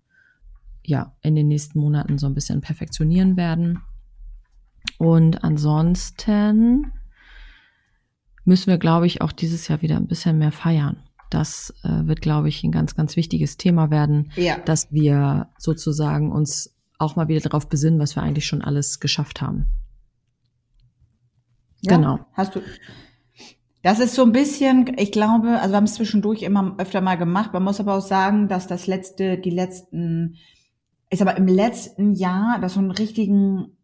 ja 0.83 1.15
in 1.21 1.35
den 1.35 1.47
nächsten 1.47 1.79
Monaten 1.79 2.17
so 2.17 2.27
ein 2.27 2.33
bisschen 2.33 2.61
perfektionieren 2.61 3.37
werden. 3.37 3.79
Und 4.97 5.43
ansonsten 5.43 6.91
müssen 8.45 8.67
wir, 8.67 8.77
glaube 8.77 9.07
ich, 9.07 9.21
auch 9.21 9.31
dieses 9.31 9.67
Jahr 9.67 9.81
wieder 9.81 9.97
ein 9.97 10.07
bisschen 10.07 10.37
mehr 10.37 10.51
feiern. 10.51 10.97
Das 11.29 11.73
äh, 11.83 12.05
wird, 12.07 12.21
glaube 12.21 12.49
ich, 12.49 12.63
ein 12.63 12.71
ganz, 12.71 12.95
ganz 12.95 13.15
wichtiges 13.15 13.57
Thema 13.57 13.89
werden, 13.89 14.31
ja. 14.35 14.57
dass 14.59 14.91
wir 14.91 15.49
sozusagen 15.57 16.31
uns 16.31 16.75
auch 16.97 17.15
mal 17.15 17.27
wieder 17.27 17.41
darauf 17.41 17.67
besinnen, 17.67 17.99
was 17.99 18.15
wir 18.15 18.23
eigentlich 18.23 18.45
schon 18.45 18.61
alles 18.61 18.99
geschafft 18.99 19.41
haben. 19.41 19.67
Ja, 21.85 21.97
genau. 21.97 22.19
Hast 22.33 22.55
du. 22.55 22.61
Das 23.81 23.99
ist 23.99 24.15
so 24.15 24.23
ein 24.23 24.31
bisschen, 24.31 24.97
ich 24.97 25.11
glaube, 25.11 25.59
also 25.59 25.73
wir 25.73 25.77
haben 25.77 25.83
es 25.83 25.93
zwischendurch 25.93 26.41
immer 26.41 26.75
öfter 26.79 27.01
mal 27.01 27.15
gemacht. 27.15 27.53
Man 27.53 27.63
muss 27.63 27.79
aber 27.79 27.95
auch 27.95 28.01
sagen, 28.01 28.47
dass 28.47 28.65
das 28.65 28.87
letzte, 28.87 29.37
die 29.37 29.51
letzten 29.51 30.37
ist 31.09 31.21
aber 31.21 31.37
im 31.37 31.47
letzten 31.47 32.13
Jahr 32.13 32.59
das 32.59 32.73
so 32.73 32.79
einen 32.79 32.91
richtigen, 32.91 33.77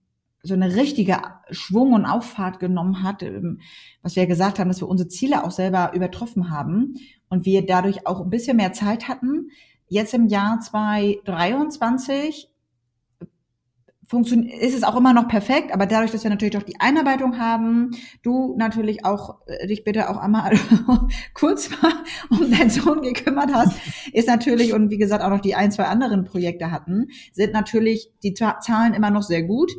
so 0.44 0.54
eine 0.54 0.76
richtige 0.76 1.22
Schwung 1.52 1.94
und 1.94 2.06
Auffahrt 2.06 2.60
genommen 2.60 3.04
hat, 3.04 3.24
ähm, 3.24 3.62
was 4.02 4.16
wir 4.16 4.24
ja 4.24 4.30
gesagt 4.30 4.60
haben, 4.60 4.68
dass 4.70 4.82
wir 4.82 4.90
unsere 4.90 5.08
Ziele 5.08 5.44
auch 5.44 5.52
selber 5.52 5.94
übertroffen 5.94 6.50
haben 6.50 6.96
und 7.30 7.46
wir 7.46 7.66
dadurch 7.66 8.08
auch 8.08 8.22
ein 8.22 8.30
bisschen 8.30 8.58
mehr 8.58 8.74
Zeit 8.74 9.08
hatten. 9.08 9.52
Jetzt 9.88 10.14
im 10.14 10.28
Jahr 10.28 10.60
2023 10.60 12.50
funktioniert, 12.50 12.51
ist 14.14 14.76
es 14.76 14.84
auch 14.84 14.96
immer 14.96 15.14
noch 15.14 15.28
perfekt, 15.28 15.74
aber 15.74 15.86
dadurch, 15.86 16.12
dass 16.12 16.24
wir 16.24 16.30
natürlich 16.30 16.54
doch 16.54 16.64
die 16.64 16.80
Einarbeitung 16.80 17.40
haben, 17.40 17.92
du 18.24 18.56
natürlich 18.58 19.06
auch 19.06 19.40
äh, 19.48 19.68
dich 19.68 19.84
bitte 19.84 20.10
auch 20.10 20.18
einmal 20.18 20.58
kurz 21.34 21.70
mal 21.82 21.94
um 22.30 22.52
deinen 22.52 22.70
Sohn 22.70 23.02
gekümmert 23.02 23.54
hast, 23.54 23.78
ist 24.14 24.28
natürlich 24.28 24.74
und 24.74 24.90
wie 24.90 24.98
gesagt 24.98 25.24
auch 25.24 25.30
noch 25.30 25.40
die 25.40 25.56
ein, 25.56 25.72
zwei 25.72 25.86
anderen 25.86 26.26
Projekte 26.26 26.72
hatten, 26.72 27.08
sind 27.32 27.54
natürlich 27.54 28.12
die 28.24 28.34
Zahlen 28.34 28.94
immer 28.94 29.12
noch 29.12 29.24
sehr 29.24 29.44
gut. 29.44 29.72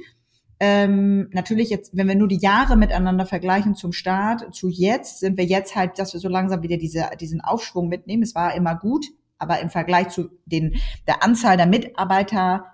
Ähm, 0.61 1.29
natürlich 1.33 1.71
jetzt, 1.71 1.97
wenn 1.97 2.07
wir 2.07 2.15
nur 2.15 2.29
die 2.29 2.39
Jahre 2.39 2.77
miteinander 2.77 3.27
vergleichen 3.27 3.75
zum 3.75 3.93
Start 3.93 4.55
zu 4.55 4.69
jetzt, 4.69 5.19
sind 5.19 5.37
wir 5.37 5.45
jetzt 5.45 5.75
halt, 5.75 5.99
dass 5.99 6.13
wir 6.13 6.21
so 6.21 6.29
langsam 6.29 6.63
wieder 6.63 6.77
diese, 6.77 7.11
diesen 7.21 7.41
Aufschwung 7.41 7.89
mitnehmen. 7.89 8.23
Es 8.23 8.37
war 8.37 8.55
immer 8.55 8.77
gut, 8.77 9.07
aber 9.39 9.59
im 9.61 9.71
Vergleich 9.71 10.11
zu 10.11 10.31
den, 10.47 10.77
der 11.09 11.25
Anzahl 11.25 11.57
der 11.57 11.67
Mitarbeiter 11.67 12.67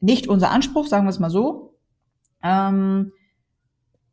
nicht 0.00 0.28
unser 0.28 0.50
Anspruch, 0.50 0.86
sagen 0.86 1.06
wir 1.06 1.10
es 1.10 1.18
mal 1.18 1.30
so. 1.30 1.78
Ähm, 2.42 3.12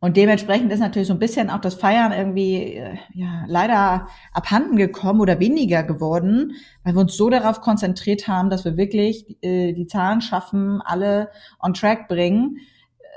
und 0.05 0.17
dementsprechend 0.17 0.71
ist 0.71 0.81
natürlich 0.81 1.07
so 1.07 1.15
ein 1.15 1.19
bisschen 1.19 1.49
auch 1.49 1.61
das 1.61 1.73
Feiern 1.73 2.11
irgendwie 2.11 2.75
äh, 2.75 2.97
ja 3.13 3.45
leider 3.47 4.07
abhanden 4.33 4.75
gekommen 4.75 5.19
oder 5.19 5.39
weniger 5.39 5.81
geworden, 5.81 6.53
weil 6.83 6.93
wir 6.93 7.01
uns 7.01 7.17
so 7.17 7.29
darauf 7.29 7.61
konzentriert 7.61 8.27
haben, 8.27 8.51
dass 8.51 8.65
wir 8.65 8.77
wirklich 8.77 9.41
äh, 9.41 9.73
die 9.73 9.87
Zahlen 9.87 10.21
schaffen, 10.21 10.81
alle 10.81 11.31
on 11.59 11.73
track 11.73 12.07
bringen, 12.07 12.57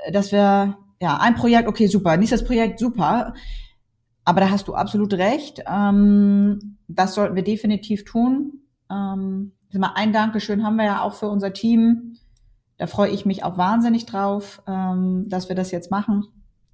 äh, 0.05 0.11
dass 0.11 0.31
wir 0.31 0.77
ja 0.99 1.17
ein 1.17 1.35
Projekt, 1.35 1.67
okay, 1.67 1.85
super, 1.85 2.17
nächstes 2.17 2.43
Projekt, 2.43 2.79
super. 2.79 3.35
Aber 4.25 4.41
da 4.41 4.49
hast 4.49 4.67
du 4.67 4.73
absolut 4.73 5.13
recht. 5.13 5.63
Ähm, 5.67 6.77
das 6.87 7.13
sollten 7.13 7.35
wir 7.35 7.43
definitiv 7.43 8.03
tun. 8.03 8.63
Ähm, 8.89 9.51
ein 9.95 10.13
Dankeschön 10.13 10.63
haben 10.63 10.77
wir 10.77 10.85
ja 10.85 11.01
auch 11.03 11.13
für 11.13 11.27
unser 11.29 11.53
Team 11.53 12.15
da 12.79 12.87
freue 12.87 13.11
ich 13.11 13.25
mich 13.25 13.43
auch 13.43 13.57
wahnsinnig 13.57 14.05
drauf, 14.05 14.63
ähm, 14.65 15.25
dass 15.27 15.49
wir 15.49 15.55
das 15.55 15.69
jetzt 15.69 15.91
machen. 15.91 16.25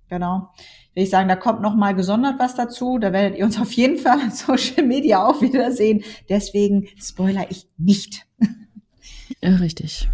Genau. 0.07 0.49
Will 0.93 1.03
ich 1.03 1.09
sagen, 1.09 1.27
da 1.27 1.35
kommt 1.35 1.61
noch 1.61 1.75
mal 1.75 1.95
gesondert 1.95 2.35
was 2.37 2.55
dazu. 2.55 2.99
Da 2.99 3.11
werdet 3.11 3.39
ihr 3.39 3.45
uns 3.45 3.59
auf 3.59 3.71
jeden 3.73 3.97
Fall 3.97 4.19
in 4.21 4.31
Social 4.31 4.85
Media 4.85 5.27
auch 5.27 5.41
wiedersehen. 5.41 6.03
Deswegen 6.29 6.87
spoiler 6.97 7.49
ich 7.49 7.67
nicht. 7.77 8.25
Ja, 9.41 9.55
richtig. 9.55 10.07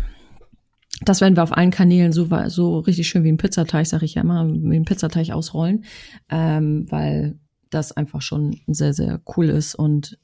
Das 1.01 1.19
werden 1.19 1.35
wir 1.35 1.43
auf 1.43 1.57
allen 1.57 1.71
Kanälen 1.71 2.13
so, 2.13 2.27
so 2.47 2.79
richtig 2.79 3.07
schön 3.07 3.23
wie 3.23 3.31
ein 3.31 3.37
Pizzateig, 3.37 3.87
sage 3.87 4.05
ich 4.05 4.15
ja 4.15 4.21
immer, 4.21 4.47
wie 4.47 4.75
ein 4.75 4.85
Pizzateig 4.85 5.31
ausrollen, 5.31 5.83
ähm, 6.29 6.85
weil 6.89 7.39
das 7.69 7.91
einfach 7.91 8.21
schon 8.21 8.59
sehr, 8.67 8.93
sehr 8.93 9.21
cool 9.35 9.49
ist 9.49 9.75
und 9.75 10.19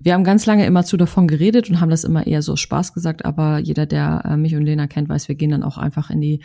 wir 0.00 0.14
haben 0.14 0.24
ganz 0.24 0.46
lange 0.46 0.66
immer 0.66 0.84
zu 0.84 0.96
davon 0.96 1.28
geredet 1.28 1.70
und 1.70 1.80
haben 1.80 1.90
das 1.90 2.04
immer 2.04 2.26
eher 2.26 2.42
so 2.42 2.56
Spaß 2.56 2.92
gesagt, 2.92 3.24
aber 3.24 3.58
jeder, 3.58 3.86
der 3.86 4.22
äh, 4.24 4.36
mich 4.36 4.54
und 4.54 4.62
Lena 4.62 4.86
kennt, 4.86 5.08
weiß, 5.08 5.28
wir 5.28 5.34
gehen 5.34 5.50
dann 5.50 5.62
auch 5.62 5.78
einfach 5.78 6.10
in 6.10 6.20
die, 6.20 6.42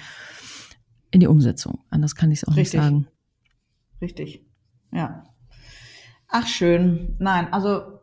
in 1.11 1.19
die 1.19 1.27
Umsetzung. 1.27 1.79
Anders 1.89 2.15
kann 2.15 2.31
ich 2.31 2.39
es 2.39 2.47
auch 2.47 2.55
Richtig. 2.55 2.79
nicht 2.79 2.83
sagen. 2.83 3.07
Richtig. 4.01 4.45
Ja. 4.91 5.23
Ach, 6.27 6.45
schön. 6.45 7.15
Nein, 7.19 7.51
also 7.51 7.97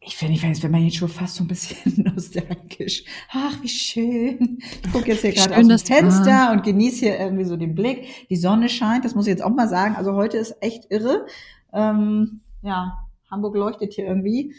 ich 0.00 0.16
finde, 0.16 0.34
ich 0.34 0.40
finde, 0.40 0.62
wenn 0.62 0.70
man 0.70 0.84
jetzt 0.84 0.96
schon 0.96 1.08
fast 1.08 1.36
so 1.36 1.44
ein 1.44 1.48
bisschen 1.48 2.04
nostalgisch. 2.14 3.04
Ach, 3.30 3.60
wie 3.62 3.68
schön. 3.68 4.58
Ich 4.84 4.92
gucke 4.92 5.08
jetzt 5.08 5.22
hier 5.22 5.32
gerade 5.32 5.56
aus 5.56 5.66
dem 5.66 5.78
Fenster 5.78 6.26
war. 6.26 6.52
und 6.52 6.62
genieße 6.62 7.06
hier 7.06 7.18
irgendwie 7.18 7.44
so 7.44 7.56
den 7.56 7.74
Blick. 7.74 8.28
Die 8.28 8.36
Sonne 8.36 8.68
scheint, 8.68 9.04
das 9.04 9.14
muss 9.14 9.26
ich 9.26 9.32
jetzt 9.32 9.42
auch 9.42 9.54
mal 9.54 9.68
sagen. 9.68 9.96
Also 9.96 10.14
heute 10.14 10.36
ist 10.36 10.56
echt 10.60 10.90
irre. 10.90 11.26
Ähm, 11.72 12.40
ja, 12.62 13.05
Hamburg 13.30 13.56
leuchtet 13.56 13.92
hier 13.92 14.06
irgendwie. 14.06 14.54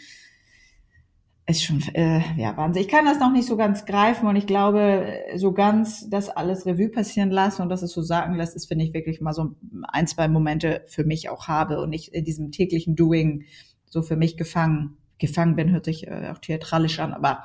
Ist 1.46 1.64
schon, 1.64 1.82
äh, 1.94 2.20
ja, 2.36 2.54
Wahnsinn. 2.58 2.82
Ich 2.82 2.88
kann 2.88 3.06
das 3.06 3.20
noch 3.20 3.32
nicht 3.32 3.46
so 3.46 3.56
ganz 3.56 3.86
greifen 3.86 4.28
und 4.28 4.36
ich 4.36 4.46
glaube, 4.46 5.14
so 5.36 5.52
ganz 5.52 6.10
das 6.10 6.28
alles 6.28 6.66
Revue 6.66 6.90
passieren 6.90 7.30
lassen 7.30 7.62
und 7.62 7.70
dass 7.70 7.80
es 7.80 7.92
so 7.92 8.02
sagen 8.02 8.34
lässt, 8.34 8.54
ist, 8.54 8.66
finde 8.66 8.84
ich, 8.84 8.92
wirklich 8.92 9.22
mal 9.22 9.32
so 9.32 9.54
ein, 9.84 10.06
zwei 10.06 10.28
Momente 10.28 10.82
für 10.88 11.04
mich 11.04 11.30
auch 11.30 11.48
habe 11.48 11.80
und 11.80 11.88
nicht 11.88 12.08
in 12.08 12.24
diesem 12.24 12.52
täglichen 12.52 12.96
Doing 12.96 13.44
so 13.86 14.02
für 14.02 14.16
mich 14.16 14.36
gefangen, 14.36 14.98
gefangen 15.16 15.56
bin, 15.56 15.70
hört 15.70 15.86
sich 15.86 16.06
äh, 16.06 16.30
auch 16.30 16.38
theatralisch 16.38 16.98
an, 16.98 17.14
aber 17.14 17.44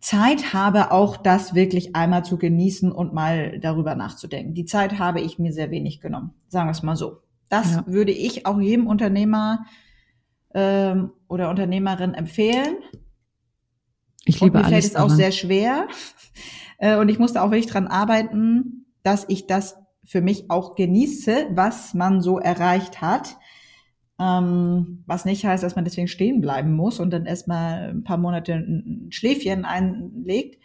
Zeit 0.00 0.52
habe, 0.54 0.90
auch 0.90 1.18
das 1.18 1.54
wirklich 1.54 1.94
einmal 1.96 2.24
zu 2.24 2.38
genießen 2.38 2.90
und 2.90 3.12
mal 3.12 3.58
darüber 3.58 3.94
nachzudenken. 3.94 4.54
Die 4.54 4.64
Zeit 4.66 4.98
habe 4.98 5.20
ich 5.20 5.38
mir 5.38 5.52
sehr 5.52 5.70
wenig 5.70 6.00
genommen, 6.00 6.32
sagen 6.48 6.68
wir 6.68 6.72
es 6.72 6.82
mal 6.82 6.96
so. 6.96 7.20
Das 7.48 7.74
ja. 7.74 7.84
würde 7.86 8.12
ich 8.12 8.46
auch 8.46 8.60
jedem 8.60 8.86
Unternehmer 8.86 9.66
ähm, 10.54 11.10
oder 11.28 11.50
Unternehmerin 11.50 12.14
empfehlen. 12.14 12.76
Ich 14.24 14.40
liebe 14.40 14.58
und 14.58 14.64
mir 14.64 14.68
fällt 14.70 14.84
es 14.84 14.96
auch 14.96 15.10
sehr 15.10 15.32
schwer. 15.32 15.88
Äh, 16.78 16.96
und 16.96 17.08
ich 17.08 17.20
musste 17.20 17.40
auch 17.40 17.52
wirklich 17.52 17.70
dran 17.70 17.86
arbeiten, 17.86 18.86
dass 19.04 19.24
ich 19.28 19.46
das 19.46 19.76
für 20.02 20.20
mich 20.20 20.50
auch 20.50 20.74
genieße, 20.74 21.50
was 21.50 21.94
man 21.94 22.20
so 22.20 22.40
erreicht 22.40 23.00
hat. 23.00 23.36
Ähm, 24.18 25.04
was 25.06 25.24
nicht 25.24 25.44
heißt, 25.44 25.62
dass 25.62 25.76
man 25.76 25.84
deswegen 25.84 26.08
stehen 26.08 26.40
bleiben 26.40 26.72
muss 26.72 26.98
und 26.98 27.10
dann 27.10 27.26
erstmal 27.26 27.90
ein 27.90 28.02
paar 28.02 28.18
Monate 28.18 28.54
ein 28.54 29.06
Schläfchen 29.10 29.64
einlegt. 29.64 30.60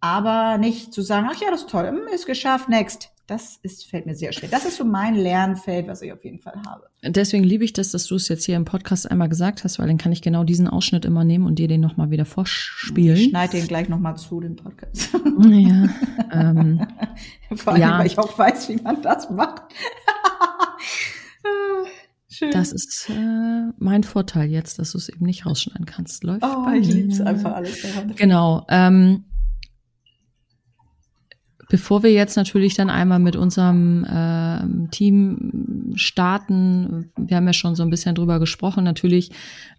aber 0.00 0.58
nicht 0.58 0.92
zu 0.92 1.00
sagen, 1.00 1.28
ach 1.30 1.40
ja, 1.40 1.50
das 1.50 1.62
ist 1.62 1.70
toll, 1.70 1.88
hm, 1.88 2.08
ist 2.12 2.26
geschafft, 2.26 2.68
next. 2.68 3.11
Das 3.26 3.58
ist, 3.62 3.86
fällt 3.86 4.04
mir 4.04 4.16
sehr 4.16 4.32
schwer. 4.32 4.48
Das 4.50 4.64
ist 4.64 4.76
so 4.76 4.84
mein 4.84 5.14
Lernfeld, 5.14 5.86
was 5.86 6.02
ich 6.02 6.12
auf 6.12 6.24
jeden 6.24 6.40
Fall 6.40 6.60
habe. 6.66 6.88
Deswegen 7.04 7.44
liebe 7.44 7.64
ich 7.64 7.72
das, 7.72 7.92
dass 7.92 8.06
du 8.06 8.16
es 8.16 8.28
jetzt 8.28 8.44
hier 8.44 8.56
im 8.56 8.64
Podcast 8.64 9.08
einmal 9.08 9.28
gesagt 9.28 9.62
hast, 9.62 9.78
weil 9.78 9.86
dann 9.86 9.96
kann 9.96 10.10
ich 10.10 10.22
genau 10.22 10.42
diesen 10.42 10.66
Ausschnitt 10.66 11.04
immer 11.04 11.24
nehmen 11.24 11.46
und 11.46 11.58
dir 11.58 11.68
den 11.68 11.80
nochmal 11.80 12.10
wieder 12.10 12.24
vorspielen. 12.24 13.16
Ich 13.16 13.30
schneide 13.30 13.58
den 13.58 13.68
gleich 13.68 13.88
nochmal 13.88 14.16
zu, 14.16 14.40
den 14.40 14.56
Podcast. 14.56 15.10
Ja. 15.14 15.88
ähm, 16.32 16.86
Vor 17.54 17.74
allem, 17.74 17.82
ja. 17.82 17.98
weil 17.98 18.06
ich 18.06 18.18
auch 18.18 18.36
weiß, 18.36 18.68
wie 18.70 18.76
man 18.76 19.00
das 19.02 19.30
macht. 19.30 19.62
Schön. 22.28 22.50
Das 22.50 22.72
ist 22.72 23.08
äh, 23.10 23.72
mein 23.78 24.02
Vorteil 24.04 24.50
jetzt, 24.50 24.78
dass 24.78 24.92
du 24.92 24.98
es 24.98 25.08
eben 25.08 25.26
nicht 25.26 25.46
rausschneiden 25.46 25.86
kannst. 25.86 26.24
Läuft 26.24 26.42
oh, 26.42 26.64
bei 26.64 26.78
ich 26.78 26.88
liebe 26.88 27.12
es 27.12 27.20
einfach 27.20 27.54
alles 27.54 27.82
daran. 27.82 28.14
Genau. 28.16 28.66
Ähm, 28.68 29.24
bevor 31.72 32.02
wir 32.02 32.12
jetzt 32.12 32.36
natürlich 32.36 32.74
dann 32.74 32.90
einmal 32.90 33.18
mit 33.18 33.34
unserem 33.34 34.04
äh, 34.04 34.88
Team 34.90 35.92
starten, 35.94 37.10
wir 37.16 37.38
haben 37.38 37.46
ja 37.46 37.54
schon 37.54 37.74
so 37.74 37.82
ein 37.82 37.88
bisschen 37.88 38.14
drüber 38.14 38.38
gesprochen, 38.38 38.84
natürlich 38.84 39.30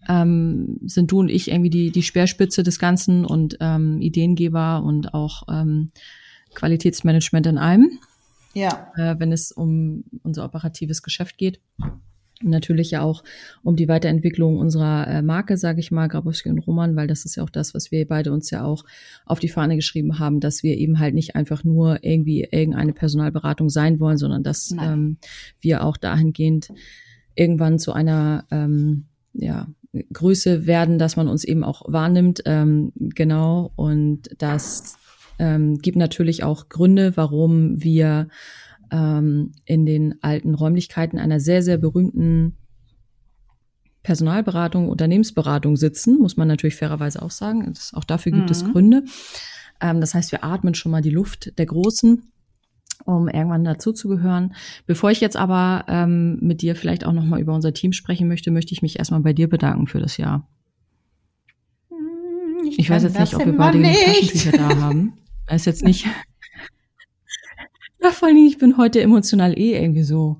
ähm, 0.09 0.79
sind 0.87 1.11
du 1.11 1.19
und 1.19 1.29
ich 1.29 1.51
irgendwie 1.51 1.69
die, 1.69 1.91
die 1.91 2.01
Speerspitze 2.01 2.63
des 2.63 2.79
Ganzen 2.79 3.25
und 3.25 3.57
ähm, 3.59 4.01
Ideengeber 4.01 4.81
und 4.83 5.13
auch 5.13 5.43
ähm, 5.47 5.91
Qualitätsmanagement 6.55 7.45
in 7.45 7.59
allem. 7.59 7.99
Ja. 8.55 8.91
Äh, 8.95 9.19
wenn 9.19 9.31
es 9.31 9.51
um 9.51 10.03
unser 10.23 10.45
operatives 10.45 11.03
Geschäft 11.03 11.37
geht 11.37 11.59
natürlich 12.43 12.91
ja 12.91 13.01
auch 13.01 13.23
um 13.63 13.75
die 13.75 13.87
Weiterentwicklung 13.87 14.57
unserer 14.57 15.07
äh, 15.07 15.21
Marke, 15.21 15.57
sage 15.57 15.79
ich 15.79 15.91
mal, 15.91 16.07
Grabowski 16.07 16.49
und 16.49 16.59
Roman, 16.59 16.95
weil 16.95 17.07
das 17.07 17.25
ist 17.25 17.35
ja 17.35 17.43
auch 17.43 17.49
das, 17.49 17.73
was 17.73 17.91
wir 17.91 18.07
beide 18.07 18.31
uns 18.31 18.49
ja 18.51 18.63
auch 18.63 18.83
auf 19.25 19.39
die 19.39 19.49
Fahne 19.49 19.75
geschrieben 19.75 20.19
haben, 20.19 20.39
dass 20.39 20.63
wir 20.63 20.77
eben 20.77 20.99
halt 20.99 21.15
nicht 21.15 21.35
einfach 21.35 21.63
nur 21.63 22.03
irgendwie 22.03 22.47
irgendeine 22.49 22.93
Personalberatung 22.93 23.69
sein 23.69 23.99
wollen, 23.99 24.17
sondern 24.17 24.43
dass 24.43 24.75
ähm, 24.79 25.17
wir 25.59 25.83
auch 25.83 25.97
dahingehend 25.97 26.69
irgendwann 27.35 27.79
zu 27.79 27.93
einer 27.93 28.45
ähm, 28.51 29.05
ja, 29.33 29.67
Größe 30.11 30.65
werden, 30.65 30.97
dass 30.97 31.15
man 31.15 31.27
uns 31.27 31.43
eben 31.43 31.63
auch 31.63 31.83
wahrnimmt. 31.87 32.41
Ähm, 32.45 32.91
genau. 32.95 33.71
Und 33.75 34.29
das 34.37 34.97
ähm, 35.39 35.79
gibt 35.79 35.97
natürlich 35.97 36.43
auch 36.43 36.69
Gründe, 36.69 37.15
warum 37.15 37.83
wir 37.83 38.27
ähm, 38.93 39.51
in 39.65 39.85
den 39.85 40.21
alten 40.21 40.53
Räumlichkeiten 40.53 41.17
einer 41.17 41.39
sehr, 41.39 41.63
sehr 41.63 41.77
berühmten 41.77 42.55
Personalberatung, 44.03 44.89
Unternehmensberatung 44.89 45.75
sitzen, 45.77 46.19
muss 46.19 46.37
man 46.37 46.47
natürlich 46.47 46.75
fairerweise 46.75 47.21
auch 47.21 47.31
sagen. 47.31 47.73
Das, 47.73 47.93
auch 47.93 48.03
dafür 48.03 48.31
gibt 48.31 48.45
mhm. 48.45 48.51
es 48.51 48.71
Gründe. 48.71 49.03
Ähm, 49.81 49.99
das 49.99 50.13
heißt, 50.13 50.31
wir 50.31 50.43
atmen 50.43 50.75
schon 50.75 50.91
mal 50.91 51.01
die 51.01 51.09
Luft 51.09 51.57
der 51.57 51.65
Großen, 51.65 52.21
um 53.05 53.27
irgendwann 53.27 53.63
dazuzugehören. 53.63 54.53
Bevor 54.85 55.09
ich 55.09 55.21
jetzt 55.21 55.37
aber 55.37 55.85
ähm, 55.87 56.37
mit 56.41 56.61
dir 56.61 56.75
vielleicht 56.75 57.05
auch 57.05 57.13
nochmal 57.13 57.41
über 57.41 57.55
unser 57.55 57.73
Team 57.73 57.93
sprechen 57.93 58.27
möchte, 58.27 58.51
möchte 58.51 58.73
ich 58.73 58.83
mich 58.83 58.99
erstmal 58.99 59.21
bei 59.21 59.33
dir 59.33 59.49
bedanken 59.49 59.87
für 59.87 59.99
das 59.99 60.17
Jahr. 60.17 60.47
Hm, 61.89 62.67
ich, 62.67 62.77
ich 62.77 62.89
weiß 62.89 63.03
jetzt 63.03 63.19
nicht, 63.19 63.33
ob 63.33 63.45
wir 63.45 63.57
beide 63.57 63.79
genug 63.79 63.95
Taschentücher 63.95 64.51
da 64.51 64.81
haben. 64.81 65.13
Das 65.45 65.57
ist 65.57 65.65
jetzt 65.65 65.83
nicht, 65.83 66.07
ja, 68.03 68.11
vor 68.11 68.27
allem, 68.27 68.37
ich 68.37 68.57
bin 68.57 68.77
heute 68.77 69.01
emotional 69.01 69.57
eh 69.57 69.81
irgendwie 69.81 70.03
so. 70.03 70.37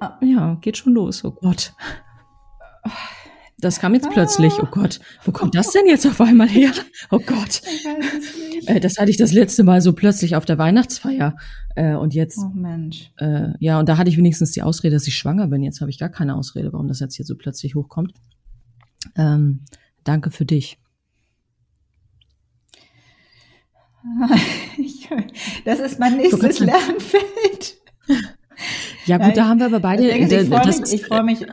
Ah. 0.00 0.18
Ja, 0.20 0.58
geht 0.60 0.76
schon 0.76 0.94
los, 0.94 1.24
oh 1.24 1.30
Gott. 1.30 1.72
Das 3.60 3.80
kam 3.80 3.94
jetzt 3.94 4.10
plötzlich, 4.10 4.52
oh 4.62 4.68
Gott. 4.70 5.00
Wo 5.24 5.32
kommt 5.32 5.54
das 5.54 5.72
denn 5.72 5.86
jetzt 5.86 6.06
auf 6.06 6.20
einmal 6.20 6.48
her? 6.48 6.70
Oh 7.10 7.18
Gott. 7.18 7.62
Äh, 8.66 8.80
das 8.80 8.98
hatte 8.98 9.10
ich 9.10 9.16
das 9.16 9.32
letzte 9.32 9.64
Mal 9.64 9.80
so 9.80 9.92
plötzlich 9.92 10.36
auf 10.36 10.44
der 10.44 10.58
Weihnachtsfeier. 10.58 11.36
Äh, 11.74 11.94
und 11.94 12.14
jetzt. 12.14 12.38
Oh 12.38 12.50
Mensch. 12.54 13.10
Äh, 13.16 13.50
ja, 13.58 13.80
und 13.80 13.88
da 13.88 13.96
hatte 13.96 14.10
ich 14.10 14.16
wenigstens 14.16 14.52
die 14.52 14.62
Ausrede, 14.62 14.94
dass 14.94 15.06
ich 15.06 15.16
schwanger 15.16 15.48
bin. 15.48 15.62
Jetzt 15.62 15.80
habe 15.80 15.90
ich 15.90 15.98
gar 15.98 16.08
keine 16.08 16.36
Ausrede, 16.36 16.72
warum 16.72 16.86
das 16.86 17.00
jetzt 17.00 17.16
hier 17.16 17.24
so 17.24 17.34
plötzlich 17.36 17.74
hochkommt. 17.74 18.12
Ähm, 19.16 19.64
danke 20.04 20.30
für 20.30 20.44
dich. 20.44 20.78
Das 25.64 25.80
ist 25.80 25.98
mein 25.98 26.16
nächstes 26.16 26.58
Lernfeld. 26.60 27.78
Ja 29.06 29.18
gut, 29.18 29.36
da 29.36 29.46
haben 29.46 29.58
wir 29.60 29.66
aber 29.66 29.80
beide. 29.80 30.06
Ist, 30.06 30.32
ich 30.32 30.48
freue 30.48 30.66
mich, 30.66 30.92
ich 30.92 31.06
freu 31.06 31.22
mich, 31.22 31.46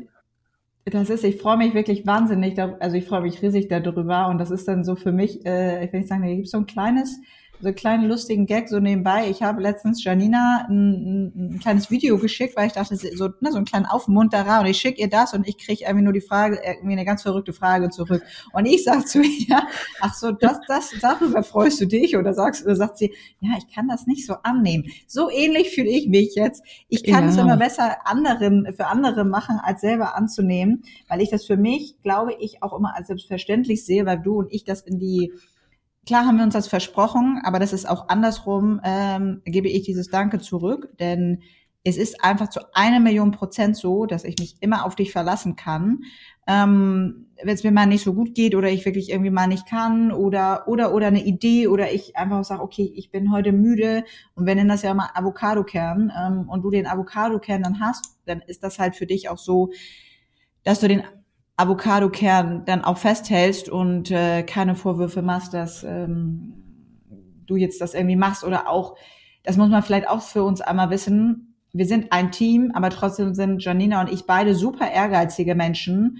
das 0.85 1.09
ist, 1.09 1.23
ich 1.23 1.37
freue 1.41 1.57
mich 1.57 1.73
wirklich 1.73 2.05
wahnsinnig, 2.05 2.59
also 2.59 2.95
ich 2.95 3.05
freue 3.05 3.21
mich 3.21 3.41
riesig 3.41 3.69
darüber 3.69 4.27
und 4.27 4.37
das 4.37 4.51
ist 4.51 4.67
dann 4.67 4.83
so 4.83 4.95
für 4.95 5.11
mich, 5.11 5.45
äh, 5.45 5.85
ich 5.85 5.93
will 5.93 6.01
nicht 6.01 6.09
sagen, 6.09 6.21
da 6.21 6.27
gibt 6.27 6.45
es 6.45 6.51
so 6.51 6.57
ein 6.57 6.65
kleines 6.65 7.19
so 7.61 7.67
einen 7.67 7.75
kleinen 7.75 8.09
lustigen 8.09 8.45
Gag 8.45 8.69
so 8.69 8.79
nebenbei. 8.79 9.29
Ich 9.29 9.41
habe 9.41 9.61
letztens 9.61 10.03
Janina 10.03 10.65
ein, 10.69 11.53
ein 11.53 11.59
kleines 11.59 11.89
Video 11.89 12.17
geschickt, 12.17 12.55
weil 12.55 12.67
ich 12.67 12.73
dachte, 12.73 12.95
so, 12.95 13.29
ne, 13.39 13.51
so 13.51 13.57
einen 13.57 13.65
kleinen 13.65 13.85
Aufmunterer 13.85 14.59
und 14.59 14.65
ich 14.65 14.77
schicke 14.77 15.01
ihr 15.01 15.09
das 15.09 15.33
und 15.33 15.47
ich 15.47 15.57
kriege 15.57 15.83
irgendwie 15.83 16.03
nur 16.03 16.13
die 16.13 16.21
Frage, 16.21 16.59
irgendwie 16.63 16.93
eine 16.93 17.05
ganz 17.05 17.23
verrückte 17.23 17.53
Frage 17.53 17.89
zurück. 17.89 18.23
Und 18.53 18.65
ich 18.65 18.83
sage 18.83 19.05
zu 19.05 19.21
ihr, 19.23 19.63
ach 20.01 20.13
so, 20.13 20.31
das, 20.31 20.59
das, 20.67 20.91
darüber 21.01 21.43
freust 21.43 21.79
du 21.81 21.87
dich? 21.87 22.17
Oder 22.17 22.33
sagst, 22.33 22.65
oder 22.65 22.75
sagt 22.75 22.97
sie, 22.97 23.13
ja, 23.39 23.51
ich 23.57 23.73
kann 23.73 23.87
das 23.87 24.05
nicht 24.05 24.25
so 24.25 24.35
annehmen. 24.43 24.85
So 25.07 25.29
ähnlich 25.29 25.71
fühle 25.71 25.89
ich 25.89 26.07
mich 26.07 26.35
jetzt. 26.35 26.63
Ich 26.89 27.03
kann 27.03 27.25
ja. 27.25 27.29
es 27.29 27.37
immer 27.37 27.57
besser 27.57 28.05
anderen, 28.05 28.67
für 28.75 28.87
andere 28.87 29.23
machen, 29.23 29.59
als 29.63 29.81
selber 29.81 30.15
anzunehmen, 30.15 30.83
weil 31.07 31.21
ich 31.21 31.29
das 31.29 31.45
für 31.45 31.57
mich, 31.57 31.95
glaube 32.03 32.33
ich, 32.39 32.61
auch 32.61 32.77
immer 32.77 32.95
als 32.95 33.07
selbstverständlich 33.07 33.85
sehe, 33.85 34.05
weil 34.05 34.19
du 34.19 34.39
und 34.39 34.53
ich 34.53 34.63
das 34.63 34.81
in 34.81 34.99
die 34.99 35.31
klar 36.05 36.25
haben 36.25 36.37
wir 36.37 36.43
uns 36.43 36.53
das 36.53 36.67
versprochen, 36.67 37.41
aber 37.43 37.59
das 37.59 37.73
ist 37.73 37.87
auch 37.87 38.09
andersrum, 38.09 38.79
ähm, 38.83 39.41
gebe 39.45 39.69
ich 39.69 39.83
dieses 39.83 40.09
Danke 40.09 40.39
zurück, 40.39 40.89
denn 40.99 41.41
es 41.87 41.97
ist 41.97 42.23
einfach 42.23 42.49
zu 42.49 42.61
einer 42.73 42.99
Million 42.99 43.31
Prozent 43.31 43.77
so, 43.77 44.07
dass 44.07 44.23
ich 44.23 44.39
mich 44.39 44.57
immer 44.59 44.85
auf 44.85 44.95
dich 44.95 45.11
verlassen 45.11 45.55
kann. 45.55 45.99
Ähm, 46.47 47.27
Wenn 47.43 47.53
es 47.53 47.63
mir 47.63 47.71
mal 47.71 47.85
nicht 47.85 48.03
so 48.03 48.13
gut 48.13 48.33
geht 48.33 48.55
oder 48.55 48.69
ich 48.69 48.85
wirklich 48.85 49.11
irgendwie 49.11 49.29
mal 49.29 49.47
nicht 49.47 49.67
kann 49.67 50.11
oder 50.11 50.67
oder 50.67 50.93
oder 50.95 51.07
eine 51.07 51.23
Idee 51.23 51.67
oder 51.67 51.91
ich 51.93 52.17
einfach 52.17 52.43
sage, 52.43 52.63
okay, 52.63 52.91
ich 52.95 53.11
bin 53.11 53.31
heute 53.31 53.51
müde 53.51 54.03
und 54.33 54.47
wir 54.47 54.55
nennen 54.55 54.69
das 54.69 54.81
ja 54.81 54.93
mal 54.95 55.09
Avocado-Kern 55.13 56.11
ähm, 56.17 56.49
und 56.49 56.63
du 56.63 56.71
den 56.71 56.87
Avocado-Kern 56.87 57.61
dann 57.61 57.79
hast, 57.79 58.17
dann 58.25 58.41
ist 58.41 58.63
das 58.63 58.79
halt 58.79 58.95
für 58.95 59.05
dich 59.05 59.29
auch 59.29 59.37
so, 59.37 59.71
dass 60.63 60.79
du 60.79 60.87
den 60.87 61.03
Avocado-Kern 61.57 62.65
dann 62.65 62.83
auch 62.83 62.97
festhältst 62.97 63.69
und 63.69 64.11
äh, 64.11 64.43
keine 64.43 64.75
Vorwürfe 64.75 65.21
machst, 65.21 65.53
dass 65.53 65.83
ähm, 65.83 66.53
du 67.45 67.55
jetzt 67.55 67.79
das 67.79 67.93
irgendwie 67.93 68.15
machst 68.15 68.43
oder 68.43 68.69
auch, 68.69 68.95
das 69.43 69.57
muss 69.57 69.69
man 69.69 69.83
vielleicht 69.83 70.09
auch 70.09 70.21
für 70.21 70.43
uns 70.43 70.61
einmal 70.61 70.89
wissen, 70.89 71.55
wir 71.71 71.85
sind 71.85 72.11
ein 72.11 72.31
Team, 72.31 72.71
aber 72.73 72.89
trotzdem 72.89 73.33
sind 73.33 73.63
Janina 73.63 74.01
und 74.01 74.11
ich 74.11 74.25
beide 74.25 74.55
super 74.55 74.89
ehrgeizige 74.89 75.55
Menschen 75.55 76.19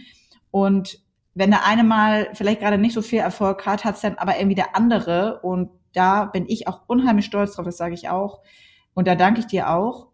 und 0.52 1.00
wenn 1.34 1.52
der 1.52 1.66
eine 1.66 1.84
mal 1.84 2.30
vielleicht 2.34 2.62
gerade 2.62 2.78
nicht 2.78 2.94
so 2.94 3.02
viel 3.02 3.20
Erfolg 3.20 3.66
hat, 3.66 3.84
hat 3.84 3.96
es 3.96 4.02
dann 4.02 4.16
aber 4.16 4.38
irgendwie 4.38 4.56
der 4.56 4.76
andere 4.76 5.42
und 5.42 5.70
da 5.94 6.26
bin 6.26 6.46
ich 6.48 6.68
auch 6.68 6.82
unheimlich 6.88 7.26
stolz 7.26 7.56
drauf, 7.56 7.66
das 7.66 7.78
sage 7.78 7.94
ich 7.94 8.10
auch 8.10 8.42
und 8.94 9.08
da 9.08 9.16
danke 9.16 9.42
ich 9.42 9.48
dir 9.48 9.70
auch, 9.70 10.08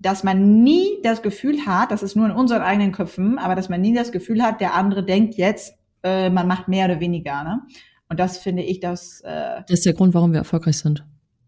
dass 0.00 0.22
man 0.22 0.62
nie 0.62 0.98
das 1.02 1.22
Gefühl 1.22 1.66
hat, 1.66 1.90
das 1.90 2.02
ist 2.02 2.14
nur 2.14 2.26
in 2.26 2.32
unseren 2.32 2.62
eigenen 2.62 2.92
Köpfen, 2.92 3.38
aber 3.38 3.54
dass 3.54 3.68
man 3.68 3.80
nie 3.80 3.94
das 3.94 4.12
Gefühl 4.12 4.42
hat, 4.42 4.60
der 4.60 4.74
andere 4.74 5.04
denkt 5.04 5.34
jetzt, 5.34 5.74
äh, 6.02 6.30
man 6.30 6.46
macht 6.46 6.68
mehr 6.68 6.86
oder 6.86 7.00
weniger. 7.00 7.42
Ne? 7.42 7.62
Und 8.08 8.20
das 8.20 8.38
finde 8.38 8.62
ich, 8.62 8.80
dass 8.80 9.20
äh, 9.22 9.62
das 9.66 9.78
ist 9.78 9.86
der 9.86 9.94
Grund, 9.94 10.14
warum 10.14 10.32
wir 10.32 10.38
erfolgreich 10.38 10.78
sind. 10.78 11.04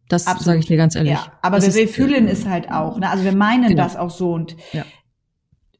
Das 0.09 0.25
sage 0.25 0.59
ich 0.59 0.67
dir 0.67 0.77
ganz 0.77 0.97
ehrlich. 0.97 1.13
Ja, 1.13 1.33
aber 1.41 1.63
wir, 1.63 1.73
wir 1.73 1.87
fühlen 1.87 2.27
es 2.27 2.45
halt 2.45 2.71
auch. 2.73 2.99
Ne? 2.99 3.09
Also 3.09 3.23
wir 3.23 3.35
meinen 3.35 3.69
genau. 3.69 3.85
das 3.85 3.95
auch 3.95 4.11
so 4.11 4.33
und 4.33 4.57
ja. 4.73 4.85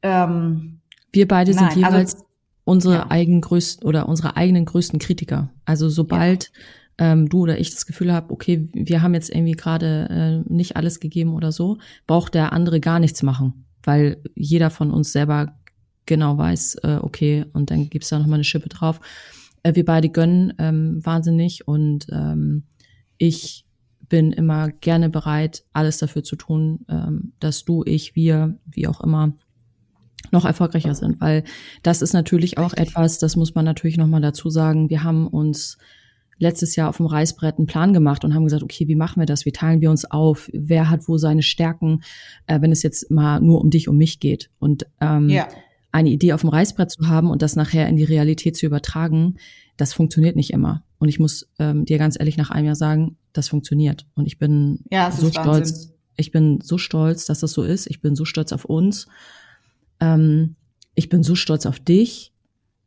ähm, 0.01 0.79
wir 1.11 1.27
beide 1.27 1.51
sind 1.53 1.63
nein, 1.63 1.83
also 1.83 1.97
jeweils 1.97 2.13
also, 2.13 2.25
unsere 2.63 2.93
ja. 2.95 3.11
eigenen 3.11 3.41
größten 3.41 3.85
oder 3.85 4.07
unsere 4.07 4.37
eigenen 4.37 4.63
größten 4.63 4.99
Kritiker. 4.99 5.49
Also 5.65 5.89
sobald 5.89 6.45
ja 6.45 6.59
ähm, 7.01 7.29
du 7.29 7.39
oder 7.39 7.59
ich 7.59 7.71
das 7.71 7.87
Gefühl 7.87 8.13
habe, 8.13 8.31
okay, 8.31 8.69
wir 8.73 9.01
haben 9.01 9.15
jetzt 9.15 9.31
irgendwie 9.31 9.53
gerade 9.53 10.43
äh, 10.47 10.53
nicht 10.53 10.75
alles 10.75 10.99
gegeben 10.99 11.33
oder 11.33 11.51
so, 11.51 11.79
braucht 12.05 12.35
der 12.35 12.53
andere 12.53 12.79
gar 12.79 12.99
nichts 12.99 13.23
machen, 13.23 13.65
weil 13.81 14.21
jeder 14.35 14.69
von 14.69 14.91
uns 14.91 15.11
selber 15.11 15.57
genau 16.05 16.37
weiß, 16.37 16.75
äh, 16.83 16.99
okay, 17.01 17.45
und 17.53 17.71
dann 17.71 17.89
gibt's 17.89 18.09
da 18.09 18.19
nochmal 18.19 18.35
eine 18.35 18.43
Schippe 18.43 18.69
drauf. 18.69 18.99
Äh, 19.63 19.73
wir 19.73 19.83
beide 19.83 20.09
gönnen 20.09 20.53
ähm, 20.59 21.03
wahnsinnig 21.03 21.67
und 21.67 22.05
ähm, 22.11 22.65
ich 23.17 23.65
bin 24.07 24.31
immer 24.31 24.69
gerne 24.69 25.09
bereit, 25.09 25.63
alles 25.73 25.97
dafür 25.97 26.23
zu 26.23 26.35
tun, 26.35 26.85
ähm, 26.87 27.33
dass 27.39 27.65
du, 27.65 27.83
ich, 27.83 28.15
wir, 28.15 28.59
wie 28.69 28.87
auch 28.87 29.01
immer, 29.01 29.33
noch 30.31 30.45
erfolgreicher 30.45 30.93
sind, 30.93 31.19
weil 31.19 31.45
das 31.81 32.03
ist 32.03 32.13
natürlich 32.13 32.59
auch 32.59 32.73
etwas, 32.73 33.17
das 33.17 33.35
muss 33.35 33.55
man 33.55 33.65
natürlich 33.65 33.97
nochmal 33.97 34.21
dazu 34.21 34.51
sagen, 34.51 34.91
wir 34.91 35.03
haben 35.03 35.25
uns 35.25 35.79
letztes 36.41 36.75
Jahr 36.75 36.89
auf 36.89 36.97
dem 36.97 37.05
Reißbrett 37.05 37.57
einen 37.57 37.67
Plan 37.67 37.93
gemacht 37.93 38.25
und 38.25 38.33
haben 38.33 38.43
gesagt, 38.43 38.63
okay, 38.63 38.87
wie 38.87 38.95
machen 38.95 39.21
wir 39.21 39.25
das? 39.25 39.45
Wie 39.45 39.51
teilen 39.51 39.79
wir 39.79 39.91
uns 39.91 40.09
auf? 40.09 40.49
Wer 40.51 40.89
hat 40.89 41.07
wo 41.07 41.17
seine 41.17 41.43
Stärken, 41.43 42.01
äh, 42.47 42.59
wenn 42.61 42.71
es 42.71 42.83
jetzt 42.83 43.09
mal 43.11 43.39
nur 43.39 43.61
um 43.61 43.69
dich, 43.69 43.87
um 43.87 43.97
mich 43.97 44.19
geht? 44.19 44.49
Und 44.59 44.87
ähm, 44.99 45.29
ja. 45.29 45.47
eine 45.91 46.09
Idee 46.09 46.33
auf 46.33 46.41
dem 46.41 46.49
Reißbrett 46.49 46.91
zu 46.91 47.07
haben 47.07 47.29
und 47.29 47.41
das 47.41 47.55
nachher 47.55 47.87
in 47.87 47.95
die 47.95 48.03
Realität 48.03 48.57
zu 48.57 48.65
übertragen, 48.65 49.35
das 49.77 49.93
funktioniert 49.93 50.35
nicht 50.35 50.51
immer. 50.51 50.83
Und 50.97 51.09
ich 51.09 51.19
muss 51.19 51.47
ähm, 51.59 51.85
dir 51.85 51.97
ganz 51.97 52.19
ehrlich 52.19 52.37
nach 52.37 52.49
einem 52.49 52.65
Jahr 52.65 52.75
sagen, 52.75 53.17
das 53.33 53.47
funktioniert. 53.47 54.07
Und 54.15 54.25
ich 54.25 54.37
bin 54.37 54.79
ja, 54.91 55.11
so 55.11 55.29
stolz. 55.29 55.93
Ich 56.17 56.31
bin 56.31 56.59
so 56.61 56.77
stolz, 56.77 57.25
dass 57.25 57.39
das 57.39 57.51
so 57.53 57.63
ist. 57.63 57.87
Ich 57.87 58.01
bin 58.01 58.15
so 58.15 58.25
stolz 58.25 58.51
auf 58.51 58.65
uns. 58.65 59.07
Ähm, 59.99 60.55
ich 60.95 61.07
bin 61.07 61.23
so 61.23 61.35
stolz 61.35 61.65
auf 61.65 61.79
dich. 61.79 62.33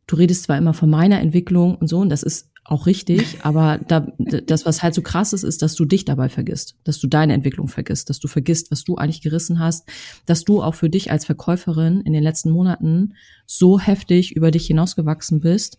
Du 0.06 0.16
redest 0.16 0.44
zwar 0.44 0.58
immer 0.58 0.74
von 0.74 0.90
meiner 0.90 1.20
Entwicklung 1.20 1.76
und 1.76 1.88
so, 1.88 1.98
und 2.00 2.10
das 2.10 2.22
ist 2.22 2.50
auch 2.64 2.86
richtig, 2.86 3.38
aber 3.44 3.78
da, 3.86 4.06
das, 4.18 4.66
was 4.66 4.82
halt 4.82 4.94
so 4.94 5.02
krass 5.02 5.32
ist, 5.32 5.42
ist, 5.42 5.62
dass 5.62 5.74
du 5.74 5.84
dich 5.84 6.04
dabei 6.04 6.28
vergisst, 6.28 6.76
dass 6.84 6.98
du 6.98 7.06
deine 7.06 7.34
Entwicklung 7.34 7.68
vergisst, 7.68 8.10
dass 8.10 8.18
du 8.18 8.28
vergisst, 8.28 8.70
was 8.70 8.84
du 8.84 8.96
eigentlich 8.96 9.22
gerissen 9.22 9.58
hast, 9.58 9.88
dass 10.26 10.44
du 10.44 10.62
auch 10.62 10.74
für 10.74 10.90
dich 10.90 11.10
als 11.10 11.24
Verkäuferin 11.26 12.00
in 12.00 12.12
den 12.12 12.22
letzten 12.22 12.50
Monaten 12.50 13.14
so 13.46 13.78
heftig 13.78 14.34
über 14.34 14.50
dich 14.50 14.66
hinausgewachsen 14.66 15.40
bist, 15.40 15.78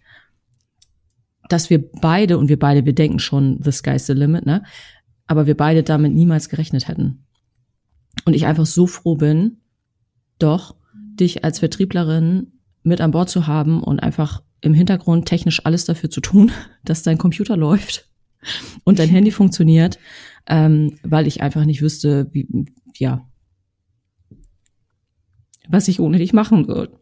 dass 1.49 1.69
wir 1.69 1.89
beide, 1.91 2.37
und 2.37 2.49
wir 2.49 2.59
beide, 2.59 2.85
wir 2.85 2.93
denken 2.93 3.19
schon, 3.19 3.59
the 3.63 3.71
sky's 3.71 4.07
the 4.07 4.13
limit, 4.13 4.45
ne? 4.45 4.63
Aber 5.27 5.47
wir 5.47 5.57
beide 5.57 5.83
damit 5.83 6.13
niemals 6.13 6.49
gerechnet 6.49 6.87
hätten. 6.87 7.25
Und 8.25 8.33
ich 8.33 8.45
einfach 8.45 8.65
so 8.65 8.87
froh 8.87 9.15
bin, 9.15 9.57
doch, 10.39 10.75
dich 10.93 11.43
als 11.43 11.59
Vertrieblerin 11.59 12.53
mit 12.83 13.01
an 13.01 13.11
Bord 13.11 13.29
zu 13.29 13.47
haben 13.47 13.81
und 13.81 13.99
einfach 14.01 14.43
im 14.65 14.73
Hintergrund 14.73 15.27
technisch 15.27 15.65
alles 15.65 15.85
dafür 15.85 16.09
zu 16.09 16.21
tun, 16.21 16.51
dass 16.83 17.03
dein 17.03 17.17
Computer 17.17 17.57
läuft 17.57 18.09
und 18.83 18.99
dein 18.99 19.09
Handy 19.09 19.31
funktioniert, 19.31 19.99
ähm, 20.47 20.97
weil 21.03 21.27
ich 21.27 21.41
einfach 21.41 21.65
nicht 21.65 21.81
wüsste, 21.81 22.27
wie, 22.31 22.47
ja, 22.97 23.27
was 25.67 25.87
ich 25.87 25.99
ohne 25.99 26.17
dich 26.17 26.33
machen 26.33 26.67
würde. 26.67 26.99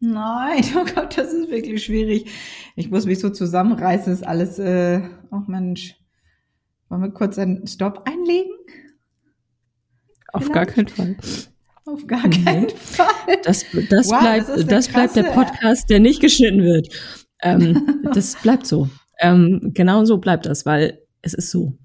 Nein, 0.00 0.64
oh 0.76 0.84
Gott, 0.94 1.16
das 1.16 1.32
ist 1.32 1.50
wirklich 1.50 1.84
schwierig. 1.84 2.30
Ich 2.76 2.90
muss 2.90 3.06
mich 3.06 3.18
so 3.18 3.30
zusammenreißen, 3.30 4.12
ist 4.12 4.26
alles, 4.26 4.58
äh, 4.58 5.00
oh 5.30 5.42
Mensch. 5.46 5.96
Wollen 6.88 7.02
wir 7.02 7.10
kurz 7.10 7.38
einen 7.38 7.66
Stopp 7.66 8.02
einlegen? 8.06 8.52
Auf 10.32 10.44
Vielleicht? 10.44 10.54
gar 10.54 10.66
keinen 10.66 10.88
Fall. 10.88 11.16
Auf 11.86 12.06
gar 12.06 12.28
keinen 12.30 12.70
Fall. 12.70 13.06
Das, 13.42 13.64
das 13.90 14.08
wow, 14.08 14.20
bleibt, 14.20 14.48
das, 14.48 14.66
das 14.66 14.88
bleibt 14.88 15.16
der 15.16 15.24
Podcast, 15.24 15.90
der 15.90 16.00
nicht 16.00 16.20
geschnitten 16.20 16.62
wird. 16.62 16.88
Ähm, 17.42 18.02
das 18.14 18.36
bleibt 18.40 18.66
so. 18.66 18.88
Ähm, 19.18 19.72
genau 19.74 20.04
so 20.06 20.16
bleibt 20.16 20.46
das, 20.46 20.64
weil 20.64 21.02
es 21.20 21.34
ist 21.34 21.50
so. 21.50 21.76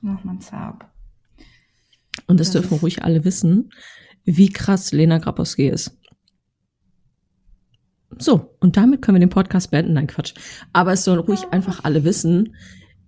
Mach 0.00 0.22
mal 0.22 0.38
zab. 0.38 0.92
Und 2.28 2.38
das, 2.38 2.52
das 2.52 2.62
dürfen 2.62 2.78
ruhig 2.78 3.02
alle 3.02 3.24
wissen, 3.24 3.70
wie 4.24 4.50
krass 4.50 4.92
Lena 4.92 5.18
Grabowski 5.18 5.66
ist. 5.66 5.98
So, 8.16 8.54
und 8.60 8.76
damit 8.76 9.02
können 9.02 9.16
wir 9.16 9.26
den 9.26 9.28
Podcast 9.28 9.72
beenden. 9.72 9.94
Nein, 9.94 10.06
Quatsch. 10.06 10.34
Aber 10.72 10.92
es 10.92 11.02
sollen 11.02 11.20
ruhig 11.20 11.48
einfach 11.50 11.82
alle 11.82 12.04
wissen, 12.04 12.54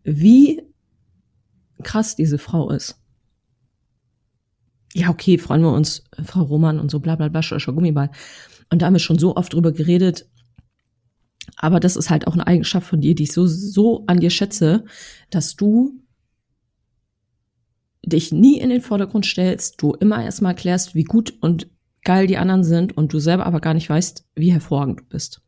wie 0.03 0.63
krass 1.83 2.17
diese 2.17 2.39
Frau 2.39 2.71
ist 2.71 3.00
ja, 4.95 5.11
okay, 5.11 5.39
freuen 5.39 5.63
wir 5.63 5.73
uns, 5.73 6.05
äh, 6.17 6.25
Frau 6.25 6.43
Roman 6.43 6.81
und 6.81 6.91
so, 6.91 7.01
bla 7.01 7.17
bla 7.17 7.29
bla, 7.29 7.43
Schoscher 7.43 7.73
Gummiball. 7.73 8.11
Und 8.71 8.83
da 8.83 8.87
haben 8.87 8.95
wir 8.95 9.01
schon 9.01 9.19
so 9.19 9.37
oft 9.37 9.53
drüber 9.53 9.73
geredet. 9.73 10.29
Aber 11.57 11.81
das 11.81 11.97
ist 11.97 12.11
halt 12.11 12.27
auch 12.27 12.35
eine 12.35 12.47
Eigenschaft 12.47 12.87
von 12.87 13.01
dir, 13.01 13.15
die 13.15 13.25
ich 13.25 13.33
so, 13.33 13.47
so 13.47 14.05
an 14.07 14.21
dir 14.21 14.31
schätze, 14.31 14.85
dass 15.31 15.57
du 15.57 16.01
dich 18.05 18.33
nie 18.33 18.59
in 18.59 18.71
den 18.71 18.81
Vordergrund 18.81 19.27
stellst, 19.27 19.83
du 19.83 19.93
immer 19.93 20.23
erstmal 20.25 20.53
erklärst, 20.53 20.95
wie 20.95 21.05
gut 21.05 21.35
und 21.41 21.69
geil 22.03 22.27
die 22.27 22.39
anderen 22.39 22.65
sind 22.65 22.97
und 22.97 23.13
du 23.13 23.19
selber 23.19 23.47
aber 23.47 23.61
gar 23.61 23.75
nicht 23.75 23.91
weißt, 23.91 24.27
wie 24.35 24.53
hervorragend 24.53 25.01
du 25.01 25.05
bist. 25.05 25.43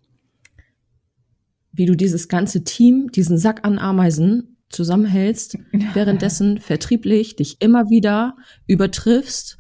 Wie 1.72 1.86
du 1.86 1.97
dieses 1.97 2.28
ganze 2.28 2.64
Team, 2.64 3.11
diesen 3.11 3.38
Sack 3.38 3.64
an 3.64 3.78
Ameisen 3.78 4.51
zusammenhältst, 4.72 5.58
währenddessen 5.94 6.58
vertrieblich 6.58 7.36
dich 7.36 7.56
immer 7.60 7.90
wieder 7.90 8.36
übertriffst, 8.66 9.58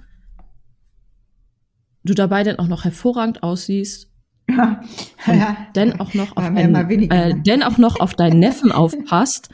du 2.04 2.14
dabei 2.14 2.42
dann 2.42 2.58
auch 2.58 2.68
noch 2.68 2.84
hervorragend 2.84 3.42
aussiehst, 3.42 4.08
ja, 4.48 4.80
ja. 5.26 5.56
denn 5.74 6.00
auch 6.00 6.14
noch 6.14 6.36
auf 6.36 6.44
einen, 6.44 6.74
äh, 7.10 7.40
denn 7.42 7.62
auch 7.62 7.78
noch 7.78 8.00
auf 8.00 8.14
deinen 8.14 8.38
Neffen 8.38 8.72
aufpasst. 8.72 9.50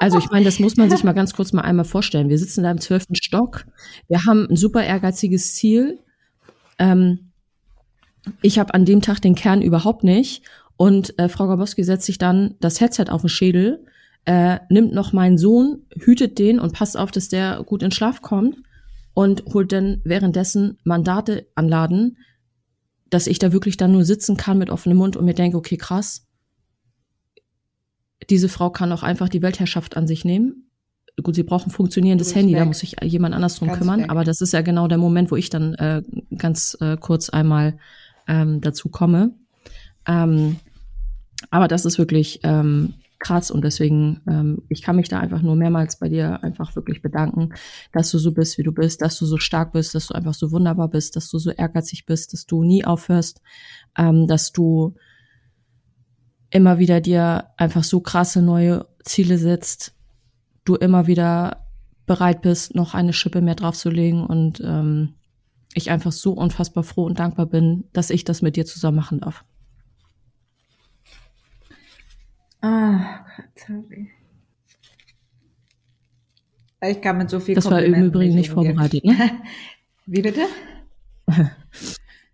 Also 0.00 0.18
ich 0.18 0.30
meine, 0.30 0.44
das 0.44 0.58
muss 0.58 0.76
man 0.76 0.90
sich 0.90 1.04
mal 1.04 1.12
ganz 1.12 1.34
kurz 1.34 1.52
mal 1.52 1.62
einmal 1.62 1.84
vorstellen. 1.84 2.28
Wir 2.28 2.38
sitzen 2.38 2.64
da 2.64 2.70
im 2.70 2.80
zwölften 2.80 3.14
Stock. 3.14 3.64
Wir 4.08 4.24
haben 4.26 4.46
ein 4.50 4.56
super 4.56 4.82
ehrgeiziges 4.82 5.54
Ziel. 5.54 6.00
Ähm, 6.78 7.30
ich 8.42 8.58
habe 8.58 8.74
an 8.74 8.84
dem 8.84 9.02
Tag 9.02 9.20
den 9.20 9.34
Kern 9.34 9.62
überhaupt 9.62 10.04
nicht. 10.04 10.42
Und 10.76 11.18
äh, 11.18 11.28
Frau 11.28 11.46
Gabowski 11.46 11.84
setzt 11.84 12.06
sich 12.06 12.18
dann 12.18 12.56
das 12.60 12.80
Headset 12.80 13.06
auf 13.10 13.20
den 13.20 13.28
Schädel 13.28 13.86
äh, 14.24 14.58
nimmt 14.70 14.92
noch 14.92 15.12
meinen 15.12 15.38
Sohn, 15.38 15.86
hütet 15.98 16.38
den 16.38 16.58
und 16.58 16.72
passt 16.72 16.96
auf, 16.96 17.10
dass 17.10 17.28
der 17.28 17.62
gut 17.64 17.82
in 17.82 17.90
Schlaf 17.90 18.22
kommt 18.22 18.56
und 19.12 19.44
holt 19.52 19.72
dann 19.72 20.00
währenddessen 20.04 20.78
Mandate 20.84 21.46
anladen, 21.54 22.18
dass 23.10 23.26
ich 23.26 23.38
da 23.38 23.52
wirklich 23.52 23.76
dann 23.76 23.92
nur 23.92 24.04
sitzen 24.04 24.36
kann 24.36 24.58
mit 24.58 24.70
offenem 24.70 24.98
Mund 24.98 25.16
und 25.16 25.24
mir 25.24 25.34
denke, 25.34 25.56
okay, 25.56 25.76
krass, 25.76 26.26
diese 28.30 28.48
Frau 28.48 28.70
kann 28.70 28.92
auch 28.92 29.02
einfach 29.02 29.28
die 29.28 29.42
Weltherrschaft 29.42 29.96
an 29.96 30.06
sich 30.06 30.24
nehmen. 30.24 30.70
Gut, 31.22 31.36
sie 31.36 31.44
braucht 31.44 31.66
ein 31.66 31.70
funktionierendes 31.70 32.34
Handy, 32.34 32.54
weg. 32.54 32.60
da 32.60 32.64
muss 32.64 32.80
sich 32.80 32.96
jemand 33.02 33.34
anders 33.34 33.56
drum 33.56 33.68
ganz 33.68 33.78
kümmern, 33.78 34.00
weg. 34.00 34.10
aber 34.10 34.24
das 34.24 34.40
ist 34.40 34.52
ja 34.52 34.62
genau 34.62 34.88
der 34.88 34.98
Moment, 34.98 35.30
wo 35.30 35.36
ich 35.36 35.48
dann 35.48 35.74
äh, 35.74 36.02
ganz 36.36 36.76
äh, 36.80 36.96
kurz 36.96 37.28
einmal 37.28 37.78
ähm, 38.26 38.60
dazu 38.60 38.88
komme. 38.88 39.32
Ähm, 40.06 40.56
aber 41.50 41.68
das 41.68 41.84
ist 41.84 41.98
wirklich 41.98 42.40
ähm, 42.42 42.94
krass 43.24 43.50
und 43.50 43.64
deswegen, 43.64 44.20
ähm, 44.28 44.62
ich 44.68 44.82
kann 44.82 44.96
mich 44.96 45.08
da 45.08 45.18
einfach 45.18 45.42
nur 45.42 45.56
mehrmals 45.56 45.98
bei 45.98 46.08
dir 46.08 46.44
einfach 46.44 46.76
wirklich 46.76 47.00
bedanken, 47.02 47.54
dass 47.92 48.10
du 48.10 48.18
so 48.18 48.32
bist, 48.32 48.58
wie 48.58 48.62
du 48.62 48.70
bist, 48.70 49.00
dass 49.00 49.18
du 49.18 49.24
so 49.24 49.38
stark 49.38 49.72
bist, 49.72 49.94
dass 49.94 50.08
du 50.08 50.14
einfach 50.14 50.34
so 50.34 50.52
wunderbar 50.52 50.88
bist, 50.88 51.16
dass 51.16 51.30
du 51.30 51.38
so 51.38 51.50
ehrgeizig 51.50 52.04
bist, 52.04 52.34
dass 52.34 52.46
du 52.46 52.62
nie 52.62 52.84
aufhörst, 52.84 53.40
ähm, 53.96 54.26
dass 54.26 54.52
du 54.52 54.94
immer 56.50 56.78
wieder 56.78 57.00
dir 57.00 57.46
einfach 57.56 57.82
so 57.82 58.00
krasse 58.00 58.42
neue 58.42 58.86
Ziele 59.02 59.38
setzt, 59.38 59.94
du 60.64 60.76
immer 60.76 61.06
wieder 61.06 61.66
bereit 62.06 62.42
bist, 62.42 62.74
noch 62.74 62.94
eine 62.94 63.14
Schippe 63.14 63.40
mehr 63.40 63.54
draufzulegen 63.54 64.24
und 64.24 64.60
ähm, 64.60 65.14
ich 65.72 65.90
einfach 65.90 66.12
so 66.12 66.32
unfassbar 66.32 66.84
froh 66.84 67.04
und 67.04 67.18
dankbar 67.18 67.46
bin, 67.46 67.84
dass 67.94 68.10
ich 68.10 68.24
das 68.24 68.42
mit 68.42 68.56
dir 68.56 68.66
zusammen 68.66 68.98
machen 68.98 69.20
darf. 69.20 69.44
Ah, 72.64 73.26
Gott, 73.36 73.46
sorry. 73.66 74.08
Ich 76.88 77.00
kann 77.02 77.18
mit 77.18 77.28
so 77.28 77.38
viel 77.38 77.54
Das 77.54 77.70
war 77.70 77.82
im 77.82 77.94
Übrigen 77.94 78.34
nicht 78.34 78.50
vorbereitet, 78.50 79.04
ne? 79.04 79.30
Wie 80.06 80.22
bitte? 80.22 80.40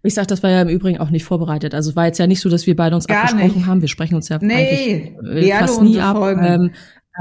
Ich 0.03 0.15
sag, 0.15 0.29
das 0.29 0.43
war 0.43 0.49
ja 0.49 0.63
im 0.63 0.71
Übrigen 0.71 0.99
auch 0.99 1.11
nicht 1.11 1.25
vorbereitet. 1.25 1.75
Also 1.75 1.95
war 1.95 2.07
jetzt 2.07 2.19
ja 2.19 2.27
nicht 2.27 2.41
so, 2.41 2.49
dass 2.49 2.67
wir 2.67 2.75
beide 2.75 2.97
uns 2.97 3.07
Gar 3.07 3.25
abgesprochen 3.25 3.59
nicht. 3.59 3.67
haben. 3.67 3.83
Wir 3.83 3.89
sprechen 3.89 4.15
uns 4.15 4.31
ja 4.31 4.39
nee, 4.41 5.15
eigentlich 5.23 5.53
fast 5.53 5.83
nie 5.83 6.01
ab. 6.01 6.17
Ähm, 6.17 6.71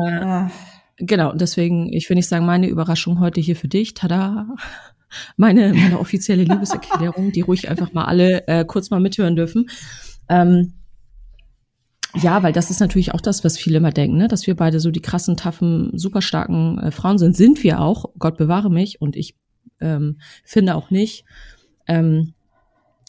äh, 0.02 0.10
ah. 0.10 0.52
Genau, 0.96 1.34
deswegen, 1.34 1.92
ich 1.92 2.10
will 2.10 2.16
nicht 2.16 2.30
sagen, 2.30 2.46
meine 2.46 2.70
Überraschung 2.70 3.20
heute 3.20 3.42
hier 3.42 3.58
für 3.58 3.68
dich, 3.68 3.96
tada, 3.96 4.48
meine, 5.36 5.74
meine 5.74 6.00
offizielle 6.00 6.44
Liebeserklärung, 6.44 7.34
die 7.34 7.42
ruhig 7.42 7.70
einfach 7.70 7.92
mal 7.92 8.06
alle 8.06 8.48
äh, 8.48 8.64
kurz 8.64 8.90
mal 8.92 9.02
mithören 9.02 9.36
dürfen. 9.36 9.70
Ähm, 10.30 10.79
ja, 12.16 12.42
weil 12.44 12.54
das 12.54 12.72
ist 12.72 12.80
natürlich 12.80 13.14
auch 13.14 13.22
das, 13.22 13.44
was 13.44 13.58
viele 13.58 13.78
immer 13.78 13.92
denken, 13.92 14.18
ne? 14.18 14.28
dass 14.28 14.48
wir 14.48 14.56
beide 14.56 14.80
so 14.80 14.92
die 14.92 15.02
krassen, 15.02 15.38
taffen, 15.38 15.92
super 15.94 16.22
starken 16.22 16.80
äh, 16.80 16.92
Frauen 16.92 17.18
sind. 17.18 17.36
Sind 17.36 17.64
wir 17.64 17.82
auch, 17.82 18.06
Gott 18.18 18.38
bewahre 18.38 18.72
mich 18.72 19.02
und 19.02 19.16
ich 19.16 19.36
ähm, 19.80 20.20
finde 20.44 20.76
auch 20.76 20.90
nicht. 20.90 21.26
Ähm, 21.88 22.34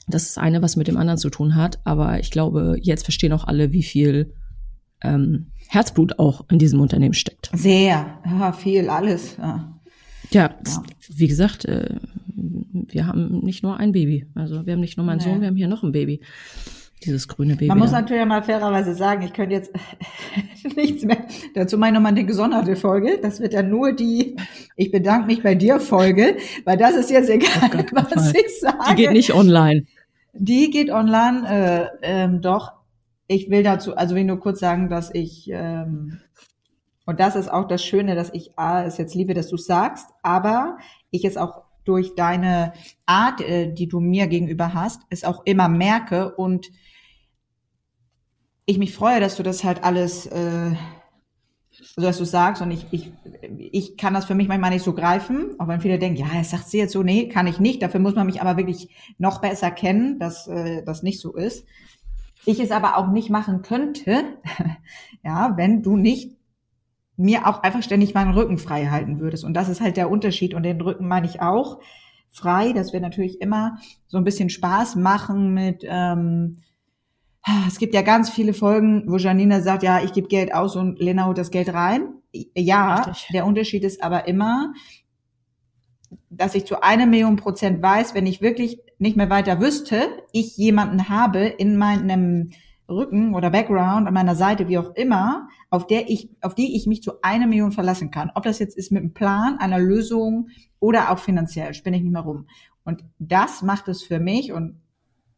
das 0.07 0.25
ist 0.25 0.39
eine, 0.39 0.61
was 0.63 0.77
mit 0.77 0.89
dem 0.89 0.97
anderen 0.97 1.19
zu 1.19 1.31
tun 1.31 1.55
hat. 1.55 1.81
Aber 1.85 2.19
ich 2.21 2.31
glaube, 2.31 2.77
jetzt 2.81 3.05
verstehen 3.05 3.33
auch 3.33 3.45
alle, 3.45 3.73
wie 3.73 3.83
viel 3.83 4.35
ähm, 5.03 5.53
Herzblut 5.69 6.19
auch 6.19 6.45
in 6.51 6.59
diesem 6.59 6.81
Unternehmen 6.81 7.15
steckt. 7.15 7.51
Sehr, 7.55 8.19
ja, 8.25 8.53
viel, 8.53 8.89
alles. 8.91 9.37
Ja, 9.39 9.81
ja, 10.31 10.51
ja. 10.67 10.83
wie 11.09 11.29
gesagt, 11.29 11.65
äh, 11.65 11.97
wir 12.35 13.07
haben 13.07 13.41
nicht 13.41 13.63
nur 13.63 13.79
ein 13.79 13.93
Baby. 13.93 14.27
Also 14.35 14.67
wir 14.67 14.75
haben 14.75 14.81
nicht 14.81 14.97
nur 14.97 15.07
meinen 15.07 15.19
nee. 15.19 15.25
Sohn, 15.25 15.41
wir 15.41 15.49
haben 15.49 15.57
hier 15.57 15.69
noch 15.69 15.83
ein 15.83 15.93
Baby. 15.93 16.21
Dieses 17.05 17.29
grüne 17.29 17.55
Baby. 17.55 17.69
Man 17.69 17.79
muss 17.79 17.93
natürlich 17.93 18.27
mal 18.27 18.43
fairerweise 18.43 18.95
sagen, 18.95 19.23
ich 19.23 19.33
könnte 19.33 19.55
jetzt 19.55 19.73
nichts 20.77 21.03
mehr. 21.03 21.25
Dazu 21.55 21.79
meine 21.79 21.95
nochmal 21.95 22.13
eine 22.13 22.25
gesonderte 22.25 22.77
Folge. 22.77 23.19
Das 23.23 23.41
wird 23.41 23.55
dann 23.55 23.71
nur 23.71 23.93
die 23.93 24.37
Ich 24.77 24.91
bedanke 24.91 25.27
mich 25.27 25.43
bei 25.43 25.55
dir 25.55 25.81
Folge, 25.81 26.37
weil 26.65 26.77
das 26.77 26.97
ist 26.97 27.11
jetzt 27.11 27.31
egal, 27.31 27.71
oh 27.73 27.85
was 27.93 28.13
Fall. 28.13 28.33
ich 28.37 28.61
sage. 28.61 28.77
Die 28.91 28.95
geht 28.97 29.13
nicht 29.13 29.35
online. 29.35 29.85
Die 30.35 30.71
geht 30.71 30.91
online, 30.91 31.49
äh, 31.49 31.87
ähm, 32.03 32.43
doch. 32.43 32.73
Ich 33.27 33.49
will 33.49 33.63
dazu, 33.63 33.97
also 33.97 34.15
will 34.15 34.25
nur 34.25 34.41
kurz 34.41 34.61
sagen, 34.61 34.89
dass 34.89 35.15
ich, 35.15 35.49
ähm, 35.53 36.19
und 37.07 37.21
das 37.21 37.37
ist 37.37 37.51
auch 37.51 37.67
das 37.67 37.83
Schöne, 37.83 38.15
dass 38.15 38.31
ich 38.35 38.59
A, 38.59 38.85
es 38.85 38.99
jetzt 38.99 39.15
liebe, 39.15 39.35
dass 39.35 39.49
du 39.49 39.57
sagst, 39.57 40.09
aber 40.23 40.79
ich 41.11 41.25
es 41.25 41.37
auch 41.37 41.63
durch 41.85 42.15
deine 42.15 42.73
Art, 43.07 43.41
äh, 43.41 43.73
die 43.73 43.89
du 43.89 44.01
mir 44.01 44.27
gegenüber 44.27 44.75
hast, 44.75 45.03
es 45.11 45.25
auch 45.25 45.43
immer 45.45 45.69
merke 45.69 46.35
und 46.35 46.71
ich 48.71 48.79
mich 48.79 48.95
freue, 48.95 49.21
dass 49.21 49.37
du 49.37 49.43
das 49.43 49.65
halt 49.65 49.83
alles, 49.85 50.27
äh, 50.27 50.73
also 51.97 52.07
dass 52.07 52.19
du 52.19 52.25
sagst 52.25 52.63
und 52.63 52.71
ich, 52.71 52.87
ich, 52.93 53.13
ich 53.59 53.97
kann 53.97 54.15
das 54.15 54.25
für 54.25 54.35
mich 54.35 54.49
manchmal 54.49 54.71
nicht 54.71 54.85
so 54.85 54.95
greifen, 54.95 55.57
auch 55.59 55.69
wenn 55.69 55.81
viele 55.81 55.99
denken, 55.99 56.21
ja, 56.21 56.29
das 56.33 56.51
sagt 56.51 56.69
sie 56.69 56.79
jetzt 56.79 56.93
so, 56.93 57.03
nee, 57.03 57.29
kann 57.29 57.47
ich 57.47 57.59
nicht. 57.59 57.83
Dafür 57.83 58.01
muss 58.01 58.15
man 58.15 58.27
mich 58.27 58.41
aber 58.41 58.57
wirklich 58.57 58.89
noch 59.19 59.41
besser 59.41 59.71
kennen, 59.71 60.19
dass 60.19 60.47
äh, 60.47 60.83
das 60.85 61.03
nicht 61.03 61.21
so 61.21 61.35
ist. 61.35 61.67
Ich 62.47 62.61
es 62.61 62.71
aber 62.71 62.97
auch 62.97 63.09
nicht 63.09 63.29
machen 63.29 63.63
könnte, 63.63 64.25
ja, 65.25 65.57
wenn 65.57 65.83
du 65.83 65.97
nicht 65.97 66.37
mir 67.17 67.47
auch 67.47 67.63
einfach 67.63 67.83
ständig 67.83 68.15
meinen 68.15 68.33
Rücken 68.33 68.57
frei 68.57 68.87
halten 68.87 69.21
würdest. 69.21 69.45
Und 69.45 69.53
das 69.55 69.69
ist 69.69 69.83
halt 69.83 69.99
der 69.99 70.11
Unterschied. 70.11 70.55
Und 70.55 70.63
den 70.63 70.81
Rücken 70.81 71.07
meine 71.07 71.27
ich 71.27 71.43
auch 71.43 71.81
frei, 72.31 72.73
dass 72.73 72.95
wir 72.95 73.01
natürlich 73.01 73.43
immer 73.43 73.79
so 74.07 74.17
ein 74.17 74.25
bisschen 74.25 74.49
Spaß 74.49 74.97
machen 74.97 75.53
mit, 75.53 75.85
ähm, 75.87 76.63
es 77.69 77.79
gibt 77.79 77.95
ja 77.95 78.03
ganz 78.03 78.31
viele 78.31 78.53
Folgen, 78.53 79.05
wo 79.07 79.17
Janina 79.17 79.61
sagt, 79.61 79.83
ja, 79.83 80.03
ich 80.03 80.13
gebe 80.13 80.29
Geld 80.29 80.55
aus 80.55 80.77
und 80.77 80.99
Lena 80.99 81.27
holt 81.27 81.39
das 81.39 81.51
Geld 81.51 81.73
rein. 81.73 82.15
Ja, 82.55 83.03
Richtig. 83.03 83.29
der 83.33 83.47
Unterschied 83.47 83.83
ist 83.83 84.03
aber 84.03 84.29
immer, 84.29 84.73
dass 86.29 86.55
ich 86.55 86.65
zu 86.67 86.83
einer 86.83 87.07
Million 87.07 87.37
Prozent 87.37 87.83
weiß, 87.83 88.15
wenn 88.15 88.27
ich 88.27 88.41
wirklich 88.41 88.81
nicht 88.99 89.17
mehr 89.17 89.31
weiter 89.31 89.61
wüsste, 89.61 90.09
ich 90.33 90.57
jemanden 90.57 91.09
habe 91.09 91.41
in 91.47 91.77
meinem 91.77 92.51
Rücken 92.89 93.35
oder 93.35 93.51
Background 93.51 94.07
an 94.07 94.15
meiner 94.15 94.35
Seite, 94.35 94.69
wie 94.69 94.79
auch 94.79 94.95
immer, 94.95 95.49
auf 95.71 95.87
der 95.87 96.11
ich, 96.11 96.29
auf 96.41 96.55
die 96.55 96.77
ich 96.77 96.87
mich 96.87 97.03
zu 97.03 97.23
einer 97.23 97.47
Million 97.47 97.73
verlassen 97.73 98.11
kann. 98.11 98.31
Ob 98.35 98.43
das 98.43 98.59
jetzt 98.59 98.77
ist 98.77 98.91
mit 98.91 99.03
einem 99.03 99.15
Plan, 99.15 99.59
einer 99.59 99.79
Lösung 99.79 100.49
oder 100.81 101.11
auch 101.11 101.19
finanziell, 101.19 101.73
spinne 101.73 101.97
ich 101.97 102.03
nicht 102.03 102.13
mehr 102.13 102.23
rum. 102.23 102.47
Und 102.85 103.05
das 103.19 103.63
macht 103.63 103.89
es 103.89 104.03
für 104.03 104.19
mich 104.19 104.53
und 104.53 104.81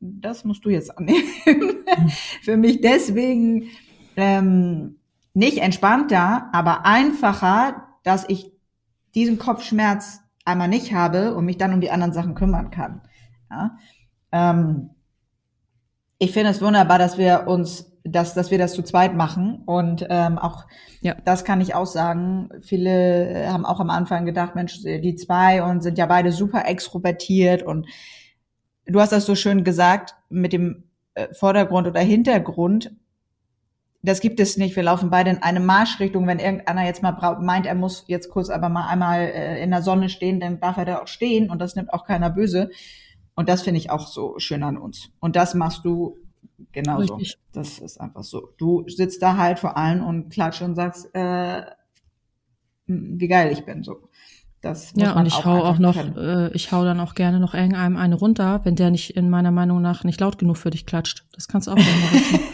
das 0.03 0.45
musst 0.45 0.65
du 0.65 0.71
jetzt 0.71 0.97
annehmen. 0.99 1.23
für 2.43 2.57
mich 2.57 2.81
deswegen 2.81 3.69
ähm, 4.17 4.97
nicht 5.33 5.59
entspannter, 5.59 6.49
aber 6.53 6.85
einfacher, 6.85 7.89
dass 8.03 8.29
ich 8.29 8.51
diesen 9.15 9.39
Kopfschmerz 9.39 10.21
einmal 10.45 10.69
nicht 10.69 10.93
habe 10.93 11.35
und 11.35 11.45
mich 11.45 11.57
dann 11.57 11.73
um 11.73 11.81
die 11.81 11.91
anderen 11.91 12.13
Sachen 12.13 12.35
kümmern 12.35 12.71
kann. 12.71 13.03
Ja? 13.51 13.77
Ähm, 14.33 14.91
ich 16.19 16.33
finde 16.33 16.51
es 16.51 16.61
wunderbar, 16.61 16.99
dass 16.99 17.17
wir 17.17 17.47
uns, 17.47 17.93
dass, 18.05 18.35
dass 18.35 18.51
wir 18.51 18.59
das 18.59 18.75
zu 18.75 18.83
zweit 18.83 19.15
machen. 19.15 19.63
Und 19.67 20.07
ähm, 20.11 20.39
auch 20.39 20.67
ja. 21.01 21.15
das 21.25 21.45
kann 21.45 21.61
ich 21.61 21.75
auch 21.75 21.87
sagen. 21.87 22.49
Viele 22.61 23.49
haben 23.49 23.65
auch 23.65 23.81
am 23.81 23.91
Anfang 23.91 24.25
gedacht, 24.25 24.55
Mensch, 24.55 24.83
die 24.83 25.15
zwei 25.15 25.63
und 25.63 25.83
sind 25.83 25.99
ja 25.99 26.07
beide 26.07 26.33
super 26.33 26.67
extrovertiert. 26.67 27.63
Und 27.63 27.87
du 28.87 29.01
hast 29.01 29.13
das 29.13 29.27
so 29.27 29.35
schön 29.35 29.65
gesagt 29.65 30.15
mit 30.29 30.53
dem 30.53 30.85
äh, 31.15 31.33
Vordergrund 31.35 31.87
oder 31.87 32.01
Hintergrund. 32.01 32.93
Das 34.03 34.21
gibt 34.21 34.41
es 34.41 34.57
nicht. 34.57 34.75
Wir 34.75 34.83
laufen 34.83 35.11
beide 35.11 35.31
in 35.31 35.43
eine 35.43 35.61
Marschrichtung. 35.61 36.27
Wenn 36.27 36.41
irgendeiner 36.41 36.85
jetzt 36.85 37.03
mal 37.03 37.39
meint, 37.41 37.67
er 37.67 37.77
muss 37.77 38.05
jetzt 38.09 38.31
kurz 38.31 38.51
aber 38.51 38.69
mal 38.69 38.89
einmal 38.89 39.21
äh, 39.21 39.63
in 39.63 39.71
der 39.71 39.83
Sonne 39.83 40.09
stehen, 40.09 40.41
dann 40.41 40.59
darf 40.59 40.77
er 40.77 40.85
da 40.85 41.03
auch 41.03 41.07
stehen 41.07 41.51
und 41.51 41.61
das 41.61 41.77
nimmt 41.77 41.93
auch 41.93 42.05
keiner 42.05 42.31
böse. 42.31 42.71
Und 43.35 43.49
das 43.49 43.63
finde 43.63 43.79
ich 43.79 43.91
auch 43.91 44.09
so 44.09 44.39
schön 44.39 44.63
an 44.63 44.77
uns. 44.77 45.11
Und 45.21 45.37
das 45.37 45.55
machst 45.55 45.85
du 45.85 46.19
genauso. 46.73 47.15
Richtig. 47.15 47.39
Das 47.53 47.79
ist 47.79 48.01
einfach 48.01 48.25
so. 48.25 48.49
Du 48.59 48.85
sitzt 48.89 49.23
da 49.23 49.37
halt 49.37 49.59
vor 49.59 49.77
allen 49.77 50.03
und 50.03 50.31
klatscht 50.31 50.63
und 50.63 50.75
sagst, 50.75 51.15
äh, 51.15 51.63
wie 52.87 53.29
geil 53.29 53.53
ich 53.53 53.65
bin, 53.65 53.83
so. 53.83 54.09
Das 54.63 54.93
ja, 54.95 55.13
und 55.15 55.27
ich 55.27 55.45
hau 55.45 55.65
auch 55.65 55.79
noch, 55.79 55.97
äh, 56.17 56.53
ich 56.53 56.71
hau 56.71 56.85
dann 56.85 57.01
auch 57.01 57.15
gerne 57.15 57.41
noch 57.41 57.53
irgendeinem 57.53 57.97
eine 57.97 58.15
runter, 58.15 58.61
wenn 58.63 58.77
der 58.77 58.93
nicht 58.93 59.17
in 59.17 59.29
meiner 59.29 59.51
Meinung 59.51 59.83
nach 59.83 60.05
nicht 60.05 60.21
laut 60.21 60.39
genug 60.39 60.57
für 60.57 60.71
dich 60.71 60.87
klatscht. 60.87 61.25
Das 61.35 61.49
kannst 61.49 61.67
du 61.67 61.73
auch 61.73 61.77
gerne 61.77 61.91
machen. 61.91 62.41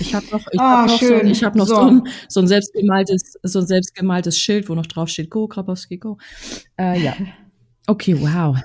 Ich 0.00 0.14
habe 0.14 0.26
noch, 0.32 0.40
ich 0.50 0.58
oh, 0.58 0.62
hab 0.62 0.86
noch, 0.88 1.00
so, 1.00 1.14
ich 1.14 1.44
hab 1.44 1.54
noch 1.54 1.66
so. 1.66 1.74
so. 1.76 1.80
ein, 1.82 2.02
so 2.28 2.40
ein 2.40 2.48
selbstgemaltes, 2.48 3.34
so 3.44 3.60
ein 3.60 3.66
selbstgemaltes 3.68 4.36
Schild, 4.36 4.68
wo 4.68 4.74
noch 4.74 4.86
drauf 4.86 5.08
steht, 5.08 5.30
Go, 5.30 5.46
Krabowski, 5.46 5.98
go. 5.98 6.18
Äh, 6.76 7.00
ja. 7.00 7.12
Okay, 7.86 8.16
wow. 8.20 8.56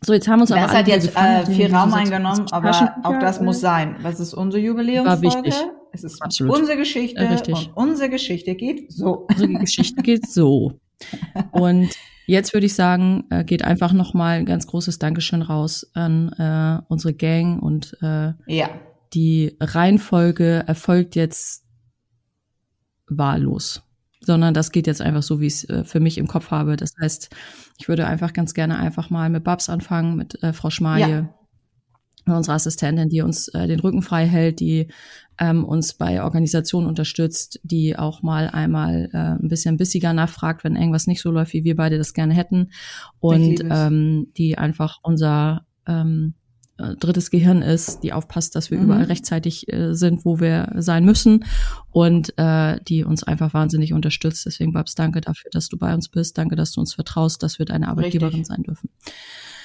So, 0.00 0.12
jetzt 0.12 0.26
haben 0.26 0.38
wir 0.38 0.42
uns 0.42 0.50
das 0.50 0.58
aber. 0.58 0.66
Das 0.66 0.76
hat 0.76 0.88
jetzt 0.88 1.16
äh, 1.16 1.46
viel 1.46 1.74
Raum 1.74 1.92
eingenommen, 1.92 2.46
aber 2.50 2.94
auch 3.02 3.18
das 3.20 3.40
muss 3.40 3.60
sein. 3.60 3.96
Was 4.02 4.20
ist 4.20 4.34
unsere 4.34 4.62
Jubiläumsfolge? 4.62 5.22
War 5.22 5.44
wichtig. 5.44 5.54
Es 5.92 6.04
ist 6.04 6.22
Absolut. 6.22 6.58
unsere 6.58 6.78
Geschichte 6.78 7.22
ja, 7.22 7.30
und 7.30 7.70
unsere 7.74 8.08
Geschichte 8.08 8.54
geht 8.54 8.90
so. 8.90 9.26
Unsere 9.28 9.52
Geschichte 9.54 10.02
geht 10.02 10.30
so. 10.30 10.78
Und 11.52 11.90
jetzt 12.26 12.52
würde 12.52 12.66
ich 12.66 12.74
sagen, 12.74 13.24
äh, 13.30 13.44
geht 13.44 13.64
einfach 13.64 13.92
nochmal 13.92 14.38
ein 14.38 14.46
ganz 14.46 14.66
großes 14.66 14.98
Dankeschön 14.98 15.42
raus 15.42 15.90
an 15.94 16.32
äh, 16.32 16.82
unsere 16.88 17.14
Gang 17.14 17.62
und 17.62 17.96
äh, 18.02 18.32
ja. 18.46 18.70
die 19.14 19.56
Reihenfolge 19.60 20.64
erfolgt 20.66 21.16
jetzt 21.16 21.64
wahllos 23.08 23.82
sondern 24.22 24.54
das 24.54 24.72
geht 24.72 24.86
jetzt 24.86 25.02
einfach 25.02 25.22
so, 25.22 25.40
wie 25.40 25.46
ich 25.46 25.54
es 25.54 25.68
äh, 25.68 25.84
für 25.84 26.00
mich 26.00 26.16
im 26.16 26.28
Kopf 26.28 26.50
habe. 26.50 26.76
Das 26.76 26.94
heißt, 27.00 27.30
ich 27.78 27.88
würde 27.88 28.06
einfach 28.06 28.32
ganz 28.32 28.54
gerne 28.54 28.78
einfach 28.78 29.10
mal 29.10 29.28
mit 29.28 29.44
Babs 29.44 29.68
anfangen, 29.68 30.16
mit 30.16 30.42
äh, 30.42 30.52
Frau 30.52 30.70
Schmaje, 30.70 31.28
ja. 32.26 32.36
unsere 32.36 32.54
Assistentin, 32.54 33.08
die 33.08 33.20
uns 33.20 33.48
äh, 33.48 33.66
den 33.66 33.80
Rücken 33.80 34.02
frei 34.02 34.26
hält, 34.26 34.60
die 34.60 34.88
ähm, 35.38 35.64
uns 35.64 35.94
bei 35.94 36.22
Organisationen 36.22 36.86
unterstützt, 36.86 37.60
die 37.62 37.98
auch 37.98 38.22
mal 38.22 38.48
einmal 38.48 39.08
äh, 39.12 39.42
ein 39.42 39.48
bisschen 39.48 39.76
bissiger 39.76 40.12
nachfragt, 40.12 40.64
wenn 40.64 40.76
irgendwas 40.76 41.06
nicht 41.06 41.22
so 41.22 41.30
läuft, 41.30 41.52
wie 41.52 41.64
wir 41.64 41.76
beide 41.76 41.98
das 41.98 42.14
gerne 42.14 42.34
hätten. 42.34 42.70
Und 43.20 43.64
ähm, 43.68 44.28
die 44.36 44.58
einfach 44.58 44.98
unser 45.02 45.66
ähm, 45.86 46.34
äh, 46.78 46.96
drittes 46.96 47.30
Gehirn 47.30 47.62
ist, 47.62 48.02
die 48.02 48.12
aufpasst, 48.12 48.56
dass 48.56 48.70
wir 48.70 48.78
mhm. 48.78 48.84
überall 48.84 49.04
rechtzeitig 49.04 49.72
äh, 49.72 49.94
sind, 49.94 50.24
wo 50.24 50.40
wir 50.40 50.72
sein 50.76 51.04
müssen 51.04 51.44
und 51.90 52.36
äh, 52.38 52.80
die 52.88 53.04
uns 53.04 53.22
einfach 53.22 53.52
wahnsinnig 53.54 53.92
unterstützt. 53.92 54.46
Deswegen, 54.46 54.72
Babs, 54.72 54.94
danke 54.94 55.20
dafür, 55.20 55.50
dass 55.52 55.68
du 55.68 55.76
bei 55.76 55.92
uns 55.94 56.08
bist. 56.08 56.38
Danke, 56.38 56.56
dass 56.56 56.72
du 56.72 56.80
uns 56.80 56.94
vertraust, 56.94 57.42
dass 57.42 57.58
wir 57.58 57.66
deine 57.66 57.88
Arbeitgeberin 57.88 58.40
Richtig. 58.40 58.46
sein 58.46 58.62
dürfen. 58.62 58.90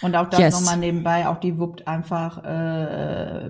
Und 0.02 0.16
auch 0.16 0.30
das 0.30 0.40
yes. 0.40 0.54
nochmal 0.54 0.78
nebenbei, 0.78 1.28
auch 1.28 1.40
die 1.40 1.58
wuppt 1.58 1.88
einfach, 1.88 2.44
äh, 2.44 3.50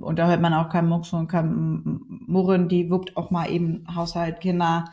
und 0.00 0.18
da 0.18 0.28
hört 0.28 0.40
man 0.40 0.54
auch 0.54 0.68
kein 0.68 0.88
Mucks 0.88 1.12
und 1.12 1.28
kein 1.28 2.00
Murren, 2.26 2.68
die 2.68 2.90
wuppt 2.90 3.16
auch 3.16 3.30
mal 3.30 3.50
eben 3.50 3.84
Haushalt, 3.94 4.40
Kinder 4.40 4.86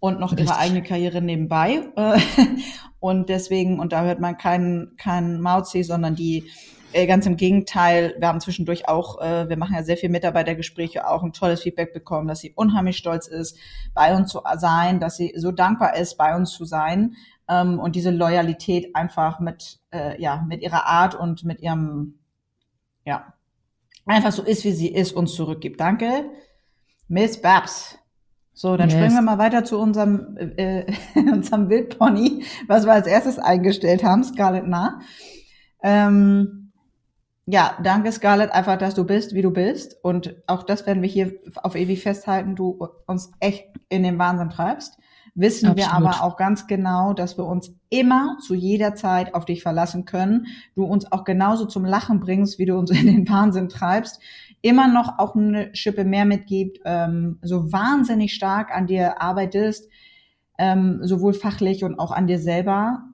und 0.00 0.20
noch 0.20 0.32
Richtig. 0.32 0.48
ihre 0.48 0.58
eigene 0.58 0.82
Karriere 0.82 1.22
nebenbei. 1.22 1.82
und 3.00 3.28
deswegen, 3.28 3.80
und 3.80 3.92
da 3.92 4.02
hört 4.02 4.20
man 4.20 4.36
keinen 4.36 4.96
kein 4.96 5.40
Mauzi, 5.40 5.82
sondern 5.82 6.14
die 6.14 6.50
äh, 6.92 7.06
ganz 7.06 7.26
im 7.26 7.36
Gegenteil, 7.36 8.14
wir 8.18 8.28
haben 8.28 8.40
zwischendurch 8.40 8.88
auch, 8.88 9.20
äh, 9.20 9.48
wir 9.48 9.56
machen 9.56 9.74
ja 9.74 9.82
sehr 9.82 9.96
viel 9.96 10.08
Mitarbeitergespräche, 10.08 11.06
auch 11.06 11.22
ein 11.22 11.32
tolles 11.32 11.62
Feedback 11.62 11.92
bekommen, 11.92 12.28
dass 12.28 12.40
sie 12.40 12.52
unheimlich 12.54 12.96
stolz 12.96 13.26
ist, 13.26 13.58
bei 13.94 14.14
uns 14.14 14.30
zu 14.30 14.40
sein, 14.56 15.00
dass 15.00 15.16
sie 15.16 15.34
so 15.36 15.52
dankbar 15.52 15.96
ist, 15.96 16.16
bei 16.16 16.34
uns 16.34 16.52
zu 16.52 16.64
sein 16.64 17.14
ähm, 17.48 17.78
und 17.78 17.94
diese 17.94 18.10
Loyalität 18.10 18.94
einfach 18.94 19.40
mit, 19.40 19.80
äh, 19.90 20.20
ja, 20.20 20.44
mit 20.48 20.62
ihrer 20.62 20.86
Art 20.86 21.14
und 21.14 21.44
mit 21.44 21.60
ihrem, 21.60 22.18
ja, 23.04 23.34
einfach 24.08 24.32
so 24.32 24.42
ist, 24.42 24.64
wie 24.64 24.72
sie 24.72 24.88
ist, 24.88 25.12
uns 25.12 25.34
zurückgibt. 25.34 25.80
Danke, 25.80 26.30
Miss 27.08 27.40
Babs. 27.40 27.98
So, 28.52 28.76
dann 28.76 28.88
yes. 28.88 28.98
springen 28.98 29.14
wir 29.14 29.22
mal 29.22 29.38
weiter 29.38 29.64
zu 29.64 29.78
unserem, 29.78 30.36
äh, 30.36 30.84
unserem 31.14 31.68
Wildpony, 31.68 32.44
was 32.66 32.86
wir 32.86 32.92
als 32.92 33.06
erstes 33.06 33.38
eingestellt 33.38 34.02
haben, 34.02 34.24
Scarlett 34.24 34.64
Na. 34.66 35.00
Ähm, 35.80 36.72
ja, 37.46 37.78
danke 37.82 38.10
Scarlett, 38.10 38.50
einfach, 38.50 38.76
dass 38.76 38.94
du 38.94 39.04
bist, 39.04 39.32
wie 39.34 39.42
du 39.42 39.52
bist. 39.52 39.96
Und 40.02 40.36
auch 40.46 40.64
das 40.64 40.86
werden 40.86 41.02
wir 41.02 41.08
hier 41.08 41.32
auf 41.62 41.76
ewig 41.76 42.02
festhalten, 42.02 42.56
du 42.56 42.88
uns 43.06 43.30
echt 43.40 43.64
in 43.88 44.02
den 44.02 44.18
Wahnsinn 44.18 44.50
treibst. 44.50 44.98
Wissen 45.34 45.68
Absolut. 45.68 45.90
wir 45.90 45.96
aber 45.96 46.24
auch 46.24 46.36
ganz 46.36 46.66
genau, 46.66 47.14
dass 47.14 47.38
wir 47.38 47.46
uns 47.46 47.77
immer 47.90 48.36
zu 48.40 48.54
jeder 48.54 48.94
Zeit 48.94 49.34
auf 49.34 49.44
dich 49.44 49.62
verlassen 49.62 50.04
können. 50.04 50.46
Du 50.74 50.84
uns 50.84 51.10
auch 51.10 51.24
genauso 51.24 51.64
zum 51.64 51.84
Lachen 51.84 52.20
bringst, 52.20 52.58
wie 52.58 52.66
du 52.66 52.76
uns 52.76 52.90
in 52.90 53.06
den 53.06 53.28
Wahnsinn 53.28 53.68
treibst. 53.68 54.20
Immer 54.60 54.88
noch 54.88 55.18
auch 55.18 55.36
eine 55.36 55.74
Schippe 55.74 56.04
mehr 56.04 56.24
mitgibt, 56.24 56.80
ähm, 56.84 57.38
so 57.42 57.72
wahnsinnig 57.72 58.34
stark 58.34 58.74
an 58.74 58.86
dir 58.86 59.22
arbeitest, 59.22 59.88
ähm, 60.58 61.00
sowohl 61.02 61.32
fachlich 61.32 61.84
und 61.84 61.98
auch 61.98 62.10
an 62.10 62.26
dir 62.26 62.38
selber. 62.38 63.04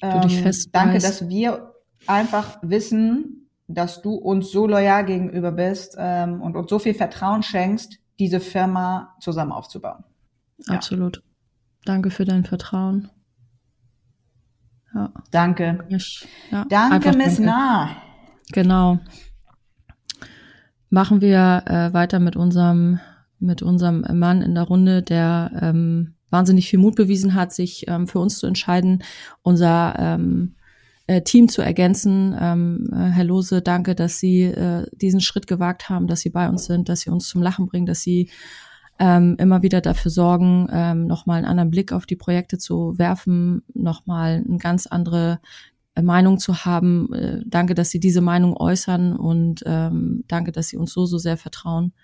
Ähm, 0.00 0.20
du 0.20 0.28
dich 0.28 0.38
ähm, 0.38 0.42
fest 0.44 0.70
danke, 0.72 0.98
dass 0.98 1.28
wir 1.28 1.74
einfach 2.06 2.58
wissen, 2.62 3.48
dass 3.68 4.02
du 4.02 4.14
uns 4.14 4.50
so 4.50 4.66
loyal 4.66 5.04
gegenüber 5.04 5.52
bist 5.52 5.96
ähm, 5.98 6.40
und 6.40 6.56
uns 6.56 6.68
so 6.70 6.78
viel 6.78 6.94
Vertrauen 6.94 7.42
schenkst, 7.42 7.98
diese 8.18 8.40
Firma 8.40 9.14
zusammen 9.20 9.52
aufzubauen. 9.52 10.04
Absolut. 10.68 11.18
Ja. 11.18 11.22
Danke 11.84 12.10
für 12.10 12.24
dein 12.24 12.44
Vertrauen. 12.44 13.10
Ja. 14.94 15.12
Danke. 15.30 15.84
Ich, 15.88 16.26
ja, 16.50 16.64
danke, 16.68 17.16
Miss 17.16 17.36
danke. 17.36 17.42
Nah. 17.42 17.96
Genau. 18.52 18.98
Machen 20.90 21.20
wir 21.20 21.62
äh, 21.66 21.92
weiter 21.94 22.20
mit 22.20 22.36
unserem 22.36 23.00
mit 23.38 23.60
unserem 23.60 24.04
Mann 24.18 24.40
in 24.40 24.54
der 24.54 24.64
Runde, 24.64 25.02
der 25.02 25.50
ähm, 25.60 26.14
wahnsinnig 26.30 26.68
viel 26.68 26.78
Mut 26.78 26.94
bewiesen 26.94 27.34
hat, 27.34 27.52
sich 27.52 27.86
ähm, 27.88 28.06
für 28.06 28.20
uns 28.20 28.38
zu 28.38 28.46
entscheiden, 28.46 29.02
unser 29.42 29.94
ähm, 29.98 30.54
äh, 31.06 31.22
Team 31.22 31.48
zu 31.48 31.60
ergänzen. 31.60 32.36
Ähm, 32.38 32.88
äh, 32.92 33.10
Herr 33.10 33.24
Lose, 33.24 33.60
danke, 33.60 33.94
dass 33.94 34.18
Sie 34.18 34.42
äh, 34.42 34.86
diesen 34.92 35.20
Schritt 35.20 35.46
gewagt 35.46 35.88
haben, 35.88 36.06
dass 36.06 36.20
Sie 36.20 36.30
bei 36.30 36.48
uns 36.48 36.66
sind, 36.66 36.88
dass 36.88 37.00
Sie 37.00 37.10
uns 37.10 37.28
zum 37.28 37.42
Lachen 37.42 37.66
bringen, 37.66 37.86
dass 37.86 38.00
Sie 38.00 38.30
ähm, 39.02 39.34
immer 39.40 39.62
wieder 39.62 39.80
dafür 39.80 40.12
sorgen, 40.12 40.68
ähm, 40.70 41.08
nochmal 41.08 41.38
einen 41.38 41.46
anderen 41.46 41.72
Blick 41.72 41.90
auf 41.90 42.06
die 42.06 42.14
Projekte 42.14 42.56
zu 42.56 42.96
werfen, 42.98 43.62
nochmal 43.74 44.44
eine 44.46 44.58
ganz 44.58 44.86
andere 44.86 45.40
äh, 45.96 46.02
Meinung 46.02 46.38
zu 46.38 46.64
haben. 46.64 47.12
Äh, 47.12 47.42
danke, 47.44 47.74
dass 47.74 47.90
Sie 47.90 47.98
diese 47.98 48.20
Meinung 48.20 48.56
äußern 48.56 49.16
und 49.16 49.64
ähm, 49.66 50.22
danke, 50.28 50.52
dass 50.52 50.68
Sie 50.68 50.76
uns 50.76 50.92
so, 50.92 51.04
so 51.04 51.18
sehr 51.18 51.36
vertrauen. 51.36 51.94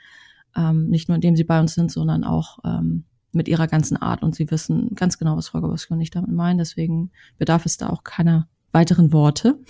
Ähm, 0.56 0.88
nicht 0.88 1.08
nur 1.08 1.14
indem 1.14 1.36
Sie 1.36 1.44
bei 1.44 1.60
uns 1.60 1.74
sind, 1.74 1.92
sondern 1.92 2.24
auch 2.24 2.58
ähm, 2.64 3.04
mit 3.30 3.46
Ihrer 3.46 3.68
ganzen 3.68 3.96
Art. 3.96 4.24
Und 4.24 4.34
Sie 4.34 4.50
wissen 4.50 4.96
ganz 4.96 5.18
genau, 5.18 5.36
was 5.36 5.46
Frau 5.46 5.60
Gabowski 5.60 5.92
und 5.92 6.00
ich 6.00 6.10
damit 6.10 6.32
meinen. 6.32 6.58
Deswegen 6.58 7.12
bedarf 7.38 7.64
es 7.64 7.76
da 7.76 7.90
auch 7.90 8.02
keiner 8.02 8.48
weiteren 8.72 9.12
Worte. 9.12 9.60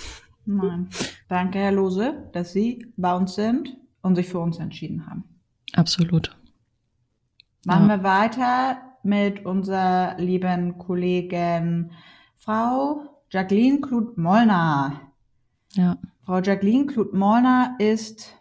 Nein. 0.46 0.88
Danke, 1.28 1.58
Herr 1.58 1.72
Lose, 1.72 2.14
dass 2.32 2.54
Sie 2.54 2.86
bei 2.96 3.14
uns 3.14 3.34
sind 3.34 3.76
und 4.00 4.14
sich 4.14 4.28
für 4.28 4.38
uns 4.38 4.58
entschieden 4.58 5.06
haben. 5.06 5.24
Absolut. 5.74 6.37
Machen 7.64 7.88
ja. 7.88 7.96
wir 7.96 8.02
weiter 8.04 8.78
mit 9.02 9.44
unserer 9.44 10.16
lieben 10.18 10.78
Kollegin 10.78 11.92
Frau 12.36 13.02
Jacqueline 13.30 13.80
Kluth-Mollner. 13.80 15.00
Ja. 15.72 15.96
Frau 16.24 16.40
Jacqueline 16.40 16.86
Kluth-Mollner 16.86 17.76
ist 17.78 18.34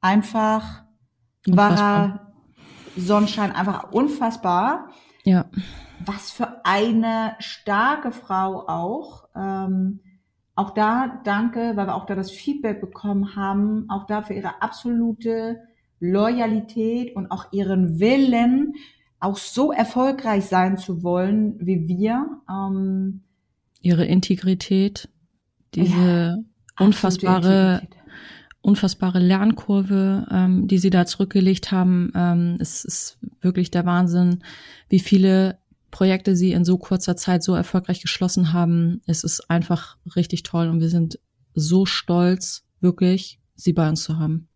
einfach 0.00 0.84
wahrer 1.46 2.32
Sonnenschein, 2.96 3.52
einfach 3.52 3.92
unfassbar. 3.92 4.90
Ja. 5.24 5.46
Was 6.04 6.30
für 6.30 6.64
eine 6.64 7.36
starke 7.38 8.12
Frau 8.12 8.66
auch. 8.68 9.28
Ähm, 9.34 10.00
auch 10.56 10.70
da 10.70 11.20
danke, 11.24 11.76
weil 11.76 11.86
wir 11.86 11.94
auch 11.94 12.06
da 12.06 12.14
das 12.14 12.30
Feedback 12.30 12.80
bekommen 12.80 13.34
haben, 13.34 13.86
auch 13.88 14.06
da 14.06 14.22
für 14.22 14.34
ihre 14.34 14.62
absolute 14.62 15.60
Loyalität 16.00 17.14
und 17.16 17.30
auch 17.30 17.52
ihren 17.52 17.98
Willen, 18.00 18.74
auch 19.20 19.36
so 19.36 19.72
erfolgreich 19.72 20.46
sein 20.46 20.76
zu 20.76 21.02
wollen 21.02 21.56
wie 21.58 21.88
wir. 21.88 22.26
Ähm, 22.48 23.22
ihre 23.80 24.04
Integrität, 24.04 25.08
diese 25.74 25.94
ja, 25.94 26.36
unfassbare, 26.78 27.88
unfassbare 28.60 29.18
Lernkurve, 29.18 30.26
ähm, 30.30 30.68
die 30.68 30.78
sie 30.78 30.90
da 30.90 31.06
zurückgelegt 31.06 31.70
haben. 31.72 32.12
Ähm, 32.14 32.56
es 32.60 32.84
ist 32.84 33.18
wirklich 33.40 33.70
der 33.70 33.86
Wahnsinn, 33.86 34.42
wie 34.88 35.00
viele 35.00 35.58
Projekte 35.90 36.34
sie 36.34 36.52
in 36.52 36.64
so 36.64 36.76
kurzer 36.76 37.16
Zeit 37.16 37.42
so 37.42 37.54
erfolgreich 37.54 38.00
geschlossen 38.02 38.52
haben. 38.52 39.00
Es 39.06 39.22
ist 39.22 39.48
einfach 39.48 39.96
richtig 40.16 40.42
toll 40.42 40.68
und 40.68 40.80
wir 40.80 40.88
sind 40.88 41.20
so 41.54 41.86
stolz, 41.86 42.64
wirklich, 42.80 43.38
sie 43.54 43.72
bei 43.72 43.88
uns 43.88 44.02
zu 44.02 44.18
haben. 44.18 44.48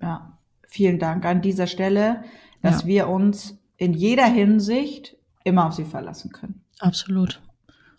Ja, 0.00 0.38
vielen 0.68 0.98
Dank 0.98 1.24
an 1.24 1.42
dieser 1.42 1.66
Stelle, 1.66 2.22
dass 2.62 2.82
ja. 2.82 2.86
wir 2.86 3.08
uns 3.08 3.58
in 3.76 3.92
jeder 3.92 4.26
Hinsicht 4.26 5.16
immer 5.44 5.66
auf 5.66 5.74
sie 5.74 5.84
verlassen 5.84 6.32
können. 6.32 6.62
Absolut. 6.78 7.40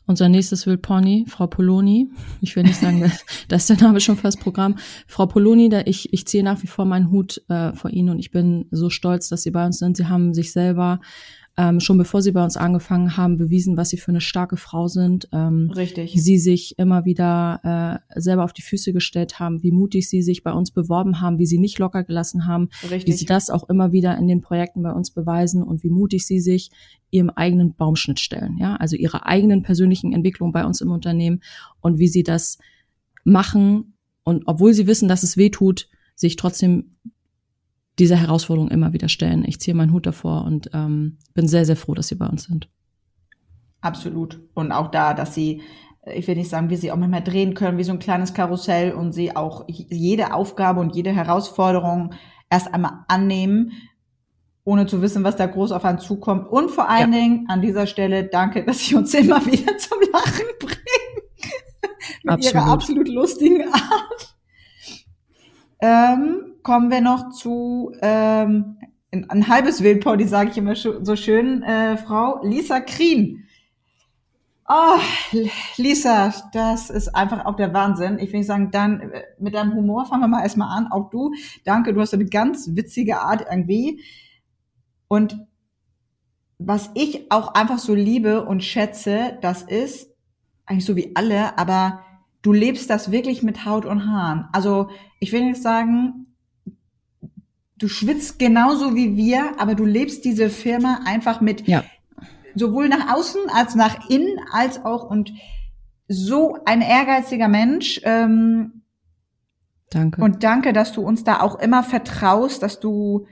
Unser 0.07 0.29
nächstes 0.29 0.67
Wildpony, 0.67 1.25
Frau 1.27 1.47
Poloni. 1.47 2.11
Ich 2.41 2.55
will 2.55 2.63
nicht 2.63 2.79
sagen, 2.79 3.11
da 3.47 3.55
ist 3.55 3.69
der 3.69 3.77
Name 3.77 3.99
schon 3.99 4.17
fast 4.17 4.39
Programm. 4.39 4.75
Frau 5.07 5.25
Poloni, 5.25 5.69
da 5.69 5.81
ich, 5.85 6.13
ich 6.13 6.27
ziehe 6.27 6.43
nach 6.43 6.61
wie 6.61 6.67
vor 6.67 6.85
meinen 6.85 7.09
Hut 7.09 7.41
äh, 7.49 7.73
vor 7.73 7.89
Ihnen 7.89 8.09
und 8.09 8.19
ich 8.19 8.29
bin 8.29 8.67
so 8.69 8.91
stolz, 8.91 9.29
dass 9.29 9.41
Sie 9.41 9.51
bei 9.51 9.65
uns 9.65 9.79
sind. 9.79 9.97
Sie 9.97 10.07
haben 10.07 10.35
sich 10.35 10.51
selber 10.51 10.99
ähm, 11.57 11.79
schon 11.79 11.97
bevor 11.97 12.21
sie 12.21 12.33
bei 12.33 12.43
uns 12.43 12.57
angefangen 12.57 13.15
haben, 13.15 13.37
bewiesen, 13.37 13.77
was 13.77 13.89
sie 13.89 13.97
für 13.97 14.09
eine 14.09 14.19
starke 14.19 14.57
Frau 14.57 14.87
sind. 14.87 15.29
Ähm, 15.31 15.71
Richtig. 15.73 16.13
Sie 16.21 16.37
sich 16.37 16.77
immer 16.77 17.05
wieder 17.05 18.01
äh, 18.13 18.19
selber 18.19 18.43
auf 18.43 18.51
die 18.51 18.61
Füße 18.61 18.91
gestellt 18.91 19.39
haben, 19.39 19.63
wie 19.63 19.71
mutig 19.71 20.09
sie 20.09 20.21
sich 20.21 20.43
bei 20.43 20.51
uns 20.51 20.71
beworben 20.71 21.21
haben, 21.21 21.39
wie 21.39 21.45
sie 21.45 21.57
nicht 21.57 21.79
locker 21.79 22.03
gelassen 22.03 22.45
haben, 22.45 22.69
Richtig. 22.83 23.05
wie 23.07 23.11
sie 23.13 23.25
das 23.25 23.49
auch 23.49 23.69
immer 23.69 23.93
wieder 23.93 24.17
in 24.17 24.27
den 24.27 24.41
Projekten 24.41 24.83
bei 24.83 24.91
uns 24.91 25.11
beweisen 25.11 25.63
und 25.63 25.83
wie 25.83 25.89
mutig 25.89 26.25
sie 26.25 26.41
sich 26.41 26.71
ihrem 27.09 27.29
eigenen 27.29 27.73
Baumschnitt 27.75 28.19
stellen, 28.19 28.57
ja, 28.57 28.75
also 28.75 28.97
ihrer 28.97 29.25
eigenen 29.25 29.63
persönlichen 29.63 30.11
Entwicklung 30.11 30.51
bei 30.51 30.65
uns 30.65 30.81
im 30.81 30.91
Unternehmen 30.91 31.41
und 31.79 31.99
wie 31.99 32.09
sie 32.09 32.23
das 32.23 32.57
machen 33.23 33.93
und 34.23 34.43
obwohl 34.47 34.73
sie 34.73 34.87
wissen, 34.87 35.07
dass 35.07 35.23
es 35.23 35.37
weh 35.37 35.49
tut, 35.49 35.87
sich 36.15 36.35
trotzdem 36.35 36.97
dieser 37.99 38.17
Herausforderung 38.17 38.69
immer 38.69 38.93
wieder 38.93 39.09
stellen. 39.09 39.43
Ich 39.45 39.59
ziehe 39.59 39.75
meinen 39.75 39.93
Hut 39.93 40.05
davor 40.05 40.45
und 40.45 40.69
ähm, 40.73 41.17
bin 41.33 41.47
sehr, 41.47 41.65
sehr 41.65 41.75
froh, 41.75 41.93
dass 41.93 42.07
Sie 42.07 42.15
bei 42.15 42.27
uns 42.27 42.43
sind. 42.43 42.69
Absolut. 43.81 44.41
Und 44.53 44.71
auch 44.71 44.89
da, 44.91 45.13
dass 45.13 45.33
Sie, 45.33 45.61
ich 46.13 46.27
will 46.27 46.35
nicht 46.35 46.49
sagen, 46.49 46.69
wie 46.69 46.75
Sie 46.75 46.91
auch 46.91 46.97
manchmal 46.97 47.23
drehen 47.23 47.53
können, 47.53 47.77
wie 47.77 47.83
so 47.83 47.93
ein 47.93 47.99
kleines 47.99 48.33
Karussell 48.33 48.93
und 48.93 49.13
Sie 49.13 49.35
auch 49.35 49.65
jede 49.67 50.33
Aufgabe 50.33 50.81
und 50.81 50.95
jede 50.95 51.11
Herausforderung 51.11 52.13
erst 52.49 52.73
einmal 52.73 53.05
annehmen, 53.07 53.71
ohne 54.63 54.87
zu 54.87 55.01
wissen, 55.01 55.23
was 55.23 55.35
da 55.35 55.45
groß 55.45 55.71
auf 55.71 55.85
einen 55.85 55.99
zukommt. 55.99 56.49
Und 56.49 56.71
vor 56.71 56.89
allen 56.89 57.13
ja. 57.13 57.19
Dingen 57.19 57.45
an 57.47 57.61
dieser 57.61 57.85
Stelle 57.85 58.25
danke, 58.25 58.65
dass 58.65 58.79
Sie 58.79 58.95
uns 58.95 59.13
immer 59.13 59.45
wieder 59.45 59.77
zum 59.77 59.99
Lachen 60.11 60.45
bringen. 60.59 60.73
Mit 62.23 62.33
Absolut. 62.33 62.55
Ihrer 62.55 62.71
absolut 62.71 63.07
lustigen 63.07 63.71
Art. 63.71 64.35
Ähm, 65.79 66.54
kommen 66.65 66.89
wir 66.89 66.99
noch 66.99 67.29
zu 67.29 67.91
ähm, 68.01 68.77
ein, 69.11 69.29
ein 69.29 69.47
halbes 69.47 69.83
Wildpony, 69.83 70.25
sage 70.25 70.49
ich 70.49 70.57
immer 70.57 70.75
so 70.75 71.15
schön, 71.15 71.61
äh, 71.61 71.95
Frau 71.95 72.43
Lisa 72.43 72.79
Krien. 72.79 73.47
Oh, 74.67 74.97
Lisa, 75.77 76.33
das 76.53 76.89
ist 76.89 77.15
einfach 77.15 77.45
auch 77.45 77.55
der 77.55 77.71
Wahnsinn. 77.71 78.17
Ich 78.17 78.33
will 78.33 78.39
nicht 78.39 78.47
sagen, 78.47 78.71
dann 78.71 78.99
äh, 78.99 79.21
mit 79.39 79.53
deinem 79.53 79.75
Humor 79.75 80.07
fangen 80.07 80.23
wir 80.23 80.27
mal 80.27 80.41
erstmal 80.41 80.75
an. 80.75 80.87
Auch 80.91 81.11
du, 81.11 81.35
danke, 81.65 81.93
du 81.93 82.01
hast 82.01 82.15
eine 82.15 82.25
ganz 82.25 82.69
witzige 82.71 83.21
Art 83.21 83.45
irgendwie. 83.47 84.01
Und 85.07 85.37
was 86.57 86.89
ich 86.95 87.31
auch 87.31 87.53
einfach 87.53 87.77
so 87.77 87.93
liebe 87.93 88.43
und 88.43 88.63
schätze, 88.63 89.37
das 89.41 89.61
ist 89.61 90.09
eigentlich 90.65 90.85
so 90.85 90.95
wie 90.95 91.15
alle, 91.15 91.59
aber 91.59 92.01
du 92.41 92.53
lebst 92.53 92.89
das 92.89 93.11
wirklich 93.11 93.43
mit 93.43 93.65
Haut 93.65 93.85
und 93.85 94.07
Haaren. 94.07 94.47
Also 94.51 94.89
ich 95.19 95.31
will 95.31 95.45
nicht 95.45 95.61
sagen, 95.61 96.25
du 97.77 97.87
schwitzt 97.87 98.39
genauso 98.39 98.95
wie 98.95 99.15
wir, 99.15 99.59
aber 99.59 99.75
du 99.75 99.85
lebst 99.85 100.25
diese 100.25 100.49
Firma 100.49 101.01
einfach 101.05 101.41
mit 101.41 101.67
ja. 101.67 101.83
sowohl 102.55 102.89
nach 102.89 103.13
außen 103.13 103.41
als 103.53 103.75
nach 103.75 104.09
innen 104.09 104.39
als 104.51 104.83
auch 104.85 105.09
und 105.09 105.33
so 106.07 106.57
ein 106.65 106.81
ehrgeiziger 106.81 107.47
Mensch. 107.47 107.99
Ähm, 108.03 108.83
danke. 109.89 110.21
Und 110.21 110.43
danke, 110.43 110.71
dass 110.71 110.93
du 110.93 111.01
uns 111.01 111.23
da 111.23 111.41
auch 111.41 111.59
immer 111.59 111.83
vertraust, 111.83 112.61
dass 112.61 112.79
du 112.79 113.27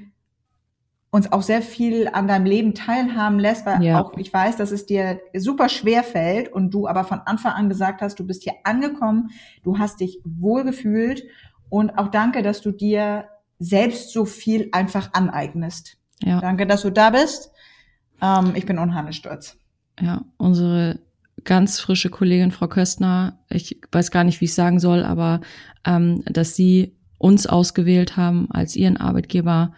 uns 1.12 1.32
auch 1.32 1.44
sehr 1.44 1.62
viel 1.62 2.10
an 2.12 2.28
deinem 2.28 2.46
Leben 2.46 2.74
teilhaben 2.74 3.38
lässt, 3.38 3.68
weil 3.68 3.84
ja. 3.84 4.02
auch 4.02 4.18
ich 4.18 4.34
weiß, 4.34 4.58
dass 4.58 4.72
es 4.72 4.88
dir 4.88 5.20
super 5.36 5.70
schwer 5.70 6.04
fällt 6.04 6.52
und 6.52 6.72
du 6.72 6.88
aber 6.88 7.04
von 7.04 7.20
Anfang 7.20 7.52
an 7.52 7.70
gesagt 7.70 8.02
hast, 8.02 8.20
du 8.20 8.26
bist 8.26 8.41
hier 8.41 8.54
angekommen, 8.64 9.30
du 9.62 9.78
hast 9.78 10.00
dich 10.00 10.20
wohlgefühlt 10.26 11.24
und 11.70 12.00
auch 12.00 12.08
danke, 12.08 12.41
dass 12.41 12.62
du 12.62 12.72
dir 12.72 13.28
selbst 13.64 14.11
so 14.11 14.26
viel 14.26 14.70
einfach 14.72 15.14
aneignest. 15.14 15.97
Ja. 16.22 16.41
Danke, 16.41 16.68
dass 16.68 16.82
du 16.82 16.89
da 16.89 17.09
bist. 17.09 17.51
Ähm, 18.22 18.53
ich 18.55 18.66
bin 18.66 18.80
unheimlich 18.80 19.18
stolz. 19.18 19.57
Ja, 19.99 20.26
unsere 20.38 20.99
ganz 21.43 21.80
frische 21.80 22.09
Kollegin 22.09 22.51
Frau 22.51 22.68
Köstner, 22.68 23.39
ich 23.49 23.80
weiß 23.91 24.11
gar 24.11 24.24
nicht, 24.24 24.41
wie 24.41 24.45
ich 24.45 24.53
sagen 24.53 24.80
soll, 24.80 25.03
aber 25.03 25.41
ähm, 25.86 26.24
dass 26.26 26.55
sie 26.55 26.95
uns 27.18 27.47
ausgewählt 27.47 28.18
haben 28.18 28.49
als 28.51 28.76
ihren 28.76 28.97
Arbeitgeber, 28.97 29.74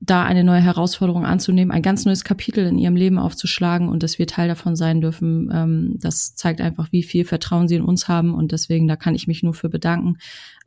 da 0.00 0.22
eine 0.22 0.44
neue 0.44 0.60
Herausforderung 0.60 1.26
anzunehmen, 1.26 1.72
ein 1.72 1.82
ganz 1.82 2.04
neues 2.04 2.22
Kapitel 2.22 2.64
in 2.66 2.78
ihrem 2.78 2.94
Leben 2.94 3.18
aufzuschlagen 3.18 3.88
und 3.88 4.02
dass 4.02 4.18
wir 4.18 4.28
Teil 4.28 4.46
davon 4.46 4.76
sein 4.76 5.00
dürfen, 5.00 5.50
ähm, 5.52 5.96
das 6.00 6.36
zeigt 6.36 6.60
einfach, 6.60 6.92
wie 6.92 7.02
viel 7.02 7.24
Vertrauen 7.24 7.66
sie 7.66 7.74
in 7.74 7.82
uns 7.82 8.06
haben 8.06 8.32
und 8.32 8.52
deswegen, 8.52 8.86
da 8.86 8.94
kann 8.94 9.16
ich 9.16 9.26
mich 9.26 9.42
nur 9.42 9.54
für 9.54 9.68
bedanken. 9.68 10.18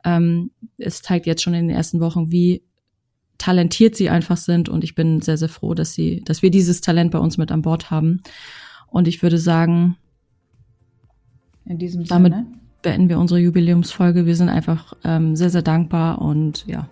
Ähm, 0.04 0.50
es 0.78 1.02
zeigt 1.02 1.26
jetzt 1.26 1.42
schon 1.42 1.54
in 1.54 1.68
den 1.68 1.76
ersten 1.76 2.00
Wochen, 2.00 2.30
wie 2.30 2.62
talentiert 3.38 3.96
sie 3.96 4.08
einfach 4.08 4.36
sind 4.36 4.68
und 4.68 4.84
ich 4.84 4.94
bin 4.94 5.20
sehr, 5.20 5.36
sehr 5.36 5.48
froh, 5.48 5.74
dass 5.74 5.94
sie, 5.94 6.22
dass 6.24 6.42
wir 6.42 6.50
dieses 6.50 6.80
Talent 6.80 7.10
bei 7.10 7.18
uns 7.18 7.38
mit 7.38 7.50
an 7.50 7.62
Bord 7.62 7.90
haben. 7.90 8.22
Und 8.86 9.08
ich 9.08 9.22
würde 9.22 9.38
sagen, 9.38 9.96
in 11.64 11.78
diesem 11.78 12.04
damit 12.04 12.32
Sinne 12.32 12.46
beenden 12.82 13.08
wir 13.08 13.18
unsere 13.18 13.40
Jubiläumsfolge. 13.40 14.26
Wir 14.26 14.36
sind 14.36 14.48
einfach 14.48 14.94
ähm, 15.04 15.36
sehr, 15.36 15.50
sehr 15.50 15.62
dankbar 15.62 16.20
und 16.20 16.66
ja, 16.66 16.88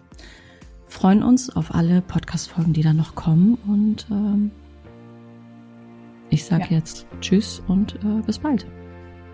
freuen 0.86 1.22
uns 1.22 1.50
auf 1.50 1.74
alle 1.74 2.00
Podcast-Folgen, 2.00 2.72
die 2.72 2.82
da 2.82 2.92
noch 2.92 3.14
kommen. 3.14 3.58
Und 3.66 4.06
ähm, 4.10 4.50
ich 6.30 6.44
sage 6.44 6.66
ja. 6.70 6.76
jetzt 6.76 7.06
Tschüss 7.20 7.62
und 7.68 7.96
äh, 7.96 8.22
bis 8.24 8.38
bald. 8.38 8.66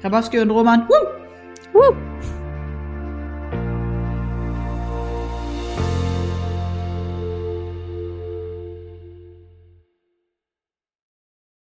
Grabowski 0.01 0.39
und 0.41 0.51
Roman. 0.51 0.89
Woo! 0.89 1.79
Woo! 1.79 2.46